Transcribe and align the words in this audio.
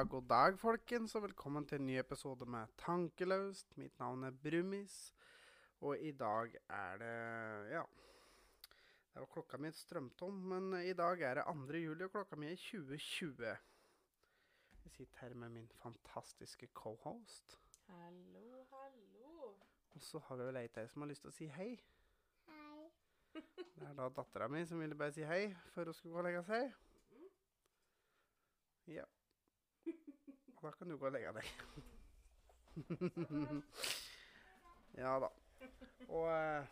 dag, 0.00 0.08
god 0.08 0.28
dag, 0.28 0.54
folkens, 0.56 1.12
og 1.14 1.26
velkommen 1.26 1.66
til 1.68 1.76
en 1.76 1.84
ny 1.90 1.96
episode 2.00 2.46
med 2.48 2.70
Tankeløst. 2.80 3.74
Mitt 3.76 3.98
navn 4.00 4.22
er 4.24 4.30
Brumis, 4.32 4.94
og 5.84 5.98
i 6.00 6.12
dag 6.16 6.54
er 6.68 6.96
det 7.02 7.72
Ja. 7.72 7.82
Det 9.12 9.20
var 9.20 9.26
klokka 9.26 9.58
mi 9.58 9.70
strømtom, 9.70 10.32
men 10.32 10.72
i 10.80 10.94
dag 10.94 11.20
er 11.20 11.34
det 11.34 11.44
2. 11.44 11.76
juli, 11.76 12.04
og 12.04 12.10
klokka 12.10 12.36
mi 12.36 12.46
er 12.46 12.56
2020. 12.56 13.44
Jeg 14.84 14.90
sitter 14.90 15.18
her 15.20 15.34
med 15.34 15.48
min 15.48 15.68
fantastiske 15.68 16.66
cohost. 16.72 17.58
Hallo, 17.86 18.64
hallo. 18.72 19.52
Og 19.94 20.00
så 20.00 20.18
har 20.18 20.36
vi 20.36 20.44
vel 20.44 20.56
ei 20.56 20.68
til 20.68 20.88
som 20.88 21.02
har 21.02 21.08
lyst 21.08 21.20
til 21.20 21.28
å 21.28 21.38
si 21.42 21.46
hei. 21.46 21.76
Hei. 22.46 22.90
Det 23.76 23.88
er 23.88 23.94
da 23.94 24.08
dattera 24.08 24.48
mi 24.48 24.64
som 24.64 24.80
ville 24.80 24.96
bare 24.96 25.12
si 25.12 25.22
hei 25.22 25.54
før 25.74 25.84
hun 25.84 25.94
skulle 25.94 26.12
gå 26.12 26.18
og 26.18 26.24
legge 26.24 26.44
seg. 26.44 26.72
Ja. 28.86 29.04
Og 30.60 30.68
da 30.68 30.70
kan 30.76 30.90
du 30.90 30.96
gå 31.00 31.06
og 31.08 31.12
legge 31.14 31.30
deg. 31.32 31.46
ja 35.00 35.14
da. 35.22 35.28
Og 36.08 36.26
eh, 36.28 36.64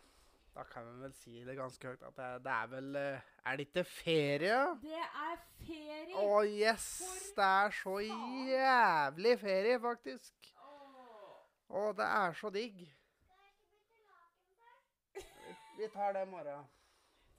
da 0.53 0.63
kan 0.69 0.85
vi 0.85 0.93
vel 1.01 1.13
si 1.17 1.41
det 1.47 1.55
ganske 1.57 1.87
høyt 1.87 2.03
at 2.05 2.15
det, 2.19 2.27
det 2.45 2.51
er 2.53 2.67
vel 2.69 2.95
eh, 2.99 3.21
Er 3.45 3.55
det 3.57 3.65
ikke 3.67 3.83
ferie? 3.89 4.59
Det 4.83 5.01
er 5.01 5.41
ferie! 5.63 6.21
Å 6.21 6.43
yes! 6.45 7.01
Det 7.33 7.49
er 7.49 7.69
så 7.79 7.97
jævlig 8.05 9.35
ferie, 9.41 9.81
faktisk. 9.81 10.33
Åh. 10.61 11.41
Å, 11.69 11.91
det 11.97 12.07
er 12.21 12.31
så 12.37 12.49
digg. 12.53 12.85
Vi 15.79 15.85
tar 15.93 16.13
det 16.13 16.21
i 16.27 16.29
morgen. 16.29 16.65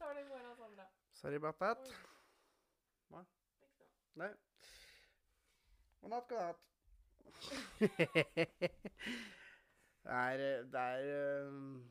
Tar 0.01 0.15
det 0.17 0.23
i 0.27 0.29
morgen, 0.33 0.55
Sandra. 0.57 0.85
Sorry 1.13 1.37
about 1.37 1.59
that. 1.61 1.79
Sant. 3.11 3.29
Nei. 4.17 4.33
God 6.01 6.11
natt, 6.11 6.29
god 6.29 6.41
natt. 6.41 6.57
det 10.05 10.05
er, 10.05 10.63
det 10.73 10.81
er 10.81 11.49
um, 11.49 11.91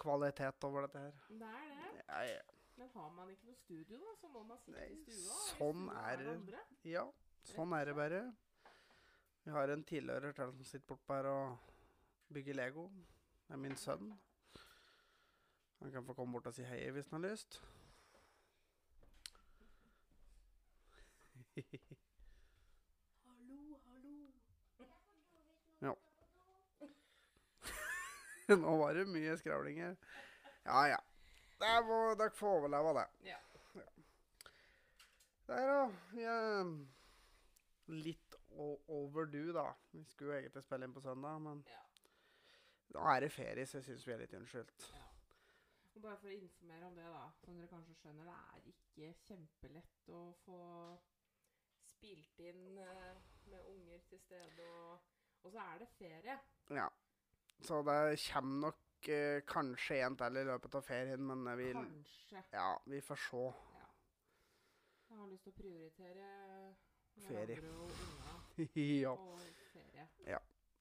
kvalitet 0.00 0.64
over 0.64 0.80
dette 0.86 0.98
her. 0.98 1.12
Det 1.28 1.46
er 1.46 1.52
det. 1.74 1.84
Ja, 2.08 2.22
ja. 2.22 2.40
Men 2.76 2.88
har 2.94 3.10
man 3.12 3.30
ikke 3.30 3.46
noe 3.50 3.56
studio, 3.60 3.98
da, 4.00 4.14
så 4.20 4.28
må 4.32 4.42
man 4.48 4.58
sitte 4.64 4.86
i 4.88 4.96
stua. 5.04 5.36
sånn 5.50 5.88
er 6.00 6.16
det. 6.24 6.34
ja, 6.88 7.04
sånn 7.52 7.72
er 7.76 7.84
det 7.90 7.96
bare. 7.98 8.20
Vi 9.44 9.50
har 9.52 9.66
en 9.72 9.84
tilhører 9.84 10.32
til 10.36 10.52
som 10.54 10.64
sitter 10.64 10.86
bortpå 10.88 11.14
her 11.18 11.26
og 11.28 11.44
bygger 12.32 12.54
Lego. 12.56 12.84
Det 13.46 13.52
er 13.56 13.60
min 13.60 13.76
sønn. 13.76 14.06
Han 15.80 15.92
kan 15.92 16.06
få 16.08 16.12
komme 16.16 16.32
bort 16.32 16.48
og 16.48 16.54
si 16.56 16.64
hei 16.68 16.90
hvis 16.94 17.08
han 17.12 17.20
har 17.20 17.30
lyst. 17.30 17.52
Hallo, 23.26 23.60
hallo. 23.84 24.16
Nå 28.64 28.76
var 28.80 28.94
det 28.98 29.06
mye 29.08 29.36
skravling 29.40 29.80
her. 29.84 29.96
Ja, 30.64 30.80
ja. 30.94 31.00
Det 31.60 31.74
må, 31.86 31.98
dere 32.18 32.32
får 32.36 32.56
overleve 32.60 32.94
det. 32.96 33.06
Ja. 33.28 33.38
Der, 35.50 35.66
da. 35.66 35.84
Er 36.22 36.70
litt 37.90 38.36
overdue, 38.60 39.52
da. 39.56 39.66
Vi 39.92 40.04
skulle 40.06 40.34
jo 40.34 40.38
egentlig 40.40 40.62
spille 40.64 40.86
inn 40.86 40.94
på 40.94 41.02
søndag, 41.04 41.40
men 41.42 41.62
Ja. 41.68 41.80
nå 42.94 43.06
er 43.14 43.20
det 43.26 43.32
ferie, 43.34 43.66
så 43.66 43.78
jeg 43.80 43.88
syns 43.88 44.06
vi 44.06 44.12
er 44.14 44.22
litt 44.22 44.34
unnskyldt. 44.38 44.86
Og 45.96 46.02
bare 46.04 46.16
for 46.22 46.30
å 46.30 46.36
informere 46.36 46.86
om 46.86 46.94
det, 46.96 47.08
da, 47.10 47.24
som 47.42 47.56
dere 47.58 47.68
kanskje 47.72 47.96
skjønner, 47.98 48.28
det 48.30 48.36
er 48.54 48.68
ikke 48.70 49.10
kjempelett 49.26 50.12
å 50.14 50.20
få 50.44 50.60
spilt 51.90 52.38
inn 52.46 52.78
eh, 52.78 53.18
med 53.50 53.66
unger 53.72 53.98
til 54.08 54.22
stede, 54.22 54.68
og, 54.70 55.02
og 55.42 55.50
så 55.52 55.58
er 55.66 55.82
det 55.82 55.90
ferie. 55.98 56.38
Så 57.62 57.82
det 57.86 57.98
kommer 58.32 58.68
nok 58.68 59.08
eh, 59.08 59.40
kanskje 59.48 60.00
en 60.04 60.16
til 60.16 60.40
i 60.40 60.44
løpet 60.48 60.74
av 60.78 60.86
ferien, 60.86 61.26
men 61.26 61.44
vi, 61.58 61.72
Kanskje. 61.76 62.44
Ja, 62.54 62.70
vi 62.86 63.00
får 63.04 63.20
se. 63.28 63.44
Ja. 63.76 63.88
Jeg 65.10 65.18
har 65.18 65.30
lyst 65.30 65.44
til 65.44 65.52
å 65.52 65.58
prioritere 65.58 66.28
Ferie. 67.26 67.60
hverandre 67.60 67.72
og 67.76 67.90
unga 68.64 68.90
ja. 69.04 69.14
og 69.14 69.40
ferie. 69.72 70.08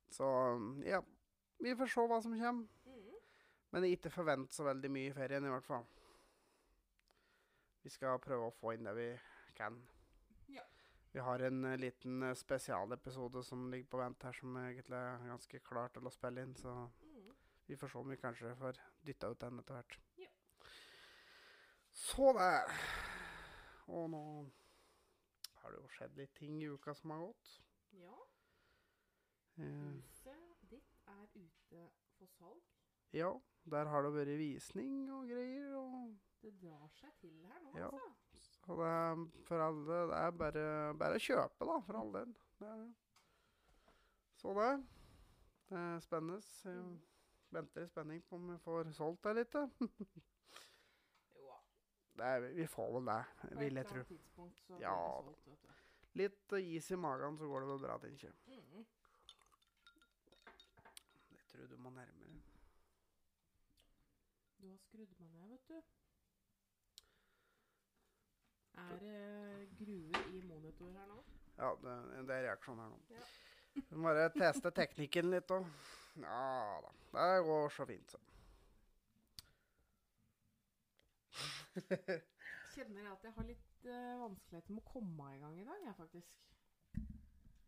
Så 0.09 0.27
ja. 0.85 1.01
Vi 1.59 1.75
får 1.75 1.91
se 1.91 2.05
hva 2.07 2.21
som 2.23 2.35
kommer. 2.39 2.67
Mm. 2.85 3.15
Men 3.75 3.85
ikke 3.85 4.09
forvent 4.09 4.53
så 4.55 4.65
veldig 4.65 4.91
mye 4.91 5.11
i 5.11 5.13
ferien, 5.13 5.45
i 5.45 5.51
hvert 5.53 5.67
fall. 5.67 5.85
Vi 7.83 7.91
skal 7.93 8.19
prøve 8.23 8.49
å 8.49 8.55
få 8.55 8.73
inn 8.75 8.87
det 8.87 8.95
vi 8.97 9.09
kan. 9.57 9.77
Vi 11.11 11.19
har 11.19 11.39
en 11.39 11.65
eh, 11.65 11.77
liten 11.77 12.23
eh, 12.23 12.33
spesialepisode 12.37 13.43
som 13.43 13.71
ligger 13.71 13.89
på 13.89 13.97
vent 13.97 14.23
her, 14.23 14.33
som 14.37 14.57
egentlig 14.61 14.97
er 14.97 15.29
ganske 15.31 15.59
klar 15.65 15.89
til 15.93 16.05
å 16.05 16.13
spille 16.13 16.43
inn. 16.45 16.55
Så 16.55 16.73
mm. 17.01 17.31
vi 17.65 17.77
får 17.77 17.93
se 17.93 17.97
om 17.97 18.09
vi 18.13 18.19
kanskje 18.21 18.55
får 18.59 18.81
dytta 19.07 19.31
ut 19.31 19.41
den 19.41 19.61
etter 19.63 19.79
hvert. 19.79 19.97
Ja. 20.21 20.29
Så 21.89 22.29
det. 22.37 22.51
Og 23.89 24.05
nå 24.13 24.23
har 25.63 25.73
det 25.73 25.81
jo 25.81 25.89
skjedd 25.95 26.19
litt 26.19 26.35
ting 26.37 26.61
i 26.61 26.69
uka 26.69 26.93
som 26.95 27.15
har 27.15 27.25
gått. 27.25 27.55
Ja. 27.97 28.15
Eh, 29.57 29.65
Huset 29.65 30.69
ditt 30.69 31.01
er 31.09 31.25
ute 31.33 31.89
for 32.19 32.37
salg. 32.37 32.61
ja, 33.17 33.33
der 33.65 33.89
har 33.89 34.05
det 34.05 34.13
vært 34.13 34.37
visning 34.39 35.09
og 35.11 35.25
greier. 35.31 35.73
og... 35.81 36.17
Det 36.39 36.53
drar 36.61 36.87
seg 36.95 37.11
til 37.19 37.33
her 37.43 37.57
nå, 37.65 37.73
Ja. 37.75 37.89
altså. 37.89 38.18
Så 38.69 38.75
det 38.77 38.85
er 38.85 39.21
for 39.47 39.61
alle 39.65 39.95
Det 40.11 40.17
er 40.21 40.33
bare, 40.37 40.63
bare 40.93 41.17
å 41.17 41.21
kjøpe, 41.25 41.65
da, 41.65 41.77
for 41.87 41.97
all 41.97 42.11
del. 42.13 42.33
Det 42.59 42.67
er 42.69 42.81
det. 42.83 42.89
Så 44.37 44.53
det. 44.53 44.67
Det 45.71 45.79
er 45.79 46.03
spennende. 46.05 46.37
Jeg 46.69 47.55
venter 47.57 47.81
i 47.81 47.89
spenning 47.89 48.21
på 48.29 48.37
om 48.37 48.51
jeg 48.53 48.61
får 48.61 48.91
solgt 48.93 49.25
det 49.25 49.33
litt. 49.39 49.57
Jo, 51.39 51.55
Det 52.19 52.27
er, 52.29 52.45
vi 52.59 52.67
får 52.69 52.93
vel 52.93 53.09
det, 53.09 53.17
vil 53.57 53.81
jeg 53.81 53.89
tro. 53.89 54.05
Ja, 54.83 54.93
solgt. 55.25 55.65
Litt 56.21 56.55
is 56.61 56.91
i 56.93 57.01
magen, 57.07 57.37
så 57.41 57.49
går 57.49 57.65
det 57.65 57.71
vel 57.71 57.81
bra, 57.87 57.97
tenker 58.05 58.27
jeg. 58.29 58.37
Mhm. 58.53 58.85
Jeg 61.33 61.45
tror 61.55 61.73
du 61.73 61.77
må 61.77 61.89
nærmere. 61.89 62.37
Du 64.61 64.69
har 64.69 64.77
skrudd 64.85 65.17
meg 65.17 65.33
ned, 65.33 65.57
vet 65.57 65.73
du. 65.73 65.98
Er 68.79 68.97
det 69.03 69.19
gruer 69.79 70.25
i 70.33 70.41
monitor 70.47 70.91
her 70.95 71.07
nå? 71.11 71.19
Ja, 71.59 71.69
det, 71.83 71.93
det 72.29 72.35
er 72.37 72.45
reaksjon 72.49 72.79
her 72.79 72.89
nå. 72.93 72.99
Ja. 73.13 73.23
Må 73.95 74.09
bare 74.09 74.29
teste 74.33 74.71
teknikken 74.75 75.29
litt 75.31 75.51
òg. 75.53 75.67
Ja 76.19 76.79
da. 76.83 76.91
Det 77.13 77.27
går 77.47 77.69
så 77.75 77.85
fint, 77.89 78.11
så. 78.11 78.19
Kjenner 82.73 83.01
jeg 83.01 83.11
at 83.11 83.23
jeg 83.23 83.33
har 83.35 83.45
litt 83.47 83.87
uh, 83.87 84.15
vanskeligheter 84.23 84.73
med 84.75 84.81
å 84.83 84.89
komme 84.91 85.29
i 85.35 85.39
gang 85.41 85.55
i 85.59 85.65
dag, 85.67 85.79
jeg, 85.85 85.95
faktisk. 85.97 86.31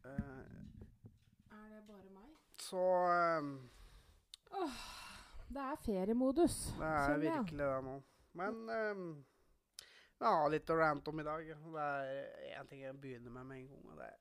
Uh, 0.01 0.45
Er 1.53 1.67
det 1.75 1.81
bare 1.87 2.09
meg? 2.15 2.29
så 2.61 2.81
eh, 3.09 3.41
Det 5.51 5.61
er 5.63 5.79
feriemodus. 5.85 6.57
Det 6.77 6.89
er 6.89 7.17
virkelig 7.23 7.65
det 7.65 7.81
nå. 7.87 7.95
Men 8.39 8.59
har 10.29 10.51
litt 10.53 10.69
å 10.69 10.77
rante 10.77 11.09
om 11.09 11.19
i 11.21 11.25
dag. 11.25 11.47
Det 11.49 11.85
er 11.87 12.59
én 12.59 12.69
ting 12.69 12.83
jeg 12.83 12.99
begynner 13.01 13.33
med 13.33 13.47
med 13.49 13.57
en 13.57 13.67
gang. 13.71 13.89
og 13.89 13.97
det 13.97 14.07
er 14.07 14.19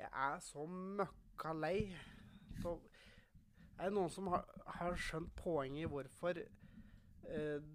Jeg 0.00 0.10
er 0.12 0.40
så 0.40 0.66
møkka 0.66 1.52
lei. 1.52 1.96
Så 2.62 2.78
er 3.78 3.88
det 3.88 3.96
noen 3.96 4.12
som 4.12 4.30
har, 4.32 4.44
har 4.78 4.96
skjønt 4.96 5.34
poenget 5.40 5.86
i 5.86 5.90
hvorfor 5.90 6.38
eh, 6.40 7.68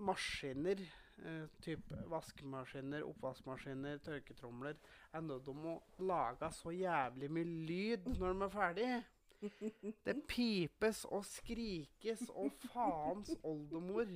maskiner, 0.00 0.80
eh, 1.24 1.46
typ 1.64 1.92
vaskemaskiner, 2.12 3.04
oppvaskmaskiner, 3.08 4.00
tørketromler, 4.04 4.76
er 5.12 5.24
nødt 5.24 5.44
til 5.44 5.70
å 5.72 5.78
lage 6.04 6.52
så 6.56 6.72
jævlig 6.74 7.30
mye 7.32 7.56
lyd 7.70 8.12
når 8.16 8.34
de 8.34 8.46
er 8.46 8.54
ferdige? 8.54 9.00
Det 10.06 10.16
pipes 10.28 11.06
og 11.08 11.24
skrikes 11.24 12.26
og 12.28 12.52
faens 12.68 13.32
oldemor. 13.42 14.12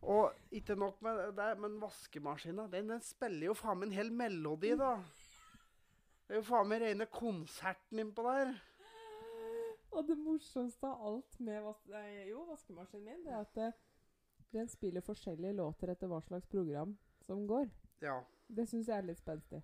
Og 0.00 0.32
ikke 0.56 0.76
nok 0.80 1.02
med 1.04 1.18
det, 1.36 1.50
men 1.60 1.76
vaskemaskina, 1.80 2.64
den, 2.72 2.88
den 2.88 3.02
spiller 3.04 3.50
jo 3.50 3.56
faen 3.58 3.82
meg 3.82 3.90
en 3.90 3.98
hel 3.98 4.12
melodi, 4.16 4.72
da. 4.80 4.94
Det 6.24 6.36
er 6.36 6.40
jo 6.40 6.46
faen 6.46 6.70
meg 6.70 6.80
rene 6.84 7.06
konserten 7.12 8.00
innpå 8.00 8.24
der. 8.24 8.54
Og 9.90 10.06
det 10.06 10.16
morsomste 10.22 10.86
av 10.86 11.02
alt 11.08 11.40
med 11.42 11.60
vas 11.64 11.80
nei, 11.90 12.30
jo, 12.30 12.44
vaskemaskinen 12.48 13.08
min, 13.10 13.24
det 13.26 13.34
er 13.34 13.42
at 13.42 13.56
det, 13.58 13.70
den 14.54 14.70
spiller 14.70 15.04
forskjellige 15.04 15.56
låter 15.58 15.92
etter 15.92 16.10
hva 16.10 16.20
slags 16.24 16.48
program 16.48 16.94
som 17.26 17.44
går. 17.50 17.68
Ja. 18.02 18.20
Det 18.48 18.66
syns 18.70 18.88
jeg 18.88 18.96
er 18.96 19.06
litt 19.06 19.20
spenstig. 19.20 19.60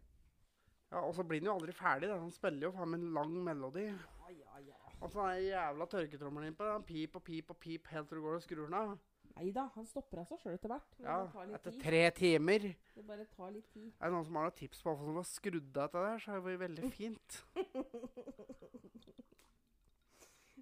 ja 0.92 1.00
og 1.00 1.14
så 1.16 1.24
blir 1.24 1.40
den 1.40 1.48
jo 1.48 1.56
aldri 1.56 1.72
ferdig. 1.74 2.10
Den 2.12 2.34
spiller 2.34 2.68
jo 2.68 2.74
faen 2.76 2.92
meg 2.92 3.00
en 3.02 3.14
lang 3.16 3.32
melodi. 3.46 3.86
Ja, 3.88 4.34
ja, 4.34 4.60
ja. 4.68 4.76
Og 5.00 5.10
så 5.10 5.26
den 5.30 5.46
jævla 5.48 5.86
tørketrommelen 5.90 6.52
innpå. 6.52 6.68
Pip 6.86 7.16
og 7.16 7.24
pip 7.24 7.50
og 7.54 7.58
pip 7.62 7.88
helt 7.94 8.08
til 8.10 8.20
du 8.20 8.26
går 8.26 8.38
og 8.38 8.44
skrur 8.44 8.66
den 8.66 8.78
av. 8.78 8.96
Nei 9.36 9.50
da, 9.52 9.66
han 9.74 9.84
stopper 9.84 10.22
av 10.22 10.28
seg 10.30 10.40
sjøl 10.40 10.54
etter 10.56 10.72
hvert. 10.72 10.94
Ja, 11.04 11.16
det 11.28 11.58
etter 11.58 11.74
tid. 11.74 11.82
tre 11.82 11.98
timer. 12.16 12.62
Det 12.94 13.02
bare 13.04 13.26
tar 13.36 13.50
litt 13.52 13.66
tid. 13.74 13.90
Er 14.00 14.08
det 14.08 14.14
noen 14.14 14.24
som 14.24 14.38
har 14.40 14.46
noen 14.48 14.56
tips 14.56 14.80
på 14.80 14.94
hvordan 14.94 15.12
man 15.12 15.20
har 15.20 15.28
skrudd 15.28 15.76
av 15.76 15.82
dette 15.82 16.04
der, 16.06 16.22
så 16.24 16.30
har 16.32 16.38
det 16.40 16.46
vært 16.46 16.62
veldig 16.64 16.92
fint. 17.00 17.36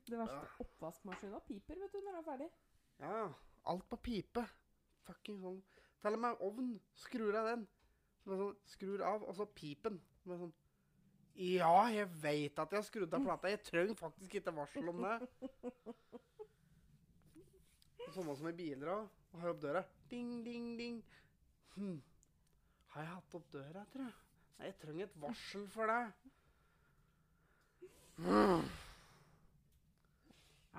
Det 0.05 0.19
verste 0.21 0.41
oppvaskmaskina 0.61 1.39
piper, 1.47 1.79
vet 1.81 1.95
du, 1.95 2.01
når 2.03 2.11
den 2.11 2.19
er 2.19 2.25
ferdig. 2.27 2.49
Ja, 3.01 3.21
alt 3.73 3.87
på 3.89 3.97
pipe. 4.05 4.43
Fucking 5.07 5.39
sånn. 5.41 5.63
Til 6.03 6.19
og 6.19 6.21
med 6.21 6.43
ovn. 6.45 6.75
Skrur 7.01 7.39
av 7.41 7.49
den. 7.49 7.63
Sånn, 8.27 8.53
skrur 8.69 9.01
av, 9.07 9.25
og 9.25 9.39
så 9.39 9.47
pipen. 9.49 9.97
Med 10.29 10.43
sånn. 10.43 10.53
Ja, 11.41 11.73
jeg 11.91 12.11
veit 12.21 12.61
at 12.63 12.71
jeg 12.75 12.83
har 12.83 12.87
skrudd 12.87 13.17
av 13.17 13.25
plata. 13.25 13.51
Jeg 13.51 13.65
trenger 13.65 13.97
faktisk 13.99 14.37
ikke 14.43 14.55
varsel 14.61 14.93
om 14.93 15.01
det. 15.07 15.17
Sånn 18.15 18.29
som 18.39 18.47
i 18.47 18.53
biler 18.55 18.87
òg. 18.93 19.09
Har 19.41 19.51
opp 19.51 19.63
døra. 19.63 19.81
Ding, 20.11 20.45
ding, 20.47 20.67
ding. 20.79 21.05
Hm. 21.75 22.03
Har 22.95 23.03
jeg 23.03 23.11
hatt 23.11 23.35
opp 23.35 23.47
døra, 23.51 23.83
tror 23.91 24.05
jeg? 24.05 24.15
Nei, 24.55 24.67
jeg 24.69 24.77
trenger 24.83 25.05
et 25.09 25.17
varsel 25.25 25.65
for 25.75 25.85
det. 25.91 26.05
Mm. 28.23 28.63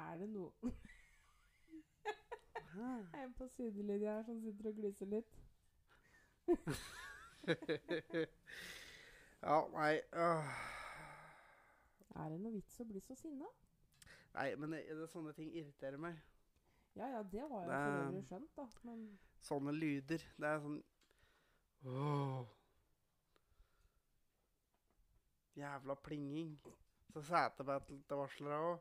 Er 0.05 0.13
det 0.21 0.27
noe 0.31 0.51
En 3.23 3.31
på 3.35 3.43
sidelinja 3.57 4.09
her 4.15 4.23
som 4.23 4.37
sitter 4.43 4.65
og 4.69 4.75
gliser 4.79 5.07
litt. 5.11 5.31
ja, 9.43 9.57
nei 9.75 9.95
øh. 10.13 10.43
Er 12.15 12.25
det 12.31 12.39
noe 12.39 12.55
vits 12.55 12.79
å 12.79 12.87
bli 12.87 12.99
så 13.03 13.15
sinna? 13.19 13.47
Nei, 14.35 14.55
men 14.59 14.71
det, 14.75 14.81
det, 14.95 15.07
sånne 15.11 15.33
ting 15.35 15.49
irriterer 15.55 15.97
meg. 15.99 16.15
Ja 16.95 17.07
ja, 17.11 17.23
det 17.23 17.41
har 17.41 17.61
jeg 17.61 17.69
Det- 17.69 17.79
for 17.85 18.03
øvrig 18.07 18.25
skjønt, 18.27 18.55
da. 18.55 18.67
Men 18.83 19.19
Sånne 19.41 19.71
lyder. 19.75 20.17
Det 20.39 20.47
er 20.47 20.59
sånn 20.59 20.83
Åh. 21.85 22.45
Jævla 25.55 25.95
plinging. 25.95 26.57
Så 27.13 27.21
setebelte-varslere 27.21 28.57
òg. 28.73 28.79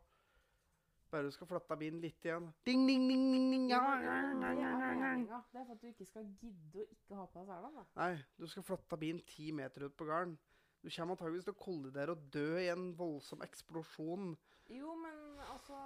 Bare 1.11 1.23
du 1.29 1.31
skal 1.31 1.47
flytte 1.47 1.77
bilen 1.79 2.01
litt 2.03 2.25
igjen. 2.27 2.49
Ding, 2.67 2.87
ding, 2.89 3.05
ding, 3.09 3.27
ding, 3.33 3.51
ding. 3.53 3.69
Ja, 3.71 3.83
ja, 4.03 4.15
ja, 4.33 4.51
ja, 4.59 4.71
ja, 4.81 5.13
ja. 5.29 5.43
Det 5.53 5.61
er 5.61 5.65
for 5.69 5.73
at 5.77 5.81
du 5.83 5.87
ikke 5.87 6.07
skal 6.09 6.25
gidde 6.41 6.81
å 6.83 6.89
ikke 6.91 7.15
ha 7.21 7.27
på 7.27 7.45
deg 7.45 7.47
selene. 7.53 7.85
Nei, 8.01 8.25
du 8.41 8.47
skal 8.51 8.63
flytte 8.67 8.99
bilen 8.99 9.23
ti 9.27 9.53
meter 9.53 9.85
ut 9.87 9.97
på 9.97 10.05
gården. 10.09 10.35
Du 10.83 10.91
kommer 10.91 11.15
antageligvis 11.15 11.45
til 11.47 11.55
å 11.55 11.63
kollidere 11.63 12.11
og 12.17 12.25
dø 12.35 12.49
i 12.59 12.67
en 12.73 12.89
voldsom 12.99 13.45
eksplosjon. 13.47 14.35
Jo, 14.75 14.95
men 14.97 15.39
altså 15.53 15.79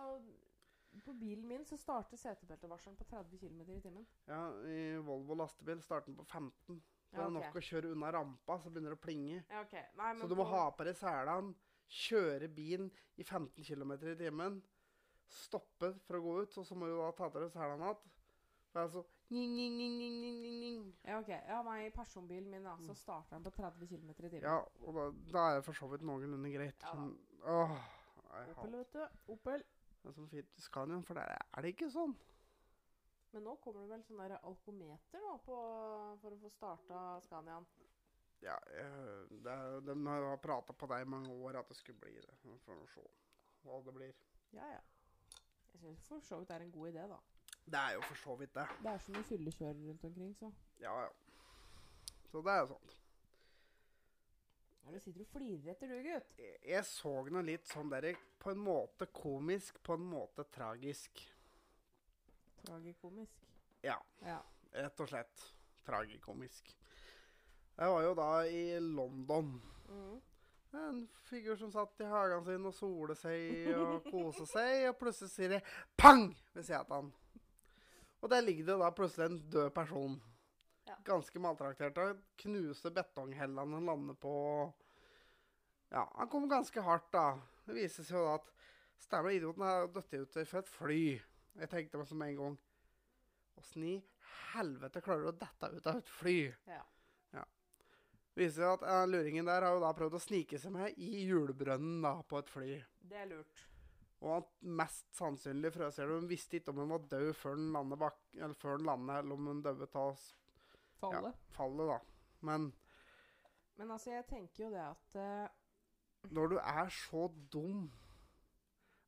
På 1.05 1.13
bilen 1.15 1.47
min 1.49 1.65
så 1.65 1.77
starter 1.79 2.17
setebeltevarselen 2.17 2.97
på 2.97 3.05
30 3.05 3.39
km 3.39 3.61
i 3.71 3.81
timen. 3.81 4.07
Ja, 4.27 4.41
I 4.67 4.97
Volvo 5.05 5.35
lastebil 5.39 5.81
starter 5.83 6.07
den 6.11 6.17
på 6.17 6.25
15. 6.25 6.83
Så 7.09 7.17
det 7.17 7.25
er 7.25 7.31
nok 7.31 7.55
å 7.57 7.63
kjøre 7.65 7.93
unna 7.93 8.11
rampa, 8.13 8.59
så 8.61 8.69
begynner 8.71 8.93
det 8.93 8.99
å 8.99 9.05
plinge. 9.05 9.45
Ja, 9.49 9.61
okay. 9.63 9.85
Nei, 9.97 10.13
men 10.13 10.21
Så 10.21 10.29
du 10.29 10.35
må 10.35 10.45
på- 10.45 10.51
ha 10.51 10.71
på 10.71 10.85
deg 10.85 10.97
selene, 10.97 11.55
kjøre 11.89 12.49
bilen 12.55 12.91
i 13.17 13.23
15 13.25 13.65
km 13.65 13.93
i 13.93 14.15
timen, 14.17 14.63
stoppe 15.29 15.95
for 16.07 16.17
å 16.19 16.23
gå 16.25 16.43
ut, 16.43 16.59
og 16.59 16.67
så 16.67 16.75
må 16.77 16.87
du 16.89 16.97
da 16.99 17.11
ta 17.13 17.29
til 17.31 17.41
deg 17.47 17.53
selene 17.53 17.85
igjen. 17.85 17.97
Det 18.75 18.83
er 18.83 18.89
så 18.93 19.05
ning, 19.31 19.55
ning, 19.57 19.77
ning, 19.79 19.95
ning, 19.99 20.21
ning, 20.43 20.61
ning. 20.61 20.83
Ja, 21.05 21.19
ok. 21.21 21.29
Ja, 21.29 21.63
nei, 21.63 21.87
i 21.87 21.91
personbilen 21.91 22.51
min 22.51 22.65
da, 22.65 22.77
så 22.85 22.95
starter 22.95 23.37
den 23.39 23.45
på 23.45 23.51
30 23.57 23.89
km 23.89 24.11
i 24.11 24.29
timen. 24.29 24.43
Mm. 24.43 24.43
Ja, 24.43 24.59
og 24.85 24.95
da, 24.95 25.07
da 25.33 25.47
er 25.51 25.55
det 25.61 25.65
for 25.65 25.73
så 25.73 25.89
vidt 25.91 26.03
noenlunde 26.03 26.53
greit. 26.53 26.83
Ja 26.83 26.93
da. 26.93 27.01
Men, 27.01 27.19
åh, 27.45 27.79
Opel, 28.53 28.77
vet 28.77 28.93
du. 28.93 29.07
Opel. 29.33 29.63
Er 30.07 30.15
sånn 30.15 30.31
fint 30.31 30.59
i 30.59 30.63
Scaniaen, 30.63 31.05
for 31.07 31.19
der 31.19 31.35
er 31.35 31.65
det 31.65 31.75
ikke 31.75 31.91
sånn. 31.91 32.15
Men 33.33 33.45
nå 33.45 33.57
kommer 33.61 33.83
det 33.85 33.91
vel 33.91 34.05
sånn 34.07 34.23
der 34.23 34.39
alkometer 34.39 35.25
nå 35.25 35.35
på, 35.45 35.57
for 36.23 36.37
å 36.37 36.41
få 36.45 36.51
starta 36.55 37.01
Scaniaen. 37.27 37.67
Ja, 38.41 38.55
eh, 38.79 39.25
det 39.43 39.51
er, 39.53 39.81
de 39.83 39.97
har 40.07 40.39
prata 40.43 40.73
på 40.73 40.87
deg 40.93 41.03
i 41.03 41.11
mange 41.11 41.35
år 41.35 41.59
at 41.61 41.69
det 41.69 41.77
skulle 41.77 41.99
bli 42.05 42.15
det. 42.15 42.37
Vi 42.45 42.55
får 42.65 42.85
se 42.95 43.07
hva 43.65 43.81
det 43.85 43.95
blir. 43.97 44.15
Ja, 44.55 44.69
ja. 44.77 44.85
Jeg 45.73 45.81
syns 45.83 46.07
for 46.07 46.23
så 46.25 46.39
vidt 46.39 46.49
det 46.53 46.57
er 46.57 46.67
en 46.69 46.77
god 46.77 46.93
idé, 46.93 47.09
da. 47.11 47.19
Det 47.69 47.81
er 47.81 47.97
jo 47.99 48.05
for 48.07 48.23
så 48.23 48.37
vidt 48.41 48.55
det. 48.55 48.67
Det 48.85 48.93
er 48.93 49.03
så 49.05 49.13
mye 49.13 49.27
fyllekjørere 49.29 49.89
rundt 49.91 50.05
omkring, 50.09 50.31
så. 50.39 50.53
Ja, 50.81 50.95
ja. 51.03 51.11
Så 52.31 52.41
det 52.47 52.55
er 52.55 52.65
jo 52.65 52.79
du 54.93 55.01
sitter 55.01 55.25
og 55.25 55.31
flirer 55.33 55.73
etter, 55.73 55.91
du, 55.91 55.99
gutt. 56.05 56.33
Jeg, 56.39 56.59
jeg 56.71 56.85
så 56.89 57.13
noe 57.33 57.45
litt 57.47 57.69
sånn 57.69 57.91
der 57.93 58.13
på 58.41 58.53
en 58.53 58.63
måte 58.63 59.09
komisk, 59.15 59.81
på 59.85 59.97
en 59.99 60.07
måte 60.09 60.45
tragisk. 60.55 61.23
Tragikomisk. 62.65 63.45
Ja, 63.85 63.99
Ja. 64.25 64.41
rett 64.73 65.01
og 65.01 65.09
slett. 65.09 65.45
Tragikomisk. 65.87 66.75
Jeg 67.79 67.93
var 67.95 68.03
jo 68.03 68.15
da 68.19 68.31
i 68.47 68.79
London. 68.83 69.53
Mm. 69.89 70.17
En 70.79 71.09
figur 71.31 71.57
som 71.57 71.71
satt 71.73 72.01
i 72.01 72.09
hagen 72.11 72.45
sin 72.45 72.67
og 72.69 72.75
sole 72.77 73.15
seg 73.17 73.71
og 73.73 74.03
kose 74.13 74.45
seg, 74.51 74.89
og 74.91 74.99
plutselig 75.01 75.31
sier 75.33 75.55
det 75.55 75.63
pang 75.97 76.27
ved 76.53 76.67
siden 76.67 77.13
Og 78.21 78.31
der 78.31 78.43
ligger 78.43 78.67
det 78.67 78.79
da 78.83 78.91
plutselig 78.91 79.31
en 79.31 79.39
død 79.51 79.71
person. 79.75 80.19
Ja. 80.99 81.15
Ganske 81.15 81.41
maltraktert. 81.41 81.97
han 81.97 82.23
knuser 82.37 82.93
betonghellene 82.95 83.79
han 83.79 83.87
lander 83.87 84.15
på. 84.15 84.35
Ja, 85.89 86.13
han 86.15 86.29
kom 86.29 86.49
ganske 86.49 86.81
hardt, 86.85 87.13
da. 87.13 87.39
Det 87.65 87.77
viser 87.77 88.05
seg 88.05 88.19
jo 88.19 88.27
da 88.27 88.37
at 88.39 88.51
stemmer 89.01 89.33
idioten 89.33 89.65
har 89.65 89.89
dødd 89.93 90.15
ut 90.37 90.51
fra 90.51 90.61
et 90.61 90.73
fly. 90.73 91.03
Jeg 91.59 91.71
tenkte 91.73 92.01
meg 92.01 92.11
som 92.11 92.23
en 92.23 92.37
gang 92.43 92.59
Åssen 93.59 93.83
i 93.83 93.97
helvete 94.53 95.01
klarer 95.03 95.25
du 95.25 95.31
å 95.33 95.39
dette 95.41 95.71
ut 95.73 95.87
av 95.91 95.97
et 95.99 96.11
fly? 96.21 96.37
Ja. 96.71 96.85
viser 98.39 98.63
seg 98.63 98.75
at 98.77 98.85
uh, 98.87 99.07
luringen 99.11 99.49
der 99.51 99.65
har 99.67 99.75
jo 99.75 99.83
da 99.83 99.91
prøvd 99.99 100.15
å 100.15 100.23
snike 100.23 100.61
seg 100.63 100.71
med 100.77 100.95
i 101.03 101.25
hjulbrønnen 101.25 102.05
da, 102.05 102.13
på 102.23 102.39
et 102.39 102.53
fly. 102.53 102.77
Det 103.11 103.19
er 103.19 103.27
lurt. 103.33 103.65
Og 104.23 104.37
at 104.37 104.53
mest 104.79 105.09
sannsynlig 105.19 105.73
frøser. 105.75 106.11
Hun 106.15 106.31
visste 106.31 106.61
ikke 106.61 106.71
om 106.71 106.85
hun 106.85 106.95
var 106.95 107.09
død 107.11 107.33
før 107.39 107.59
den 107.59 107.73
landet 107.75 107.99
bak, 107.99 108.21
eller 108.37 108.55
før 108.59 108.79
den 108.79 108.87
landet, 108.93 109.25
eller 109.25 109.35
om 109.41 109.51
hun 109.51 109.65
døde 109.67 109.91
av 109.91 110.23
s- 110.99 111.15
Ja, 111.25 111.33
fallet, 111.57 111.89
da. 111.89 111.99
Men 112.41 112.73
Men 113.79 113.91
altså, 113.91 114.11
jeg 114.11 114.27
tenker 114.27 114.65
jo 114.65 114.71
det 114.71 114.83
at 114.85 115.17
uh... 115.17 116.33
når 116.35 116.47
du 116.49 116.57
er 116.57 116.89
så 116.89 117.29
dum 117.53 117.91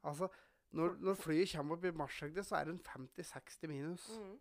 Altså, 0.05 0.29
når, 0.73 0.95
når 1.03 1.15
flyet 1.15 1.51
kommer 1.57 1.77
opp 1.77 1.85
i 1.85 1.91
marsjhøyde, 1.91 2.43
så 2.47 2.57
er 2.57 2.65
det 2.65 2.75
en 2.75 3.09
50-60 3.09 3.67
minus. 3.69 4.07
mm. 4.21 4.39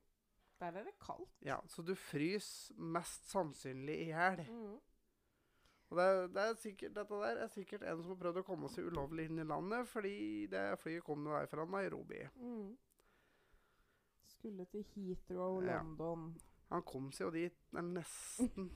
Der 0.59 0.65
er 0.75 0.83
det 0.83 0.93
kaldt. 0.99 1.29
Ja, 1.41 1.57
Så 1.67 1.81
du 1.81 1.95
fryser 1.95 2.73
mest 2.77 3.29
sannsynlig 3.31 3.95
i 4.01 4.05
hjel. 4.11 4.45
Mm. 4.51 4.77
Og 5.89 5.97
det, 5.97 6.07
det 6.35 6.41
er 6.43 6.53
sikkert, 6.61 6.93
dette 6.95 7.13
der 7.23 7.41
er 7.43 7.47
sikkert 7.47 7.81
en 7.83 8.01
som 8.03 8.11
har 8.13 8.19
prøvd 8.23 8.37
å 8.39 8.43
komme 8.45 8.69
seg 8.69 8.85
ulovlig 8.91 9.25
inn 9.29 9.39
i 9.39 9.43
landet, 9.47 9.87
fordi 9.89 10.45
det 10.51 10.63
flyet 10.79 11.03
kom 11.03 11.23
derfra, 11.25 11.47
fra 11.63 11.65
Nairobi. 11.65 12.19
Mm. 12.35 12.77
Skulle 14.27 14.65
til 14.65 14.83
Heathrow, 14.95 15.61
Ja. 15.63 15.81
Han 16.69 16.83
kom 16.85 17.11
seg 17.15 17.25
jo 17.27 17.31
dit 17.33 17.73
nesten. 17.73 18.69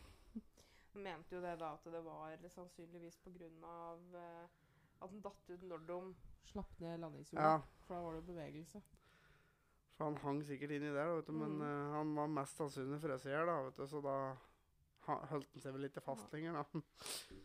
Mente 1.04 1.36
jo 1.36 1.42
det 1.42 1.56
da 1.62 1.72
at 1.74 1.86
det 1.90 2.02
var 2.06 2.38
sannsynligvis 2.54 3.18
på 3.24 3.32
grunn 3.34 3.64
av 3.66 4.16
eh, 4.18 4.44
at 5.04 5.10
den 5.14 5.22
datt 5.26 5.50
ut 5.50 5.64
når 5.70 5.86
de 5.90 5.98
slapp 6.52 6.74
ned 6.84 7.00
landingshjulet. 7.02 7.42
Ja, 7.44 7.62
For 7.88 7.96
da 7.98 8.02
var 8.06 8.18
det 8.20 8.26
bevegelse. 8.28 8.82
For 9.98 10.06
han 10.10 10.18
hang 10.24 10.42
sikkert 10.46 10.74
inni 10.74 10.90
der, 10.94 11.06
da, 11.06 11.16
vet 11.20 11.28
du, 11.30 11.34
men 11.38 11.58
Mm. 11.60 11.64
eh, 11.68 11.94
han 11.98 12.14
var 12.18 12.28
mest 12.34 12.58
sannsynlig 12.62 13.00
frøs 13.04 13.26
i 13.26 13.34
hjel, 13.34 13.46
da, 13.50 13.58
vet 13.68 13.78
du, 13.78 13.86
så 13.90 14.02
da 14.06 14.16
holdt 15.06 15.50
han 15.54 15.62
seg 15.66 15.74
vel 15.76 15.86
ikke 15.90 16.02
fast 16.06 16.34
lenger, 16.34 16.62
da. 16.62 16.64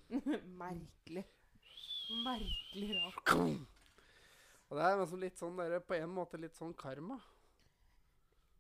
Merkelig. 0.63 1.25
Merkelig 2.25 2.95
rart. 3.03 3.35
Og 4.69 4.77
det 4.77 4.85
er 4.85 5.01
liksom 5.01 5.21
litt 5.25 5.41
sånn 5.41 5.57
der, 5.61 5.79
på 5.85 5.97
en 5.97 6.13
måte 6.13 6.41
litt 6.41 6.57
sånn 6.57 6.73
karma. 6.77 7.17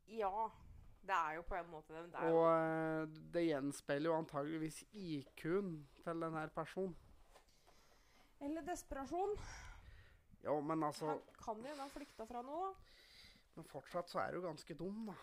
Ja, 0.09 0.49
det 1.09 1.17
er 1.17 1.37
jo 1.39 1.43
på 1.49 1.57
en 1.57 1.71
måte 1.73 1.95
det. 1.95 2.03
men 2.03 2.11
Det 2.13 2.21
er 2.21 2.29
jo 2.29 2.39
Og 2.39 2.49
eh, 2.53 3.19
det 3.35 3.45
gjenspeiler 3.47 4.11
jo 4.11 4.17
antageligvis 4.19 4.83
IQ-en 4.93 5.73
til 6.05 6.23
denne 6.25 6.45
personen. 6.55 6.97
Eller 8.45 8.63
desperasjon. 8.67 9.35
Jo, 10.45 10.61
men 10.61 10.83
altså 10.87 11.07
Han 11.17 11.21
kan 11.43 11.65
jo 11.67 11.75
ha 11.81 11.89
flykta 11.91 12.27
fra 12.29 12.43
noe, 12.47 12.69
da. 12.69 12.97
Men 13.57 13.67
fortsatt 13.67 14.11
så 14.13 14.21
er 14.23 14.37
du 14.37 14.45
ganske 14.45 14.75
dum, 14.79 15.09
da. 15.09 15.17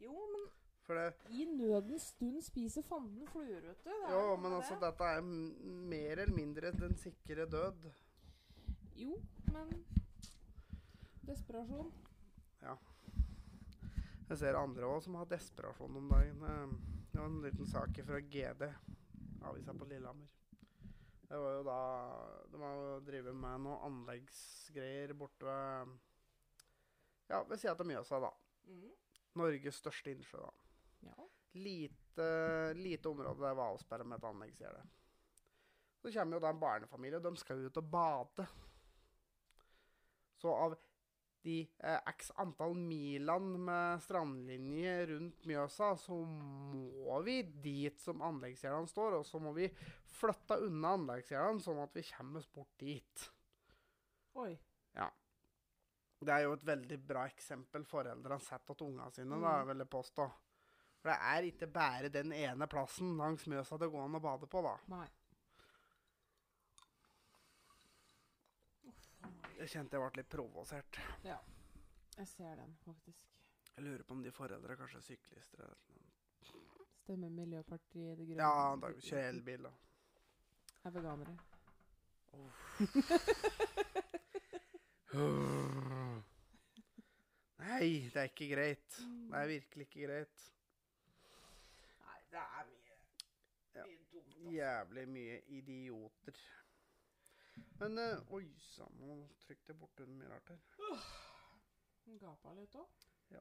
Jo, 0.00 0.14
men 0.32 0.46
For 0.86 0.98
det 0.98 1.34
i 1.36 1.44
nødens 1.46 2.08
stund 2.14 2.40
spiser 2.42 2.82
fanden 2.82 3.26
fluer, 3.28 3.60
vet 3.60 3.84
du. 3.84 3.90
Det 3.90 4.14
Jo, 4.14 4.36
men 4.36 4.50
det. 4.50 4.56
altså, 4.62 4.78
dette 4.80 5.10
er 5.18 5.20
mer 5.92 6.22
eller 6.24 6.34
mindre 6.34 6.72
den 6.72 6.96
sikre 6.98 7.44
død. 7.46 7.90
Jo, 8.96 9.18
men 9.52 9.84
Desperasjon. 11.26 11.92
Jeg 14.30 14.38
ser 14.40 14.56
andre 14.58 14.88
òg 14.88 15.02
som 15.04 15.16
har 15.20 15.28
desperasjon 15.30 15.96
om 16.00 16.08
dagen. 16.12 16.42
Eh, 16.48 16.76
Det 17.12 17.18
var 17.20 17.26
en 17.28 17.42
liten 17.42 17.66
sak 17.68 17.98
fra 18.06 18.20
GD, 18.20 18.62
avisa 19.44 19.74
på 19.74 19.84
Lillehammer. 19.84 20.28
Det 21.28 21.38
var 21.40 21.52
jo 21.58 21.62
da 21.64 21.76
De 22.52 22.60
har 22.60 22.74
jo 22.76 23.00
drevet 23.04 23.34
med 23.36 23.60
noe 23.64 23.78
anleggsgreier 23.86 25.12
borte 25.16 25.44
ved 25.44 25.92
Ja, 27.28 27.42
ved 27.48 27.60
sida 27.60 27.72
av 27.72 27.86
Mjøsa, 27.86 28.18
da. 28.20 28.30
Mm. 28.68 28.90
Norges 29.40 29.76
største 29.80 30.12
innsjø. 30.12 30.40
da. 30.40 30.50
Ja. 31.08 31.28
Lite, 31.54 32.74
lite 32.74 33.08
område 33.08 33.40
der 33.40 33.54
var 33.54 33.72
avsperra 33.72 34.04
med 34.04 34.18
et 34.18 34.24
anlegg, 34.28 34.54
sier 34.56 34.72
det. 34.76 34.82
Så 36.02 36.12
kommer 36.12 36.36
jo 36.36 36.40
da 36.40 36.50
en 36.50 36.60
barnefamilie, 36.60 37.16
og 37.16 37.22
de 37.22 37.36
skal 37.36 37.64
ut 37.64 37.76
og 37.76 37.90
bade. 37.90 38.46
Så 40.36 40.52
av 40.52 40.76
de 41.42 41.56
eh, 41.82 42.00
x 42.12 42.30
antall 42.42 42.74
milene 42.78 43.58
med 43.66 44.02
strandlinje 44.04 44.92
rundt 45.10 45.46
Mjøsa, 45.48 45.92
så 45.98 46.18
må 46.24 47.18
vi 47.26 47.40
dit 47.64 47.98
som 48.00 48.22
anleggsgjerdene 48.22 48.90
står, 48.90 49.18
og 49.18 49.26
så 49.26 49.40
må 49.42 49.52
vi 49.56 49.66
flytte 50.18 50.60
unna 50.68 50.94
anleggsgjerdene, 50.98 51.64
sånn 51.64 51.82
at 51.82 51.96
vi 51.98 52.04
kommer 52.12 52.38
oss 52.42 52.50
bort 52.54 52.72
dit. 52.78 53.26
Oi. 54.38 54.52
Ja. 54.94 55.08
Det 56.22 56.30
er 56.36 56.44
jo 56.46 56.52
et 56.54 56.64
veldig 56.68 57.00
bra 57.06 57.24
eksempel 57.26 57.82
foreldrene 57.90 58.38
setter 58.40 58.78
til 58.78 58.92
ungene 58.92 59.10
sine, 59.12 59.40
da, 59.42 59.56
Mm. 59.62 59.66
vil 59.72 59.82
jeg 59.82 59.90
påstå. 59.90 60.28
For 61.02 61.10
det 61.10 61.18
er 61.18 61.42
ikke 61.48 61.66
bare 61.74 62.08
den 62.14 62.30
ene 62.32 62.68
plassen 62.70 63.16
langs 63.18 63.48
Mjøsa 63.50 63.78
det 63.82 63.90
går 63.90 64.04
an 64.04 64.14
å 64.14 64.22
bade 64.22 64.46
på, 64.46 64.62
da. 64.62 64.76
Nei. 64.94 65.08
Uff 68.86 69.08
a 69.24 69.28
meg. 69.28 69.51
Jeg 69.62 69.70
kjente 69.70 69.94
jeg 69.94 70.02
ble 70.02 70.18
litt 70.18 70.30
provosert. 70.32 70.96
Ja. 71.22 71.36
Jeg 72.18 72.28
ser 72.28 72.56
den, 72.58 72.72
faktisk. 72.82 73.28
Jeg 73.76 73.84
lurer 73.84 74.02
på 74.02 74.16
om 74.16 74.22
de 74.24 74.32
foreldre 74.34 74.74
kanskje 74.76 74.98
er 74.98 75.04
syklister 75.06 75.62
eller 75.62 75.76
noe. 75.94 76.08
Stemmer 77.02 77.30
Miljøpartiet 77.30 78.18
De 78.18 78.26
Grønne. 78.26 78.42
Ja, 78.42 78.74
da 78.82 78.90
kjører 78.98 79.28
elbil, 79.30 79.68
da. 79.68 79.72
Er 80.82 80.94
veganere. 80.96 81.36
Nei, 87.62 87.86
det 88.10 88.18
er 88.24 88.28
ikke 88.32 88.48
greit. 88.50 88.98
Det 88.98 89.38
er 89.44 89.52
virkelig 89.52 89.86
ikke 89.86 90.06
greit. 90.08 90.48
Nei, 92.02 92.18
det 92.34 92.42
er 92.42 92.66
mye, 92.72 92.98
mye 93.78 94.02
dumt. 94.10 94.34
altså. 94.34 94.50
Jævlig 94.58 95.06
mye 95.14 95.40
idioter. 95.60 96.42
Men 97.82 97.98
uh, 97.98 98.32
Oi 98.36 98.44
sann, 98.62 98.92
nå 99.00 99.14
trykte 99.42 99.72
jeg 99.72 99.78
borti 99.80 100.04
mye 100.06 100.28
rart 100.30 100.52
her. 100.52 100.58
Den 102.04 102.18
Gapa 102.20 102.52
litt 102.54 102.76
òg. 102.78 103.06
Da 103.32 103.40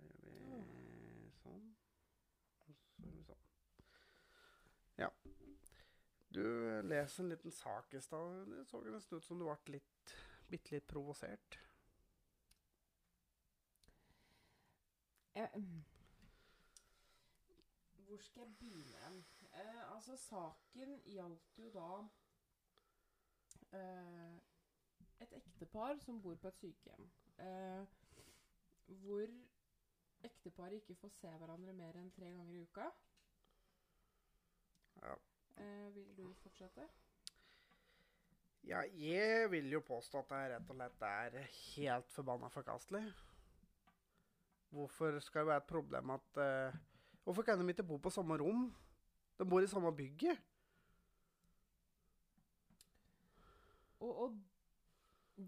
gjør 0.00 1.18
vi 1.18 1.32
sånn. 1.36 1.66
Og 2.64 2.78
så 2.78 3.02
gjør 3.04 3.18
vi 3.18 3.24
sånn. 3.26 3.42
Ja. 5.02 5.10
Du 6.32 6.40
leser 6.86 7.26
en 7.26 7.28
liten 7.34 7.52
sak 7.52 7.92
i 7.92 8.00
stad. 8.00 8.48
Det 8.54 8.64
så 8.70 8.80
nesten 8.86 9.20
ut 9.20 9.26
som 9.26 9.42
du 9.42 9.44
ble 9.44 9.74
litt, 9.76 10.14
bitte 10.48 10.78
litt 10.78 10.88
provosert. 10.88 11.58
Hvor 18.06 18.24
skal 18.24 18.48
jeg 18.48 18.56
begynne? 18.64 19.12
Eh, 19.52 19.84
altså, 19.92 20.16
saken 20.16 20.96
gjaldt 21.04 21.60
jo 21.60 21.68
da 21.76 21.90
eh, 23.72 24.36
et 25.20 25.32
ektepar 25.36 25.98
som 26.04 26.22
bor 26.22 26.36
på 26.40 26.48
et 26.48 26.60
sykehjem. 26.62 27.10
Eh, 27.38 27.84
hvor 29.02 29.26
ekteparet 30.26 30.80
ikke 30.80 30.98
får 31.02 31.14
se 31.16 31.36
hverandre 31.42 31.72
mer 31.76 31.96
enn 32.00 32.10
tre 32.16 32.32
ganger 32.32 32.56
i 32.56 32.64
uka. 32.64 32.88
Ja. 35.02 35.14
Eh, 35.56 35.86
vil 35.94 36.16
du 36.16 36.26
fortsette? 36.42 36.88
ja, 38.68 38.82
jeg 38.94 39.50
vil 39.50 39.72
jo 39.72 39.80
påstå 39.84 40.20
at 40.22 40.30
det 40.30 40.40
rett 40.52 40.70
og 40.70 40.78
slett 40.78 41.04
er 41.06 41.36
helt 41.74 42.12
forbanna 42.14 42.50
forkastelig. 42.52 43.02
Hvorfor 44.70 45.18
skal 45.24 45.42
det 45.42 45.50
være 45.50 45.62
et 45.64 45.70
problem 45.70 46.10
at 46.14 46.38
uh, 46.38 46.78
Hvorfor 47.24 47.42
kan 47.42 47.60
de 47.60 47.68
ikke 47.68 47.84
bo 47.84 47.98
på 47.98 48.10
samme 48.10 48.36
rom? 48.38 48.68
De 49.38 49.44
bor 49.46 49.60
i 49.60 49.68
samme 49.68 49.90
bygget. 49.96 50.38
Og, 54.00 54.16
og 54.22 54.40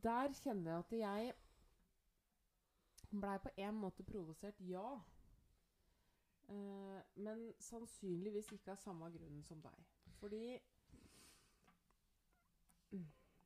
der 0.02 0.32
kjenner 0.42 0.70
jeg 0.70 0.78
at 0.78 0.92
jeg 0.98 1.34
blei 3.20 3.38
på 3.38 3.48
en 3.56 3.74
måte 3.74 4.04
provosert, 4.08 4.60
ja. 4.60 5.00
Uh, 6.48 7.00
men 7.14 7.54
sannsynligvis 7.60 8.52
ikke 8.52 8.72
av 8.74 8.80
samme 8.80 9.08
grunn 9.14 9.42
som 9.46 9.60
deg. 9.62 9.84
Fordi 10.20 10.60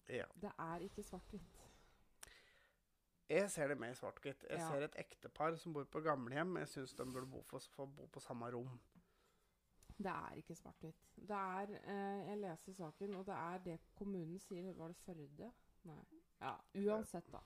Ja. 0.08 0.24
det 0.40 0.52
er 0.58 0.76
ikke 0.86 1.02
svart-hvitt. 1.02 1.62
Jeg 3.28 3.50
ser 3.50 3.68
det 3.68 3.78
mer 3.78 3.94
svart-hvitt. 3.94 4.44
Jeg 4.50 4.58
Ja. 4.58 4.68
ser 4.68 4.84
et 4.84 4.94
ektepar 4.98 5.56
som 5.56 5.72
bor 5.72 5.84
på 5.84 6.00
gamlehjem. 6.00 6.56
Jeg 6.56 6.68
syns 6.68 6.94
de 6.94 7.04
burde 7.12 7.26
bo, 7.26 7.42
for, 7.42 7.58
få 7.58 7.86
bo 7.86 8.06
på 8.06 8.20
samme 8.20 8.50
rom. 8.54 8.80
Det 9.96 10.12
er 10.12 10.34
ikke 10.36 10.54
svart-hvitt. 10.54 11.06
Det 11.16 11.36
er 11.36 11.72
eh, 11.82 12.28
Jeg 12.28 12.38
leser 12.38 12.72
saken, 12.72 13.14
og 13.14 13.26
det 13.26 13.34
er 13.34 13.58
det 13.64 13.78
kommunen 13.94 14.38
sier. 14.38 14.72
Var 14.72 14.92
det 14.92 14.96
Førde? 14.96 15.52
Nei. 15.88 16.02
Ja, 16.40 16.52
uansett, 16.74 17.32
da. 17.32 17.40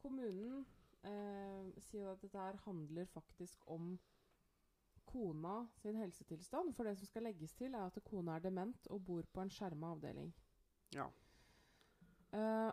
Kommunen 0.00 0.64
eh, 1.04 1.82
sier 1.84 2.12
at 2.12 2.22
dette 2.22 2.38
her 2.40 2.56
handler 2.64 3.04
faktisk 3.04 3.66
om 3.70 3.98
kona 5.04 5.66
sin 5.76 5.96
helsetilstand. 5.96 6.74
For 6.74 6.84
det 6.84 6.96
som 6.98 7.06
skal 7.06 7.22
legges 7.28 7.54
til, 7.54 7.74
er 7.74 7.86
at 7.86 8.04
kona 8.04 8.38
er 8.38 8.46
dement 8.46 8.86
og 8.86 9.04
bor 9.04 9.26
på 9.32 9.44
en 9.44 9.52
skjerma 9.52 9.92
avdeling. 9.94 10.32
Ja. 10.94 11.08
Eh, 12.34 12.72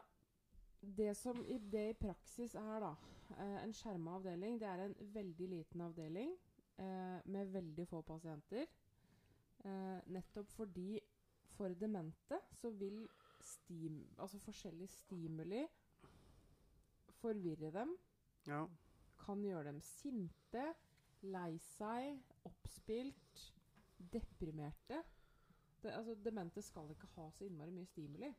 det 0.97 1.17
som 1.17 1.45
i, 1.45 1.57
det 1.57 1.89
i 1.89 1.97
praksis 1.99 2.55
er, 2.55 2.79
da 2.81 2.93
eh, 3.37 3.57
En 3.63 3.73
skjerma 3.73 4.15
avdeling, 4.17 4.59
det 4.59 4.67
er 4.67 4.85
en 4.85 4.95
veldig 5.13 5.49
liten 5.49 5.81
avdeling 5.81 6.31
eh, 6.77 7.19
med 7.25 7.51
veldig 7.53 7.87
få 7.87 8.01
pasienter. 8.01 8.65
Eh, 9.61 9.99
nettopp 10.09 10.49
fordi 10.55 10.99
for 11.53 11.73
demente 11.77 12.39
så 12.57 12.71
vil 12.73 13.03
stim, 13.41 13.99
altså 14.17 14.39
forskjellige 14.41 14.87
stimuli 14.87 15.65
forvirre 17.21 17.71
dem. 17.71 17.97
Ja. 18.47 18.65
Kan 19.25 19.43
gjøre 19.45 19.67
dem 19.69 19.81
sinte, 19.85 20.63
lei 21.21 21.57
seg, 21.61 22.17
oppspilt, 22.49 23.43
deprimerte. 24.13 25.03
Det, 25.83 25.91
altså, 25.93 26.15
demente 26.25 26.61
skal 26.61 26.89
ikke 26.93 27.09
ha 27.15 27.27
så 27.35 27.45
innmari 27.45 27.73
mye 27.73 27.89
stimuli. 27.89 28.31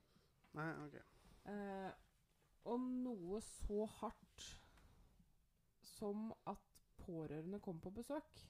Nei, 0.58 0.70
OK. 0.82 0.98
Eh, 1.52 1.92
og 2.70 2.82
noe 2.82 3.38
så 3.42 3.86
hardt 3.98 4.48
som 5.94 6.30
at 6.50 6.66
pårørende 7.02 7.60
kommer 7.62 7.86
på 7.86 7.94
besøk. 8.02 8.42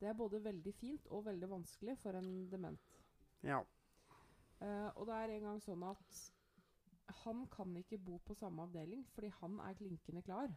Det 0.00 0.08
er 0.08 0.12
både 0.18 0.44
veldig 0.44 0.74
fint 0.74 1.06
og 1.06 1.24
veldig 1.24 1.50
vanskelig 1.50 1.98
for 1.98 2.18
en 2.18 2.50
dement. 2.52 2.96
Ja. 3.42 3.60
Uh, 4.60 4.90
og 4.96 5.06
det 5.06 5.14
er 5.14 5.32
en 5.32 5.46
gang 5.50 5.62
sånn 5.62 5.84
at 5.84 6.18
han 7.22 7.44
kan 7.52 7.76
ikke 7.76 7.98
bo 8.02 8.18
på 8.24 8.34
samme 8.34 8.64
avdeling 8.64 9.04
fordi 9.14 9.30
han 9.40 9.60
er 9.64 9.78
klinkende 9.78 10.22
klar. 10.26 10.52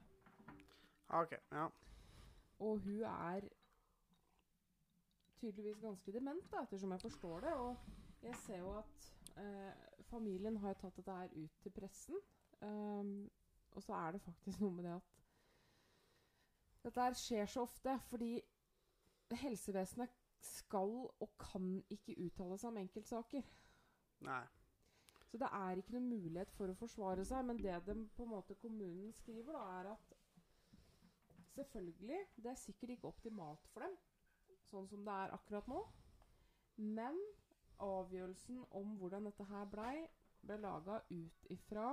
OK. 1.20 1.36
Ja. 1.52 1.68
Og 2.60 2.80
hun 2.84 3.04
er 3.04 3.48
tydeligvis 5.40 5.80
ganske 5.80 6.12
dement, 6.12 6.52
da, 6.52 6.64
ettersom 6.64 6.92
jeg 6.92 7.02
forstår 7.02 7.40
det. 7.40 7.54
Og 7.54 7.78
jeg 8.22 8.36
ser 8.44 8.58
jo 8.60 8.74
at 8.78 9.12
uh, 9.38 10.04
familien 10.10 10.58
har 10.58 10.76
tatt 10.80 10.98
dette 11.00 11.16
her 11.16 11.36
ut 11.36 11.62
til 11.64 11.72
pressen. 11.72 12.20
Um, 12.62 13.32
og 13.72 13.84
så 13.84 13.94
er 13.94 14.12
det 14.12 14.22
faktisk 14.22 14.60
noe 14.60 14.76
med 14.76 14.84
det 14.90 14.96
at 14.98 15.16
dette 16.84 17.04
her 17.04 17.16
skjer 17.16 17.46
så 17.48 17.64
ofte 17.68 17.94
fordi 18.10 18.34
helsevesenet 19.38 20.10
skal 20.42 20.96
og 21.20 21.30
kan 21.42 21.84
ikke 21.92 22.16
uttale 22.26 22.58
seg 22.58 22.72
om 22.72 22.80
enkeltsaker. 22.82 23.46
Nei. 24.26 24.44
Så 25.30 25.38
det 25.38 25.50
er 25.54 25.78
ikke 25.78 25.94
noen 25.94 26.10
mulighet 26.10 26.52
for 26.58 26.72
å 26.72 26.78
forsvare 26.80 27.26
seg. 27.28 27.46
Men 27.46 27.60
det 27.62 27.76
de, 27.86 27.96
på 28.16 28.26
en 28.26 28.34
måte 28.34 28.58
kommunen 28.62 29.12
skriver, 29.14 29.54
da, 29.54 29.66
er 29.80 29.92
at 29.94 30.16
selvfølgelig, 31.54 32.22
det 32.36 32.52
er 32.52 32.62
sikkert 32.62 32.96
ikke 32.96 33.12
optimalt 33.12 33.68
for 33.74 33.86
dem, 33.86 33.98
sånn 34.70 34.88
som 34.90 35.04
det 35.06 35.18
er 35.26 35.36
akkurat 35.36 35.68
nå. 35.70 35.84
Men 36.80 37.20
avgjørelsen 37.84 38.64
om 38.80 38.96
hvordan 39.00 39.28
dette 39.28 39.46
her 39.52 39.68
blei, 39.72 39.96
ble 40.42 40.56
laga 40.64 41.02
ut 41.12 41.50
ifra 41.52 41.92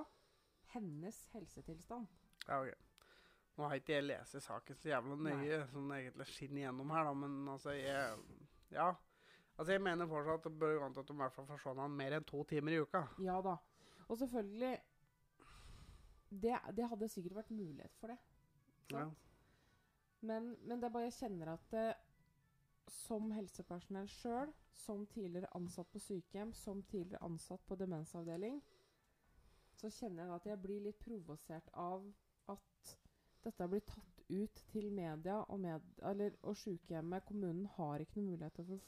hennes 0.73 1.19
helsetilstand. 1.35 2.07
Ja, 2.47 2.63
ok. 2.63 2.86
Nå 3.57 3.65
har 3.65 3.79
ikke 3.81 3.95
jeg 3.95 4.05
lest 4.05 4.37
saken 4.45 4.77
så 4.77 4.91
jævla 4.91 5.17
nøye, 5.17 5.63
som 5.71 5.89
det 5.89 6.01
egentlig 6.03 6.27
skinner 6.29 6.67
gjennom 6.67 6.91
her, 6.93 7.07
da, 7.09 7.13
men 7.23 7.37
altså, 7.49 7.71
jeg 7.71 8.19
Ja. 8.75 8.91
Altså, 9.57 9.73
jeg 9.73 9.81
mener 9.81 10.07
fortsatt 10.07 10.43
at 10.43 10.45
det 10.51 10.59
bør 10.61 10.79
gå 10.79 10.85
an 10.85 10.99
at 10.99 11.09
de 11.09 11.15
i 11.15 11.17
hvert 11.17 11.33
fall 11.33 11.47
se 11.49 11.75
han 11.81 11.97
mer 11.97 12.13
enn 12.19 12.25
to 12.29 12.43
timer 12.45 12.73
i 12.73 12.81
uka. 12.85 13.07
Ja 13.25 13.41
da. 13.41 13.57
Og 14.09 14.19
selvfølgelig 14.19 14.75
Det, 16.29 16.59
det 16.77 16.89
hadde 16.91 17.09
sikkert 17.09 17.37
vært 17.37 17.51
mulighet 17.51 17.95
for 18.01 18.11
det. 18.13 18.19
Ja. 18.93 19.05
Men, 20.21 20.57
men 20.67 20.81
det 20.81 20.89
er 20.89 20.93
bare 20.93 21.07
jeg 21.07 21.15
kjenner 21.21 21.53
at 21.53 21.71
det, 21.71 21.95
som 22.91 23.31
helsepersonell 23.31 24.09
sjøl, 24.11 24.53
som 24.75 25.07
tidligere 25.07 25.51
ansatt 25.57 25.89
på 25.93 26.03
sykehjem, 26.03 26.53
som 26.53 26.83
tidligere 26.83 27.23
ansatt 27.25 27.63
på 27.67 27.79
demensavdeling, 27.79 28.61
så 29.77 29.91
kjenner 29.91 30.25
jeg 30.25 30.35
at 30.35 30.47
jeg 30.51 30.63
blir 30.63 30.85
litt 30.87 30.99
provosert 30.99 31.71
av 31.73 32.05
at 32.53 32.93
dette 33.47 33.69
blir 33.71 33.85
tatt 33.87 34.23
ut 34.29 34.63
til 34.73 34.89
media 34.93 35.39
og, 35.45 35.61
med, 35.63 35.85
eller, 36.11 36.35
og 36.43 36.57
sykehjemmet, 36.59 37.25
kommunen, 37.29 37.67
har 37.77 38.03
ikke 38.03 38.21
noen 38.21 38.33
mulighet 38.35 38.59
til 38.59 38.77
å 38.77 38.81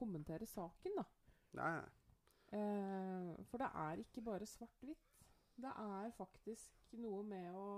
kommentere 0.00 0.48
saken, 0.48 0.96
da. 1.00 1.04
Nei. 1.58 1.74
Eh, 2.54 3.34
for 3.50 3.62
det 3.62 3.68
er 3.82 4.00
ikke 4.02 4.24
bare 4.24 4.48
svart-hvitt. 4.48 5.10
Det 5.56 5.70
er 5.70 6.16
faktisk 6.16 6.96
noe 6.98 7.22
med 7.26 7.54
å 7.54 7.68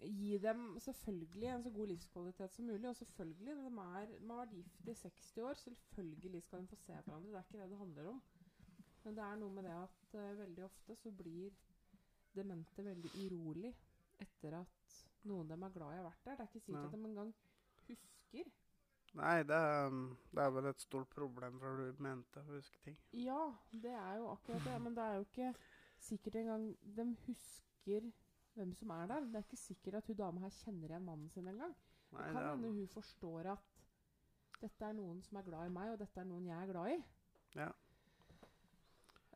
gi 0.00 0.38
dem 0.38 0.78
selvfølgelig 0.80 1.48
en 1.52 1.62
så 1.62 1.70
god 1.74 1.86
livskvalitet 1.92 2.54
som 2.54 2.64
mulig. 2.64 2.88
Og 2.88 2.96
selvfølgelig, 2.96 3.54
de, 3.56 3.72
er, 4.00 4.12
de 4.18 4.28
har 4.30 4.42
vært 4.42 4.56
gift 4.58 4.88
i 4.88 4.94
60 4.94 5.42
år, 5.42 5.54
selvfølgelig 5.62 6.42
skal 6.42 6.62
de 6.62 6.72
få 6.72 6.76
se 6.82 6.92
hverandre. 6.92 7.30
Det 7.30 7.38
er 7.38 7.46
ikke 7.48 7.62
det 7.62 7.70
det 7.70 7.80
handler 7.82 8.12
om. 8.12 8.20
Men 9.04 9.16
det 9.16 9.24
er 9.24 9.40
noe 9.40 9.54
med 9.54 9.64
det 9.64 9.74
at 9.74 10.14
uh, 10.14 10.38
veldig 10.38 10.64
ofte 10.64 10.96
så 10.96 11.10
blir 11.10 11.50
demente 12.38 12.84
veldig 12.86 13.10
urolig 13.26 13.74
etter 14.22 14.56
at 14.60 14.96
noen 15.28 15.44
av 15.46 15.52
dem 15.54 15.66
er 15.66 15.74
glad 15.74 15.94
i 15.94 15.98
å 15.98 16.02
ha 16.02 16.08
vært 16.08 16.24
der. 16.24 16.36
Det 16.38 16.44
er 16.44 16.50
ikke 16.52 16.64
sikkert 16.64 16.82
Ja. 16.82 16.86
at 16.88 16.96
de 16.96 17.04
engang 17.10 17.34
husker. 17.88 18.50
Nei, 19.18 19.42
det, 19.48 19.56
er- 19.56 20.16
det 20.36 20.42
er 20.44 20.50
vel 20.52 20.66
et 20.70 20.80
stort 20.84 21.08
problem 21.10 21.58
for 21.62 21.76
du 21.80 22.02
mente 22.02 22.40
å 22.42 22.48
huske 22.52 22.78
ting. 22.84 22.96
Ja, 23.12 23.40
det 23.72 23.94
er 23.96 24.16
jo 24.20 24.28
akkurat 24.34 24.64
det. 24.68 24.76
Men 24.84 24.94
det 24.94 25.04
er 25.04 25.14
jo 25.16 25.24
ikke 25.26 25.54
sikkert 25.98 26.36
engang 26.42 26.66
de 26.96 27.06
husker 27.26 28.10
hvem 28.54 28.74
som 28.74 28.90
er 28.90 29.06
der. 29.06 29.20
Det 29.32 29.40
er 29.40 29.46
ikke 29.46 29.56
sikkert 29.62 29.94
at 30.02 30.06
hun 30.12 30.16
dama 30.18 30.40
her 30.44 30.50
kjenner 30.60 30.88
igjen 30.92 31.04
mannen 31.08 31.30
sin 31.30 31.48
engang. 31.48 31.74
Det 32.10 32.18
kan 32.32 32.36
hende 32.50 32.68
hun 32.72 32.88
forstår 32.88 33.46
at 33.52 33.64
dette 34.60 34.84
er 34.84 34.92
noen 34.96 35.22
som 35.22 35.36
er 35.38 35.42
glad 35.46 35.66
i 35.66 35.72
meg, 35.72 35.90
og 35.92 35.98
dette 36.00 36.20
er 36.20 36.24
noen 36.28 36.46
jeg 36.46 36.56
er 36.62 36.72
glad 36.72 36.92
i. 36.94 37.02
Ja. 37.54 37.68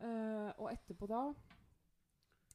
Uh, 0.02 0.50
og 0.58 0.66
etterpå 0.72 1.06
da 1.06 1.20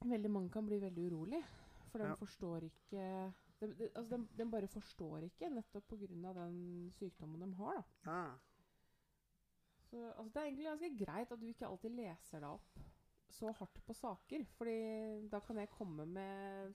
Veldig 0.06 0.30
mange 0.32 0.50
kan 0.54 0.66
bli 0.66 0.78
veldig 0.82 1.06
urolig, 1.12 1.44
for 1.92 2.00
de 2.00 2.06
Ja. 2.06 2.16
forstår 2.16 2.64
ikke 2.68 3.34
de, 3.60 3.68
de, 3.74 3.90
altså 3.96 4.18
de, 4.18 4.28
de 4.38 4.46
bare 4.52 4.68
forstår 4.68 5.24
ikke, 5.26 5.50
nettopp 5.50 5.88
pga. 5.90 6.34
den 6.34 6.92
sykdommen 7.00 7.42
de 7.42 7.54
har. 7.56 7.74
da. 8.06 8.12
ja. 8.12 8.36
Så 9.90 10.12
altså, 10.18 10.30
Det 10.34 10.36
er 10.42 10.46
egentlig 10.46 10.66
ganske 10.66 11.06
greit 11.06 11.32
at 11.32 11.40
du 11.42 11.46
ikke 11.48 11.66
alltid 11.68 11.90
leser 11.96 12.40
deg 12.40 12.50
opp 12.50 12.80
så 13.30 13.52
hardt 13.52 13.80
på 13.86 13.94
saker. 13.94 14.46
Fordi 14.58 15.30
da 15.32 15.40
kan 15.40 15.58
jeg 15.58 15.70
komme 15.70 16.06
med 16.06 16.74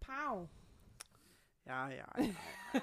Pow! 0.00 0.46
Ja, 1.66 1.86
ja, 1.88 2.06
ja. 2.18 2.80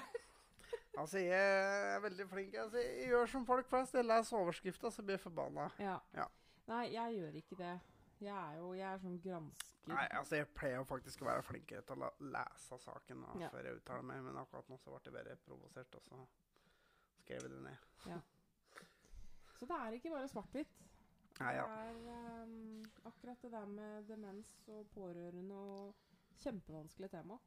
altså, 0.98 1.18
jeg 1.18 1.94
er 1.94 2.00
veldig 2.00 2.28
flink. 2.28 2.54
Altså, 2.54 2.78
jeg 2.78 3.08
gjør 3.08 3.26
som 3.26 3.46
folk 3.46 3.66
flest. 3.68 3.94
Jeg 3.94 4.04
leser 4.04 4.36
overskrifta, 4.38 4.90
så 4.90 5.02
blir 5.02 5.18
jeg 5.18 5.20
forbanna. 5.26 5.68
Ja. 5.78 5.98
Ja. 6.14 6.24
Nei, 6.68 6.84
jeg 6.94 7.18
gjør 7.18 7.36
ikke 7.42 7.56
det. 7.58 7.74
Jeg 8.20 8.34
er 8.34 8.56
jo 8.58 8.72
jeg 8.74 8.86
er 8.92 8.98
sånn 9.02 9.18
gransker. 9.22 9.74
Nei, 9.88 10.04
altså, 10.18 10.36
jeg 10.36 10.48
pleier 10.52 10.76
jo 10.76 10.84
faktisk 10.84 11.22
å 11.22 11.28
være 11.30 11.44
flinkere 11.46 11.82
til 11.88 12.02
å 12.04 12.10
lese 12.20 12.78
saken 12.82 13.22
da, 13.24 13.36
Ja. 13.40 13.48
før 13.54 13.64
jeg 13.64 13.78
uttaler 13.78 14.02
meg, 14.02 14.22
men 14.26 14.36
akkurat 14.36 14.68
nå 14.68 14.76
så 14.82 14.90
ble 14.92 15.00
jeg 15.04 15.14
bare 15.14 15.36
provosert, 15.46 15.94
og 15.94 16.02
så 16.02 16.18
skrev 17.22 17.42
jeg 17.46 17.50
det 17.54 17.62
ned. 17.62 18.20
Så 19.58 19.66
det 19.66 19.78
er 19.78 19.96
ikke 19.96 20.10
bare 20.12 20.28
svart-hvitt. 20.28 20.74
Ja. 21.40 21.64
Det 21.66 22.12
er 22.12 22.42
um, 22.42 22.84
akkurat 23.06 23.42
det 23.42 23.52
der 23.52 23.66
med 23.66 24.04
demens 24.08 24.50
og 24.66 24.86
pårørende 24.94 25.54
og 25.54 25.94
kjempevanskelig 26.42 27.10
tema. 27.10 27.38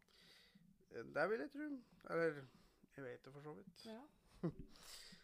Det 0.91 1.29
vil 1.29 1.39
jeg 1.39 1.51
tro. 1.51 1.67
Eller 2.09 2.41
jeg 2.97 3.03
vet 3.05 3.25
det 3.25 3.33
for 3.33 3.41
så 3.41 3.53
vidt. 3.53 3.85
Ja. 3.85 4.01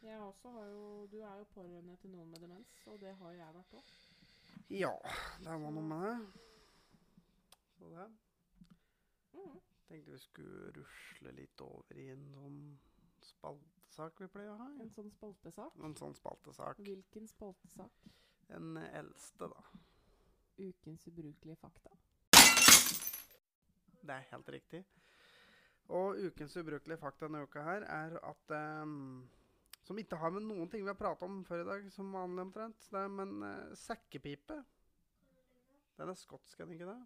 Jeg 0.03 0.19
også 0.21 0.49
har 0.53 0.65
jo, 0.69 1.07
du 1.11 1.15
er 1.25 1.37
jo 1.39 1.43
pårørende 1.55 1.95
til 1.97 2.11
noen 2.13 2.29
med 2.29 2.39
demens, 2.39 2.69
og 2.85 2.99
det 3.01 3.15
har 3.17 3.31
jeg 3.33 3.53
vært 3.55 3.71
òg. 3.79 3.87
Ja, 4.67 4.93
det 5.39 5.57
var 5.63 5.71
noe 5.71 5.83
med 5.83 6.03
det. 6.07 6.17
Så 7.77 7.89
det. 7.89 8.07
Mm. 9.33 9.59
Tenkte 9.87 10.11
vi 10.11 10.19
skulle 10.19 10.71
rusle 10.75 11.31
litt 11.31 11.61
over 11.63 11.97
i 11.97 12.09
en 12.11 12.25
sånn 12.33 12.59
spaltesak 13.23 14.21
vi 14.21 14.29
pleier 14.33 14.51
å 14.51 14.59
ha. 14.59 14.69
En 14.83 14.91
sånn 14.91 15.11
spaltesak. 15.13 15.77
En 15.83 15.95
sånn 15.95 16.17
spaltesak. 16.17 16.81
Hvilken 16.83 17.29
spaltesak? 17.31 18.09
Den 18.47 18.77
eldste, 18.77 19.49
da. 19.51 19.63
Ukens 20.57 21.07
ubrukelige 21.07 21.59
fakta. 21.61 21.95
Det 24.07 24.15
er 24.15 24.29
helt 24.31 24.49
riktig. 24.49 24.83
Og 25.87 26.19
ukens 26.19 26.57
ubrukelige 26.59 26.99
fakta 26.99 27.27
denne 27.27 27.43
uka 27.47 27.63
her 27.63 27.85
er 27.87 28.17
at 28.27 28.55
ehm, 28.55 29.27
Som 29.87 29.99
ikke 30.01 30.19
har 30.19 30.33
med 30.35 30.43
noen 30.43 30.67
ting 30.67 30.83
vi 30.83 30.91
har 30.91 30.99
pratet 30.99 31.23
om 31.23 31.43
før 31.47 31.61
i 31.63 31.67
dag, 31.69 31.85
som 31.95 32.11
vanlig 32.11 32.43
omtrent. 32.43 32.89
Det 32.91 32.99
er, 32.99 33.11
men 33.11 33.37
uh, 33.39 33.75
sekkepipe 33.79 34.57
Den 35.97 36.11
er 36.11 36.17
skotsk, 36.19 36.59
er 36.59 36.67
den 36.67 36.75
ikke 36.75 36.89
det? 36.89 36.97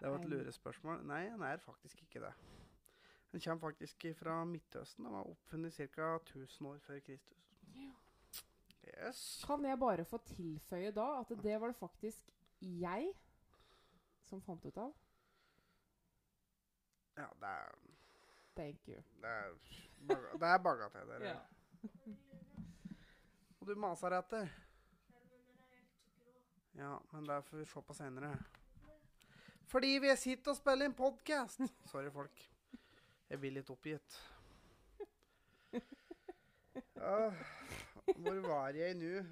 Det 0.00 0.08
var 0.08 0.16
et 0.16 0.30
lurespørsmål. 0.32 1.02
Nei, 1.04 1.26
den 1.28 1.44
er 1.44 1.60
faktisk 1.60 2.00
ikke 2.06 2.24
det. 2.24 2.32
Den 3.34 3.44
kommer 3.44 3.60
faktisk 3.68 4.06
fra 4.18 4.38
Midtøsten. 4.48 5.04
Den 5.04 5.12
var 5.12 5.28
oppfunnet 5.28 5.76
ca. 5.76 6.14
1000 6.16 6.66
år 6.72 6.78
før 6.86 7.04
Kristus. 7.04 7.52
Ja. 7.76 7.92
Yes. 8.88 9.44
Kan 9.46 9.64
jeg 9.64 9.78
bare 9.78 10.04
få 10.04 10.18
tilføye 10.24 10.90
da 10.96 11.06
at 11.20 11.36
det 11.42 11.60
var 11.60 11.66
det 11.66 11.76
faktisk 11.76 12.32
jeg 12.60 13.12
som 14.24 14.40
fant 14.42 14.64
ut 14.64 14.76
av? 14.76 14.96
Ja, 17.20 17.28
det 17.40 17.52
er 17.52 17.89
Thank 18.60 18.88
you. 18.88 19.02
Det 19.22 19.28
er, 19.28 19.52
baga 20.08 20.38
det 20.40 20.48
er 20.48 20.58
bagateller. 20.58 21.22
Ja. 21.24 21.36
Og 23.60 23.68
du 23.68 23.72
maser 23.80 24.12
etter. 24.18 24.50
Ja, 26.76 26.98
men 27.12 27.24
det 27.24 27.38
får 27.46 27.56
vi 27.56 27.64
se 27.70 27.82
på 27.88 27.96
senere. 27.96 28.34
Fordi 29.72 29.94
vi 30.04 30.12
sitter 30.16 30.52
og 30.52 30.58
spiller 30.58 30.90
en 30.90 30.94
podkast. 30.98 31.64
Sorry, 31.88 32.12
folk. 32.12 32.44
Jeg 33.30 33.40
blir 33.40 33.56
litt 33.56 33.72
oppgitt. 33.72 34.20
Uh, 37.00 37.32
hvor 38.12 38.44
var 38.44 38.76
jeg 38.76 39.00
nå? 39.00 39.24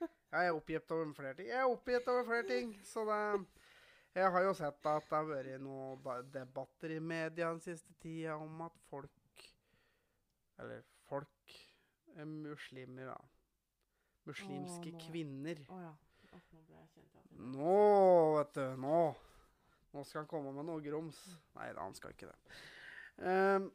Jeg 0.00 0.46
er 0.46 0.56
oppgitt 0.56 0.96
over 0.96 1.12
flere 1.20 1.36
ting. 1.36 1.52
Jeg 1.52 1.60
er 1.60 1.68
oppgitt 1.68 2.08
over 2.08 2.24
flere 2.32 2.48
ting, 2.48 2.72
så 2.84 3.04
det 3.12 3.22
Jeg 4.18 4.32
har 4.34 4.44
jo 4.44 4.54
sett 4.56 4.86
at 4.90 5.06
det 5.06 5.14
har 5.14 5.26
vært 5.28 5.62
noen 5.62 6.30
debatter 6.34 6.94
i 6.96 6.98
media 6.98 7.52
den 7.52 7.62
siste 7.62 7.94
tida 8.02 8.36
om 8.40 8.64
at 8.66 8.74
folk 8.90 9.44
Eller 10.58 10.82
folk 11.06 11.54
er 12.18 12.26
muslimer, 12.26 13.12
da. 13.12 13.18
Muslimske 14.26 14.90
Åh, 14.90 15.02
kvinner. 15.06 15.60
Å 15.70 15.80
ja. 15.84 15.92
Å, 16.34 16.40
nå 16.50 16.62
ble 16.66 16.80
jeg 16.80 16.88
kjent 16.96 17.18
at 17.20 17.36
Nå, 17.54 17.76
vet 18.34 18.56
du. 18.58 18.64
Nå. 18.82 19.02
Nå 19.94 20.04
skal 20.04 20.24
han 20.24 20.30
komme 20.30 20.52
med 20.56 20.66
noe 20.66 20.82
grums. 20.84 21.20
Nei 21.54 21.68
da, 21.70 21.84
han 21.84 21.94
skal 21.96 22.16
ikke 22.16 22.32
det. 22.32 22.58
Um, 23.22 23.70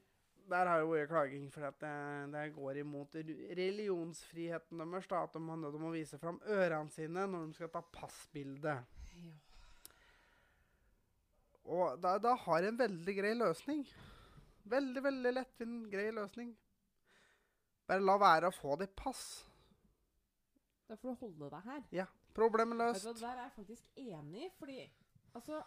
der 0.51 0.67
har 0.67 0.83
jo 0.83 0.91
vært 0.91 1.09
klaging 1.13 1.47
for 1.53 1.69
at 1.69 1.79
det, 1.79 1.93
det 2.35 2.43
går 2.57 2.81
imot 2.83 3.15
religionsfriheten 3.15 4.83
deres. 4.83 5.07
At 5.07 5.39
de 5.39 5.41
har 5.47 5.63
nødt 5.63 5.77
til 5.79 5.87
å 5.87 5.95
vise 5.95 6.19
fram 6.19 6.41
ørene 6.43 6.91
sine 6.91 7.25
når 7.31 7.47
de 7.47 7.57
skal 7.61 7.71
ta 7.73 7.83
passbilde. 7.95 8.77
Ja. 9.23 9.33
Og 11.63 12.01
da, 12.03 12.17
da 12.19 12.33
har 12.35 12.59
jeg 12.63 12.73
en 12.73 12.79
veldig 12.79 13.15
grei 13.17 13.33
løsning. 13.37 13.85
Veldig, 14.69 15.03
veldig 15.03 15.31
lettvint, 15.33 15.87
grei 15.91 16.09
løsning. 16.15 16.51
Bare 17.87 18.03
la 18.03 18.17
være 18.19 18.49
å 18.51 18.55
få 18.55 18.77
ditt 18.79 18.95
pass. 18.95 19.23
Da 20.87 20.95
får 20.99 21.15
du 21.15 21.25
holde 21.25 21.49
deg 21.55 21.69
her. 21.69 21.87
Ja. 21.91 22.05
Problemet 22.33 22.79
løst. 22.79 23.05
der 23.21 23.35
er 23.37 23.43
jeg 23.43 23.55
faktisk 23.55 23.89
enig, 23.95 24.51
fordi 24.57 24.91
altså 25.35 25.61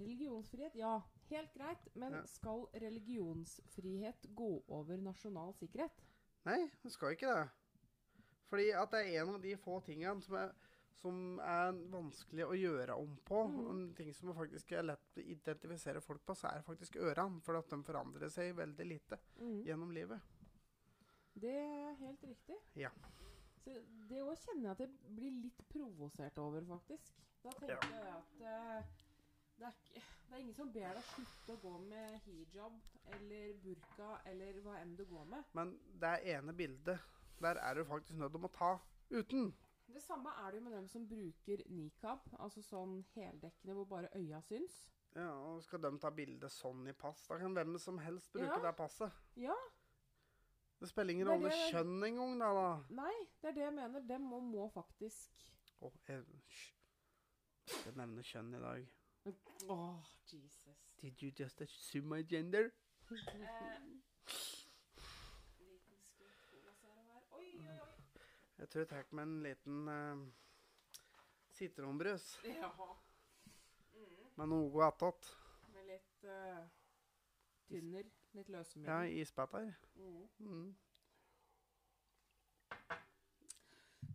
Religionsfrihet, 0.00 0.74
ja, 0.78 1.00
helt 1.28 1.52
greit. 1.54 1.88
Men 1.94 2.12
Ja. 2.12 2.26
skal 2.26 2.66
religionsfrihet 2.74 4.26
gå 4.36 4.62
over 4.68 4.96
nasjonal 4.96 5.54
sikkerhet? 5.54 5.90
Nei, 6.44 6.70
det 6.82 6.92
skal 6.92 7.10
ikke 7.10 7.34
det. 7.34 7.48
Fordi 8.48 8.70
at 8.70 8.90
det 8.90 9.00
er 9.00 9.22
en 9.22 9.34
av 9.34 9.42
de 9.42 9.56
få 9.56 9.80
tingene 9.84 10.22
som 10.22 10.34
er, 10.34 10.52
som 11.00 11.38
er 11.44 11.72
vanskelig 11.92 12.44
å 12.46 12.56
gjøre 12.56 12.96
om 13.00 13.14
på. 13.26 13.40
Mm. 13.48 13.60
En 13.72 13.86
ting 13.96 14.12
som 14.16 14.34
faktisk 14.36 14.74
er 14.76 14.84
lett 14.90 15.20
å 15.20 15.24
identifisere 15.24 16.02
folk 16.04 16.24
på, 16.26 16.36
så 16.36 16.50
er 16.50 16.66
faktisk 16.66 16.98
ørene. 17.00 17.40
For 17.44 17.58
at 17.58 17.72
de 17.72 17.80
forandrer 17.86 18.32
seg 18.32 18.52
veldig 18.58 18.86
lite 18.88 19.18
mm. 19.40 19.62
gjennom 19.68 19.94
livet. 19.96 20.20
Det 21.40 21.56
er 21.56 21.96
helt 22.02 22.24
riktig. 22.26 22.58
Ja. 22.76 22.90
Så 23.64 23.76
det 24.10 24.22
òg 24.24 24.36
kjenner 24.40 24.70
jeg 24.70 24.72
at 24.72 24.82
jeg 24.84 25.14
blir 25.16 25.36
litt 25.44 25.62
provosert 25.72 26.38
over, 26.42 26.64
faktisk. 26.68 27.12
Da 27.44 27.52
tenker 27.56 27.76
Ja. 27.76 27.80
jeg 27.96 28.16
at 28.16 28.40
uh, 28.40 28.98
det, 29.60 29.68
er 29.68 29.76
ikke, 29.76 30.02
det 30.26 30.34
er 30.34 30.42
ingen 30.42 30.56
som 30.56 30.72
ber 30.72 30.98
deg 30.98 31.08
slutte 31.14 31.56
å 31.56 31.62
gå 31.62 31.72
med 31.86 32.18
hijab 32.26 32.76
eller 33.16 33.54
burka 33.64 34.10
eller 34.28 34.60
hva 34.64 34.76
enn 34.80 34.94
du 34.98 35.04
går 35.08 35.24
med. 35.32 35.48
Men 35.56 35.74
det 36.02 36.14
ene 36.34 36.56
bildet, 36.56 37.08
der 37.40 37.60
er 37.60 37.74
du 37.74 37.84
faktisk 37.88 38.20
nødt 38.20 38.36
til 38.36 38.48
å 38.48 38.52
ta 38.56 38.72
uten. 39.10 39.52
Samme 40.10 40.30
er 40.42 40.50
det 40.50 40.58
jo 40.58 40.64
med 40.64 40.72
dem 40.74 40.86
som 40.90 41.04
bruker 41.06 41.60
nikab, 41.70 42.24
altså 42.42 42.62
sånn 42.66 42.96
heldekkende 43.14 43.74
hvor 43.78 43.86
bare 43.92 44.08
øya 44.18 44.40
syns. 44.42 44.80
Ja, 45.14 45.28
og 45.30 45.62
Skal 45.62 45.82
de 45.84 45.90
ta 46.02 46.10
bilde 46.14 46.48
sånn 46.50 46.86
i 46.90 46.92
pass, 46.98 47.26
da 47.30 47.38
kan 47.38 47.54
hvem 47.54 47.78
som 47.78 47.98
helst 48.02 48.32
bruke 48.34 48.46
Ja. 48.50 48.58
det 48.64 48.72
passet. 48.78 49.12
Ja. 49.36 49.54
Det 50.80 50.88
spiller 50.88 51.12
ingen 51.14 51.28
rolle 51.28 51.50
det- 51.50 51.70
kjønn 51.72 52.02
engang, 52.06 52.38
da. 52.40 52.52
da. 52.54 52.82
Nei, 52.90 53.14
det 53.42 53.48
er 53.48 53.52
det 53.52 53.62
jeg 53.62 53.74
mener. 53.74 54.00
Dem 54.00 54.22
må, 54.22 54.40
må 54.40 54.68
faktisk 54.74 55.30
Å, 55.82 55.90
jeg 56.08 56.24
hysj. 56.24 56.72
Jeg 57.86 57.94
nevner 57.96 58.22
kjønn 58.22 58.54
i 58.56 58.60
dag. 58.60 58.88
Åh, 59.68 60.04
Jesus. 60.26 60.78
Did 61.00 61.22
you 61.22 61.30
just 61.30 61.60
assume 61.60 62.08
my 62.08 62.22
gender? 62.22 62.70
Eh, 63.10 63.80
liten 65.58 65.96
skvett 66.02 66.40
cola 66.50 66.72
ser 66.74 66.88
jeg 66.88 67.04
her. 67.06 67.22
Oi, 67.32 67.48
oi, 67.58 67.78
oi. 67.80 67.86
Jeg 68.60 68.68
tror 68.68 68.82
jeg 68.84 68.88
tar 68.90 69.06
meg 69.16 69.24
en 69.26 69.36
liten 69.44 69.88
uh, 69.88 70.24
sitronbrus 71.56 72.26
Ja. 72.44 72.68
Mm. 73.96 74.26
med 74.36 74.48
noe 74.52 74.84
attåt. 74.86 75.30
Med 75.74 75.88
litt 75.88 76.24
uh, 76.28 76.60
tynner. 77.68 78.04
Litt 78.36 78.48
Ja, 78.52 78.58
løsemiddel. 78.58 79.16
isbiter. 79.24 79.72
Mm. 79.96 80.28
Mm. 80.38 80.68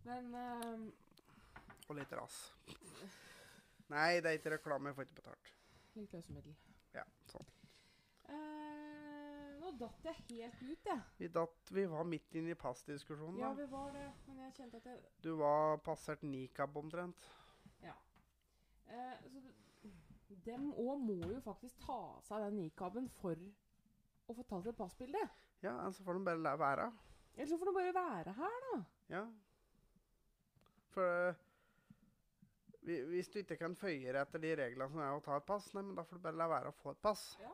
Men 0.06 0.34
uh, 0.34 0.86
Og 1.90 1.98
litt 1.98 2.12
ras. 2.16 2.38
Nei, 3.92 4.20
det 4.22 4.30
er 4.32 4.38
ikke 4.40 4.54
reklame. 4.56 4.90
Jeg 4.90 4.96
får 4.98 5.08
ikke 5.08 5.20
betalt. 5.20 5.52
litt 5.96 6.12
løsemiddel. 6.16 6.54
Ja, 6.96 7.04
sånn. 7.30 7.46
Eh, 8.26 8.95
nå 9.66 9.74
datt 9.80 10.06
jeg 10.06 10.22
helt 10.30 10.62
ut, 10.62 10.86
jeg. 10.86 11.00
Vi, 11.18 11.32
datt, 11.34 11.72
vi 11.74 11.86
var 11.90 12.06
midt 12.08 12.38
inne 12.38 12.54
i 12.54 12.58
passdiskusjonen. 12.58 13.42
Ja, 13.42 13.50
da. 13.50 13.58
vi 13.58 13.66
var 13.72 13.90
det. 13.94 14.06
Men 14.28 14.46
jeg 14.46 14.54
kjente 14.60 14.80
at 14.80 14.88
jeg 14.92 15.02
Du 15.26 15.34
var 15.42 15.82
passert 15.84 16.24
nikab 16.26 16.78
omtrent. 16.78 17.26
Eh, 18.86 19.14
så 20.26 20.34
dem 20.46 20.70
òg 20.78 21.00
må 21.02 21.16
jo 21.30 21.40
faktisk 21.44 21.80
ta 21.82 21.96
av 22.16 22.22
seg 22.26 22.44
den 22.46 22.60
nikaben 22.60 23.08
for 23.18 23.40
å 24.26 24.36
få 24.36 24.46
tatt 24.46 24.70
et 24.70 24.78
passbilde. 24.78 25.22
Ja, 25.64 25.74
så 25.94 26.06
får 26.06 26.18
de 26.18 26.28
bare 26.28 26.42
la 26.42 26.54
være. 26.60 26.86
Ellers 27.36 27.52
så 27.52 27.58
får 27.60 27.70
de 27.70 27.74
bare 27.76 27.96
være 27.96 28.34
her, 28.38 28.56
da. 28.68 28.78
Ja. 29.12 29.24
For 30.94 31.28
eh, 31.30 31.44
hvis 33.10 33.30
du 33.32 33.40
ikke 33.42 33.58
kan 33.60 33.74
føye 33.78 34.06
deg 34.06 34.20
etter 34.22 34.42
de 34.42 34.54
reglene 34.62 34.90
som 34.92 35.02
er 35.02 35.14
å 35.14 35.22
ta 35.24 35.38
et 35.40 35.48
pass, 35.48 35.68
nei, 35.74 35.82
men 35.82 35.98
da 35.98 36.06
får 36.06 36.18
du 36.20 36.26
bare 36.26 36.40
la 36.40 36.50
være 36.50 36.72
å 36.72 36.78
få 36.78 36.94
et 36.94 37.02
pass. 37.02 37.28
Ja. 37.42 37.52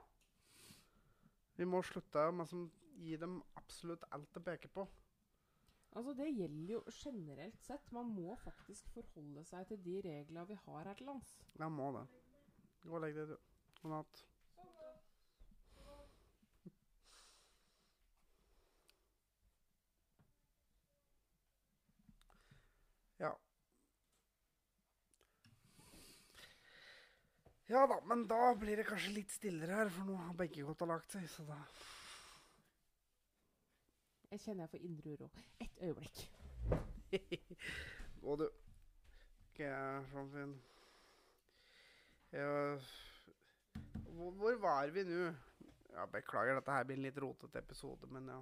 Vi 1.57 1.69
må 1.69 1.83
slutte 1.85 2.31
med 2.33 2.53
å 2.53 2.65
gi 3.03 3.17
dem 3.21 3.41
absolutt 3.61 4.05
alt 4.11 4.33
det 4.35 4.45
peker 4.47 4.73
på. 4.73 4.87
Altså, 5.93 6.15
Det 6.17 6.29
gjelder 6.33 6.75
jo 6.75 6.83
generelt 6.89 7.63
sett. 7.63 7.93
Man 7.93 8.09
må 8.17 8.35
faktisk 8.45 8.89
forholde 8.95 9.45
seg 9.45 9.67
til 9.69 9.85
de 9.85 10.01
reglene 10.09 10.49
vi 10.49 10.59
har 10.65 10.85
her 10.89 10.95
til 10.95 11.07
lands. 11.07 11.39
Ja, 11.59 11.69
må 11.69 11.93
det. 11.99 12.07
Gå 12.83 12.97
og 12.97 13.03
legg 13.05 13.17
deg, 13.17 13.29
du. 13.29 13.37
God 13.83 13.93
natt. 13.99 14.25
Ja. 23.23 23.35
Ja 27.71 27.85
da, 27.87 28.01
men 28.11 28.25
da 28.29 28.55
blir 28.59 28.81
det 28.81 28.87
kanskje 28.89 29.15
litt 29.15 29.33
stillere 29.33 29.77
her, 29.79 29.93
for 29.93 30.09
nå 30.09 30.17
har 30.19 30.35
begge 30.39 30.65
gått 30.67 30.83
og 30.85 30.91
lagt 30.91 31.15
seg, 31.15 31.29
så 31.31 31.47
da 31.49 31.61
Jeg 34.33 34.41
kjenner 34.41 34.65
jeg 34.65 34.73
får 34.73 34.85
indre 34.89 35.15
uro. 35.15 35.31
Et 35.61 35.81
øyeblikk. 35.85 36.21
Gå, 38.23 38.37
du. 38.41 38.47
Ok, 39.53 39.61
Framfinn. 40.13 40.55
fin 42.33 42.81
hvor, 44.17 44.31
hvor 44.31 44.57
var 44.57 44.91
vi 44.95 45.05
nå? 45.05 45.33
Ja, 45.93 46.07
beklager, 46.09 46.57
dette 46.57 46.73
her 46.73 46.85
blir 46.89 46.97
en 46.97 47.05
litt 47.05 47.19
rotete 47.21 47.61
episode, 47.61 48.09
men 48.13 48.29
ja. 48.33 48.39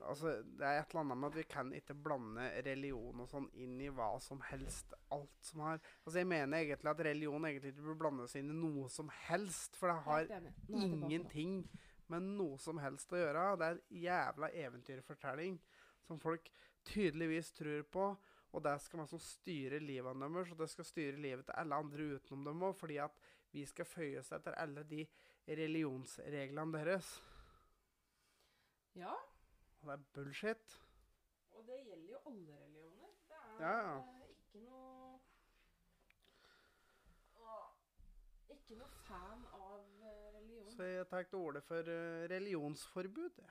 Altså, 0.00 0.32
det 0.58 0.66
er 0.66 0.80
et 0.80 0.90
eller 0.90 1.02
annet 1.02 1.18
med 1.20 1.28
at 1.28 1.36
vi 1.36 1.44
kan 1.48 1.70
ikke 1.76 1.94
blande 2.04 2.46
religion 2.66 3.22
og 3.22 3.28
sånn 3.30 3.46
inn 3.60 3.76
i 3.84 3.90
hva 3.92 4.08
som 4.24 4.40
helst. 4.48 4.94
Alt 5.14 5.46
som 5.46 5.62
har 5.66 5.78
Altså, 5.78 6.18
jeg 6.18 6.28
mener 6.30 6.58
egentlig 6.58 6.90
at 6.90 7.04
religion 7.06 7.46
egentlig 7.46 7.74
ikke 7.74 7.86
burde 7.86 8.00
blandes 8.00 8.36
inn 8.38 8.50
i 8.50 8.56
noe 8.56 8.88
som 8.92 9.12
helst, 9.28 9.76
for 9.78 9.92
det 9.92 9.98
har 10.08 10.32
ingenting 10.72 11.62
med 12.12 12.28
noe 12.36 12.58
som 12.60 12.80
helst 12.82 13.12
å 13.12 13.20
gjøre. 13.20 13.46
Det 13.60 13.68
er 13.68 13.78
en 13.78 14.02
jævla 14.02 14.52
eventyrfortelling 14.64 15.58
som 16.08 16.20
folk 16.20 16.50
tydeligvis 16.88 17.52
tror 17.56 17.82
på. 17.92 18.06
Og 18.52 18.64
det 18.64 18.74
skal 18.84 19.00
liksom 19.00 19.20
styre 19.24 19.78
livet 19.80 20.18
deres, 20.20 20.50
og 20.52 20.58
det 20.60 20.68
skal 20.68 20.84
styre 20.84 21.20
livet 21.24 21.46
til 21.48 21.56
alle 21.56 21.78
andre 21.84 22.08
utenom 22.16 22.50
dem 22.50 22.64
òg, 22.68 22.74
fordi 22.76 22.98
at 23.00 23.14
vi 23.52 23.64
skal 23.68 23.88
føye 23.88 24.18
oss 24.20 24.32
etter 24.32 24.56
alle 24.60 24.84
de 24.88 25.06
religionsreglene 25.48 26.76
deres. 26.76 27.14
Ja, 28.96 29.14
Og 29.82 29.88
det 29.88 29.94
er 29.98 30.02
bullshit. 30.14 30.78
og 31.52 31.64
det 31.66 31.78
gjelder 31.86 32.12
jo 32.12 32.18
alle 32.30 32.56
religioner. 32.64 33.08
Det 33.28 33.36
er 33.36 33.60
Ja, 33.60 33.72
ja. 33.78 33.96
eh, 33.98 34.28
ikke 34.30 34.60
noe 34.66 35.18
Ikke 38.52 38.76
noe 38.78 38.88
fan 39.06 39.42
av 39.56 39.80
eh, 40.06 40.28
religion. 40.36 40.70
Så 40.76 40.82
jeg 40.86 41.06
tar 41.10 41.22
til 41.22 41.38
orde 41.38 41.60
for 41.66 41.88
eh, 41.88 42.28
religionsforbud. 42.30 43.30
jeg. 43.38 43.50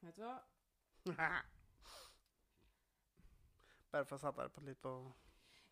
Vet 0.00 0.16
du 0.16 0.22
hva? 0.24 0.38
Bare 3.92 4.04
for 4.08 4.16
å 4.16 4.18
sette 4.24 4.40
deg 4.42 4.52
på 4.56 4.60
litt 4.66 4.80
på 4.82 4.92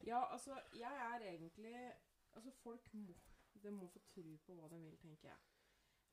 Ja, 0.07 0.21
altså, 0.33 0.59
jeg 0.77 0.93
er 1.09 1.25
egentlig 1.33 1.75
Altså, 2.35 2.51
folk 2.63 2.93
må 2.95 3.15
De 3.63 3.71
må 3.71 3.87
få 3.93 3.99
tro 4.13 4.37
på 4.47 4.55
hva 4.59 4.69
de 4.73 4.79
vil, 4.81 4.97
tenker 4.99 5.29
jeg. 5.29 5.39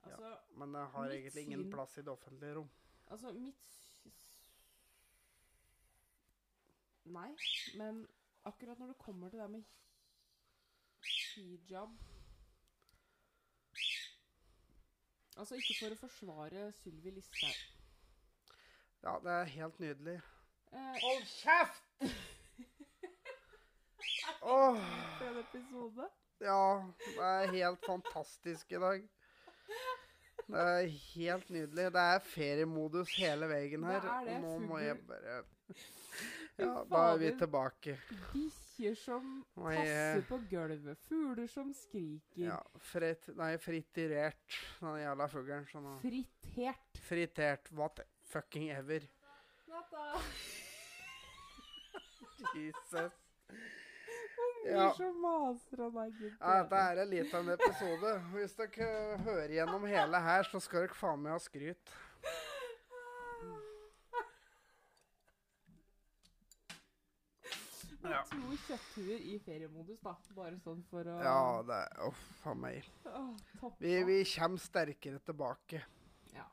Altså, 0.04 0.38
Men 0.58 0.74
det 0.74 0.86
har 0.94 1.10
egentlig 1.12 1.44
ingen 1.44 1.64
syn- 1.64 1.72
plass 1.74 1.98
i 1.98 2.02
det 2.02 2.12
offentlige 2.12 2.56
rom. 2.56 2.70
altså 3.08 3.32
mitt 3.34 3.66
Nei, 7.10 7.32
men 7.78 8.08
akkurat 8.46 8.80
når 8.80 8.88
det 8.88 8.98
kommer 9.02 9.30
til 9.30 9.40
det 9.40 9.50
med 9.50 9.64
hijab 11.36 11.90
Altså, 15.40 15.56
ikke 15.56 15.76
for 15.80 15.94
å 15.96 15.98
forsvare 16.02 16.72
Sylvi 16.82 17.14
Listhaug. 17.16 17.60
Ja, 19.06 19.14
det 19.24 19.32
er 19.32 19.44
helt 19.54 19.78
nydelig. 19.80 20.18
Eh, 20.76 20.98
Hold 21.06 21.24
kjeft! 21.32 21.86
Åh, 24.42 24.76
oh. 24.76 24.78
ja, 26.44 26.60
det 27.00 27.30
er 27.30 27.54
helt 27.54 27.86
fantastisk 27.86 28.72
i 28.76 28.82
dag. 28.84 29.08
Det 30.50 30.62
er 30.66 30.88
helt 31.14 31.50
nydelig. 31.54 31.92
Det 31.94 32.02
er 32.02 32.24
feriemodus 32.26 33.12
hele 33.20 33.50
veien 33.52 33.84
her. 33.86 34.00
Det 34.02 34.14
er 34.16 34.24
det, 34.26 34.38
nå 34.42 34.56
må 34.66 34.80
jeg 34.82 34.98
bare 35.06 35.44
Ja, 36.60 36.72
da 36.90 37.04
er 37.12 37.20
vi 37.22 37.30
tilbake. 37.38 37.94
Bikkjer 38.34 38.96
som 38.98 39.28
er 39.70 39.78
tasser 39.78 40.26
på 40.32 40.40
gulvet. 40.50 41.06
Fugler 41.06 41.52
som 41.54 41.70
skriker. 41.78 42.48
Ja, 42.48 42.58
frit, 42.90 43.30
nei, 43.38 43.52
fritirert, 43.62 44.58
den 44.82 44.98
jævla 45.04 45.30
fuglen. 45.30 45.70
Sånn, 45.70 45.88
Frittert. 46.02 47.02
Fritert. 47.06 47.72
What 47.78 48.02
fucking 48.34 48.72
ever. 48.74 49.06
Natta. 49.70 50.24
Jesus. 52.58 53.14
Ja. 54.66 54.90
Så 54.98 55.08
maser 55.16 55.84
han 55.86 55.98
her, 55.98 56.12
gutter. 56.20 56.38
Ja, 56.42 56.60
Dette 56.64 56.84
er 56.92 57.02
en 57.04 57.10
liten 57.14 57.50
episode. 57.56 58.14
Hvis 58.34 58.56
dere 58.60 59.18
hører 59.24 59.56
gjennom 59.56 59.86
hele 59.88 60.22
her, 60.26 60.48
så 60.52 60.62
skal 60.64 60.86
dere 60.86 60.98
faen 61.00 61.22
meg 61.24 61.36
ha 61.38 61.42
skryt. 61.44 61.94
Ja. 68.00 68.22
To 68.32 68.56
kjøtthuer 68.64 69.24
i 69.28 69.36
feriemodus, 69.44 70.00
da. 70.04 70.14
Bare 70.36 70.58
sånn 70.64 70.82
for 70.90 71.08
å 71.12 71.18
Ja, 71.20 71.40
det 71.68 71.80
er 71.84 72.06
Uff 72.08 72.46
a 72.48 72.54
meg. 72.56 72.88
Oh. 73.12 73.34
Vi, 73.82 73.92
vi 74.08 74.20
kommer 74.32 74.62
sterkere 74.64 75.20
tilbake. 75.28 75.82
Ja. 76.34 76.46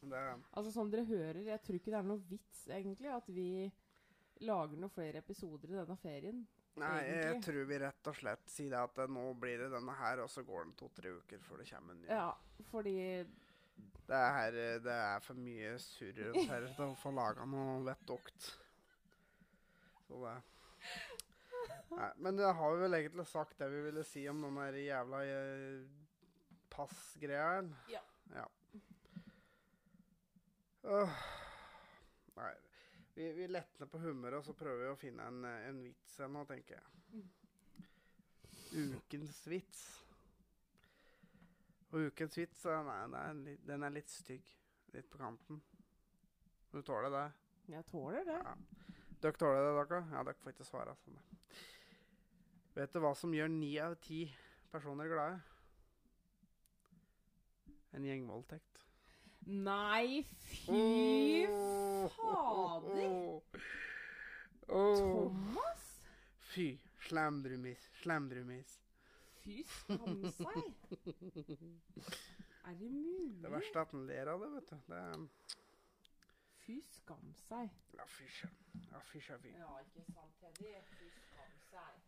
Det, 0.00 0.22
Altså, 0.52 0.72
som 0.72 0.90
dere 0.92 1.04
hører, 1.08 1.42
jeg 1.50 1.62
tror 1.66 1.78
ikke 1.78 1.92
det 1.92 2.00
er 2.00 2.08
noe 2.08 2.24
vits, 2.30 2.64
egentlig, 2.68 3.12
at 3.12 3.28
vi 3.28 3.48
lager 4.46 4.80
noen 4.80 4.92
flere 4.92 5.20
episoder 5.20 5.72
i 5.74 5.78
denne 5.78 5.98
ferien. 6.00 6.46
Nei, 6.80 7.00
jeg 7.08 7.40
tror 7.44 7.66
vi 7.70 7.78
rett 7.80 8.10
og 8.10 8.16
slett 8.18 8.52
sier 8.52 8.72
det 8.74 8.82
at 8.82 9.00
eh, 9.04 9.10
nå 9.12 9.24
blir 9.40 9.64
det 9.64 9.70
denne 9.72 9.96
her, 10.00 10.22
og 10.24 10.30
så 10.32 10.44
går 10.46 10.66
den 10.66 10.76
to-tre 10.78 11.14
uker 11.20 11.42
før 11.46 11.62
det 11.62 11.68
kommer 11.70 11.96
en 11.96 12.02
ny. 12.04 12.08
Ja, 12.10 12.30
fordi 12.70 12.96
Det, 14.06 14.18
er, 14.18 14.58
eh, 14.62 14.76
det 14.84 14.96
er 14.96 15.24
for 15.24 15.38
mye 15.40 15.72
surr 15.82 16.20
rundt 16.20 16.50
her 16.50 16.68
til 16.68 16.84
å 16.86 16.98
få 17.00 17.14
laga 17.16 17.46
noe 17.48 17.80
vettugt. 17.86 18.52
Så 20.06 20.20
det 20.22 20.36
Nei, 21.96 22.10
men 22.20 22.36
det 22.36 22.48
har 22.58 22.74
vi 22.74 22.82
vel 22.82 22.96
egentlig 22.98 23.24
sagt 23.30 23.58
det 23.60 23.68
vi 23.72 23.80
ville 23.86 24.02
si 24.04 24.24
om 24.28 24.42
den 24.42 24.58
der 24.58 24.76
jævla 24.82 25.22
eh, 25.24 25.86
passgreia. 26.72 27.62
Ja. 27.92 28.02
ja. 28.34 28.46
Åh. 30.86 31.18
Vi, 33.16 33.32
vi 33.32 33.46
letner 33.48 33.88
på 33.88 33.98
humøret, 33.98 34.42
og 34.42 34.44
så 34.44 34.52
prøver 34.52 34.82
vi 34.82 34.88
å 34.92 34.98
finne 35.00 35.24
en, 35.24 35.44
eh, 35.48 35.68
en 35.70 35.78
vits 35.80 36.18
her 36.20 36.28
nå, 36.28 36.42
tenker 36.44 36.76
jeg. 36.76 37.22
Ukens 38.76 39.38
vits. 39.48 39.84
Og 41.94 42.10
ukens 42.10 42.36
vits 42.36 42.66
den, 42.66 43.16
er 43.16 43.40
den 43.70 43.86
er 43.88 43.94
litt 43.94 44.12
stygg. 44.12 44.52
litt 44.92 45.08
på 45.12 45.18
kanten. 45.20 45.58
Du 46.72 46.82
tåler 46.82 47.10
det? 47.12 47.24
Jeg 47.72 47.84
tåler 47.90 48.24
det. 48.24 48.36
Ja. 48.36 48.54
Dere 49.20 49.40
tåler 49.40 49.64
det, 49.64 49.72
dere? 49.76 50.02
Ja, 50.12 50.22
dere 50.24 50.40
får 50.40 50.52
ikke 50.54 50.68
svare 50.68 50.94
sånn. 51.00 51.18
Vet 52.76 52.92
du 52.92 53.00
hva 53.00 53.14
som 53.16 53.32
gjør 53.32 53.48
ni 53.52 53.72
av 53.80 53.96
ti 54.04 54.22
personer 54.72 55.08
glade? 55.08 55.40
En 57.96 58.04
gjengvoldtekt. 58.04 58.85
Nei, 59.46 60.24
fy 60.26 61.46
fader! 62.16 63.40
Thomas? 64.66 65.84
Fy. 66.38 66.80
Slambrumis. 67.06 67.90
Slambrumis. 68.02 68.80
Fy 69.44 69.62
skam 69.62 70.24
seg. 70.34 70.56
Er 72.66 72.74
det 72.74 72.90
mulig? 72.90 73.38
Det 73.44 73.52
verste 73.52 73.78
er 73.78 73.84
at 73.84 73.94
han 73.94 74.06
ler 74.08 74.32
av 74.32 74.42
det, 74.42 74.50
vet 74.56 74.72
du. 74.72 74.76
Det 74.90 75.02
Fy 76.64 76.80
skam 76.90 77.30
seg. 77.46 77.70
Ja, 77.94 78.06
fy. 78.10 78.26
Ja, 78.90 79.04
fy 79.12 79.22
fy. 79.22 79.52
Ja, 79.54 79.70
ikke 79.84 80.08
sant, 80.10 80.40
Teddy? 80.42 80.72
Fy 80.96 81.12
skam 81.20 81.54
seg. 81.68 82.00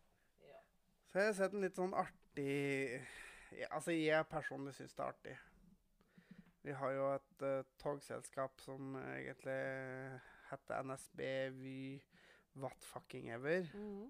Ja. 0.43 0.59
Så 1.07 1.23
jeg 1.23 1.31
har 1.31 1.37
sett 1.39 1.55
en 1.55 1.63
litt 1.63 1.79
sånn 1.79 1.95
artig 1.95 2.99
Altså, 3.71 3.95
jeg 3.95 4.27
personlig 4.29 4.75
syns 4.75 4.91
det 4.93 5.05
er 5.05 5.13
artig. 5.15 5.37
Vi 6.61 6.73
har 6.75 6.91
jo 6.91 7.05
et 7.15 7.43
uh, 7.45 7.67
togselskap 7.79 8.59
som 8.61 8.95
egentlig 8.99 9.59
heter 10.49 10.83
NSB 10.83 11.21
Vy 11.59 11.77
What 12.59 12.83
fucking 12.83 13.29
ever. 13.29 13.69
Mhm. 13.73 14.09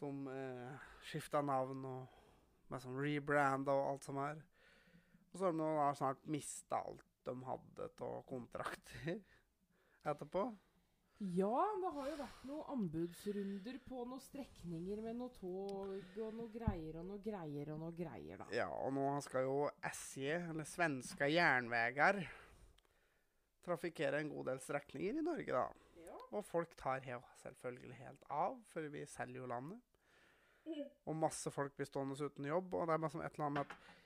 Som 0.00 0.26
uh, 0.26 0.80
skifta 1.04 1.42
navn 1.44 1.84
og 1.84 2.20
med 2.70 2.82
sånn 2.82 2.98
rebranda 2.98 3.74
og 3.74 3.92
alt 3.92 4.06
som 4.06 4.18
er. 4.22 4.40
Og 5.30 5.38
så 5.38 5.50
har 5.50 5.54
de 5.58 5.98
snart 5.98 6.26
mista 6.30 6.80
alt 6.80 7.06
de 7.26 7.34
hadde 7.46 7.88
av 8.06 8.22
kontrakter 8.28 9.20
etterpå. 10.10 10.46
Ja, 11.20 11.56
det 11.76 11.88
har 11.92 12.06
jo 12.08 12.14
vært 12.16 12.44
noen 12.48 12.68
anbudsrunder 12.72 13.74
på 13.84 14.04
noen 14.08 14.22
strekninger 14.24 15.02
med 15.04 15.18
noe 15.18 15.32
tog 15.34 15.90
og 15.92 16.30
noe 16.32 16.48
greier 16.54 16.96
og 16.96 17.10
noe 17.10 17.20
greier 17.20 17.74
og 17.74 17.82
noe 17.82 17.92
greier, 17.92 18.40
da. 18.40 18.46
Ja, 18.56 18.70
og 18.72 18.94
nå 18.96 19.04
skal 19.26 19.44
jo 19.44 19.58
SJ, 19.84 20.30
eller 20.38 20.64
svenska 20.64 21.28
jernveger, 21.28 22.22
trafikkere 23.66 24.22
en 24.24 24.32
god 24.32 24.48
del 24.48 24.64
strekninger 24.64 25.20
i 25.20 25.26
Norge, 25.26 25.60
da. 25.60 25.66
Ja. 26.06 26.16
Og 26.30 26.46
folk 26.48 26.72
tar 26.80 27.04
jo 27.04 27.20
selvfølgelig 27.42 28.00
helt 28.00 28.24
av, 28.32 28.56
for 28.72 28.88
vi 28.88 29.04
selger 29.12 29.42
jo 29.42 29.52
landet. 29.52 29.84
Og 31.04 31.16
masse 31.20 31.52
folk 31.52 31.76
blir 31.76 31.88
stående 31.88 32.16
uten 32.16 32.48
jobb, 32.48 32.72
og 32.80 32.88
det 32.88 32.96
er 32.96 33.04
bare 33.04 33.12
som 33.12 33.24
et 33.24 33.36
eller 33.36 33.50
annet 33.50 33.60
med 33.60 33.68
at 33.68 33.99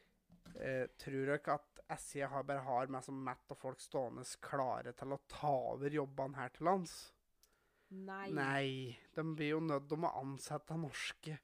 eh, 0.61 0.87
Tror 0.99 1.27
dere 1.27 1.55
at 1.59 1.81
SJ 1.99 2.25
bare 2.47 2.63
har 2.65 2.87
meg 2.93 3.05
som 3.05 3.19
Matt 3.25 3.51
og 3.53 3.59
folk 3.61 3.81
stående 3.81 4.25
klare 4.45 4.93
til 4.97 5.13
å 5.13 5.21
ta 5.29 5.51
over 5.75 5.91
jobbene 5.93 6.37
her 6.41 6.49
til 6.55 6.67
lands? 6.71 6.95
Nei. 7.95 8.31
Nei. 8.35 8.99
De 9.15 9.23
blir 9.37 9.53
jo 9.55 9.61
nødt 9.61 9.89
til 9.91 9.99
å 10.09 10.15
ansette 10.23 10.77
norske. 10.81 11.37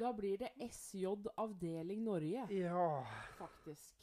Da 0.00 0.12
blir 0.16 0.38
det 0.40 0.48
SJ 0.70 1.04
Avdeling 1.36 2.02
Norge, 2.04 2.46
Ja. 2.50 3.04
faktisk. 3.38 3.98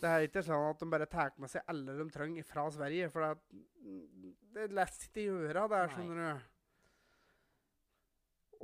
Det 0.00 0.08
er 0.08 0.24
ikke 0.24 0.42
sånn 0.42 0.70
at 0.70 0.78
de 0.80 0.86
bare 0.88 1.06
tar 1.06 1.34
med 1.36 1.50
seg 1.52 1.62
alle 1.68 1.92
de 1.98 2.06
trenger 2.10 2.42
fra 2.48 2.64
Sverige. 2.72 3.10
For 3.12 3.20
det, 3.20 4.30
det 4.56 4.70
seg 4.72 5.04
ikke 5.10 5.26
gjøre 5.28 5.68
der, 5.68 5.86
Nei. 5.86 5.94
skjønner 5.94 6.16
du. 6.40 6.46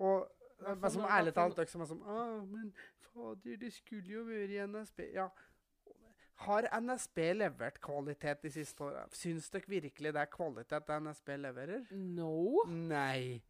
Og 0.07 0.27
det 0.61 0.77
er 0.89 0.95
som 0.95 1.05
ærlig 1.05 1.35
talt 1.37 1.59
dere 1.59 1.71
som 1.71 1.83
er 1.85 1.91
sånn 1.91 2.05
Å, 2.07 2.21
Men 2.49 2.71
fader, 3.11 3.59
det 3.61 3.73
skulle 3.75 4.15
jo 4.15 4.25
vært 4.29 4.55
i 4.55 4.63
NSB 4.67 5.11
Ja. 5.17 5.29
Har 6.45 6.67
NSB 6.69 7.21
levert 7.39 7.79
kvalitet 7.81 8.43
de 8.45 8.53
siste 8.53 8.85
åra? 8.85 9.07
Syns 9.17 9.49
dere 9.53 9.71
virkelig 9.73 10.13
det 10.13 10.21
er 10.21 10.33
kvalitet 10.33 10.89
det 10.89 10.99
NSB 11.07 11.31
leverer? 11.41 11.87
No. 11.97 12.65
Nei. 12.69 13.41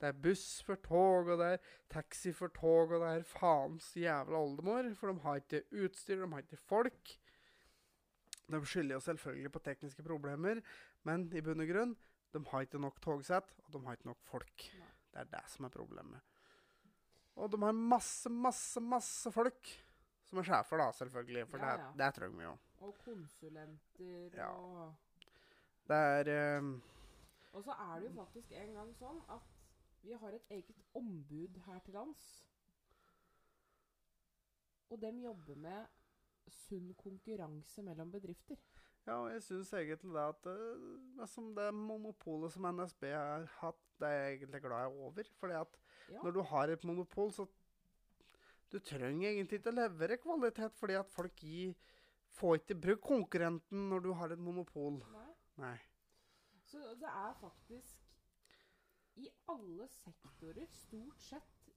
Det 0.00 0.08
er 0.08 0.20
buss 0.24 0.62
for 0.64 0.80
tog, 0.80 1.28
og 1.28 1.42
det 1.42 1.48
er 1.58 1.74
taxi 1.92 2.32
for 2.32 2.48
tog, 2.56 2.94
og 2.96 3.02
det 3.04 3.10
er 3.18 3.26
faens 3.28 3.90
jævla 4.00 4.38
oldemor. 4.40 4.88
For 4.96 5.12
de 5.12 5.20
har 5.26 5.42
ikke 5.42 5.60
utstyr, 5.84 6.22
de 6.22 6.30
har 6.32 6.46
ikke 6.46 6.60
folk. 6.70 7.12
De 8.50 8.62
skylder 8.64 8.96
jo 8.96 9.02
selvfølgelig 9.04 9.52
på 9.52 9.62
tekniske 9.68 10.06
problemer, 10.06 10.62
men 11.04 11.28
i 11.36 11.44
bunn 11.44 11.60
og 11.60 11.68
grunn, 11.68 11.92
de 12.32 12.42
har 12.48 12.64
ikke 12.64 12.80
nok 12.80 12.96
togsett, 13.04 13.52
og 13.66 13.76
de 13.76 13.84
har 13.84 13.98
ikke 13.98 14.08
nok 14.08 14.24
folk. 14.32 14.70
Nei. 14.80 14.89
Det 15.10 15.20
er 15.24 15.30
det 15.32 15.44
som 15.50 15.64
er 15.66 15.72
problemet. 15.74 16.20
Og 17.36 17.50
de 17.52 17.60
har 17.62 17.72
masse, 17.72 18.30
masse, 18.30 18.80
masse 18.80 19.30
folk 19.32 19.70
som 20.28 20.38
er 20.38 20.46
sjefer, 20.46 20.76
da, 20.78 20.90
selvfølgelig. 20.92 21.46
For 21.50 21.58
Ja, 21.58 21.70
det, 21.76 21.84
ja. 21.84 21.92
det 22.04 22.14
trenger 22.14 22.36
vi 22.38 22.44
jo. 22.44 22.56
Og 22.86 22.98
konsulenter 23.04 24.36
Ja. 24.36 24.48
og 24.50 24.94
Det 25.88 25.96
er 25.96 26.58
ehm, 26.58 26.82
Og 27.52 27.64
så 27.64 27.72
er 27.72 27.98
det 28.00 28.06
jo 28.10 28.14
faktisk 28.14 28.52
en 28.52 28.74
gang 28.74 28.92
sånn 28.94 29.22
at 29.28 29.42
vi 30.02 30.12
har 30.12 30.28
et 30.32 30.46
eget 30.50 30.78
ombud 30.94 31.58
her 31.66 31.78
til 31.84 31.94
lands. 31.94 32.46
Og 34.90 35.00
dem 35.02 35.18
jobber 35.22 35.56
med 35.56 35.86
sunn 36.50 36.94
konkurranse 36.94 37.82
mellom 37.82 38.10
bedrifter. 38.10 38.56
Ja, 39.06 39.16
og 39.24 39.30
jeg 39.32 39.42
syns 39.42 39.70
egentlig 39.74 40.12
det 40.12 40.24
at 40.28 40.48
liksom 41.18 41.54
det 41.56 41.70
monopolet 41.74 42.52
som 42.52 42.66
NSB 42.76 43.06
har 43.14 43.46
hatt, 43.60 43.78
det 44.00 44.08
er 44.08 44.18
jeg 44.20 44.36
egentlig 44.38 44.60
glad 44.62 44.76
jeg 44.84 44.90
er 44.90 45.00
over. 45.06 45.30
Fordi 45.40 45.56
at 45.60 45.78
Ja. 46.10 46.22
når 46.22 46.32
du 46.32 46.42
har 46.42 46.68
et 46.68 46.84
monopol, 46.84 47.30
så 47.32 47.46
du 48.70 48.78
trenger 48.78 49.30
egentlig 49.30 49.58
ikke 49.60 49.72
å 49.72 49.78
levere 49.80 50.16
kvalitet, 50.18 50.74
fordi 50.78 50.94
at 50.98 51.10
folk 51.10 51.34
gir, 51.36 51.74
får 52.38 52.58
ikke 52.60 52.80
brukt 52.80 53.02
konkurrenten 53.02 53.88
når 53.90 54.02
du 54.02 54.12
har 54.14 54.30
et 54.32 54.38
monopol. 54.38 55.00
Nei. 55.12 55.34
Nei. 55.56 55.78
Så 56.62 56.78
det 57.00 57.08
er 57.08 57.34
faktisk 57.40 57.96
I 59.16 59.28
alle 59.48 59.88
sektorer, 59.88 60.66
stort 60.70 61.18
sett 61.20 61.68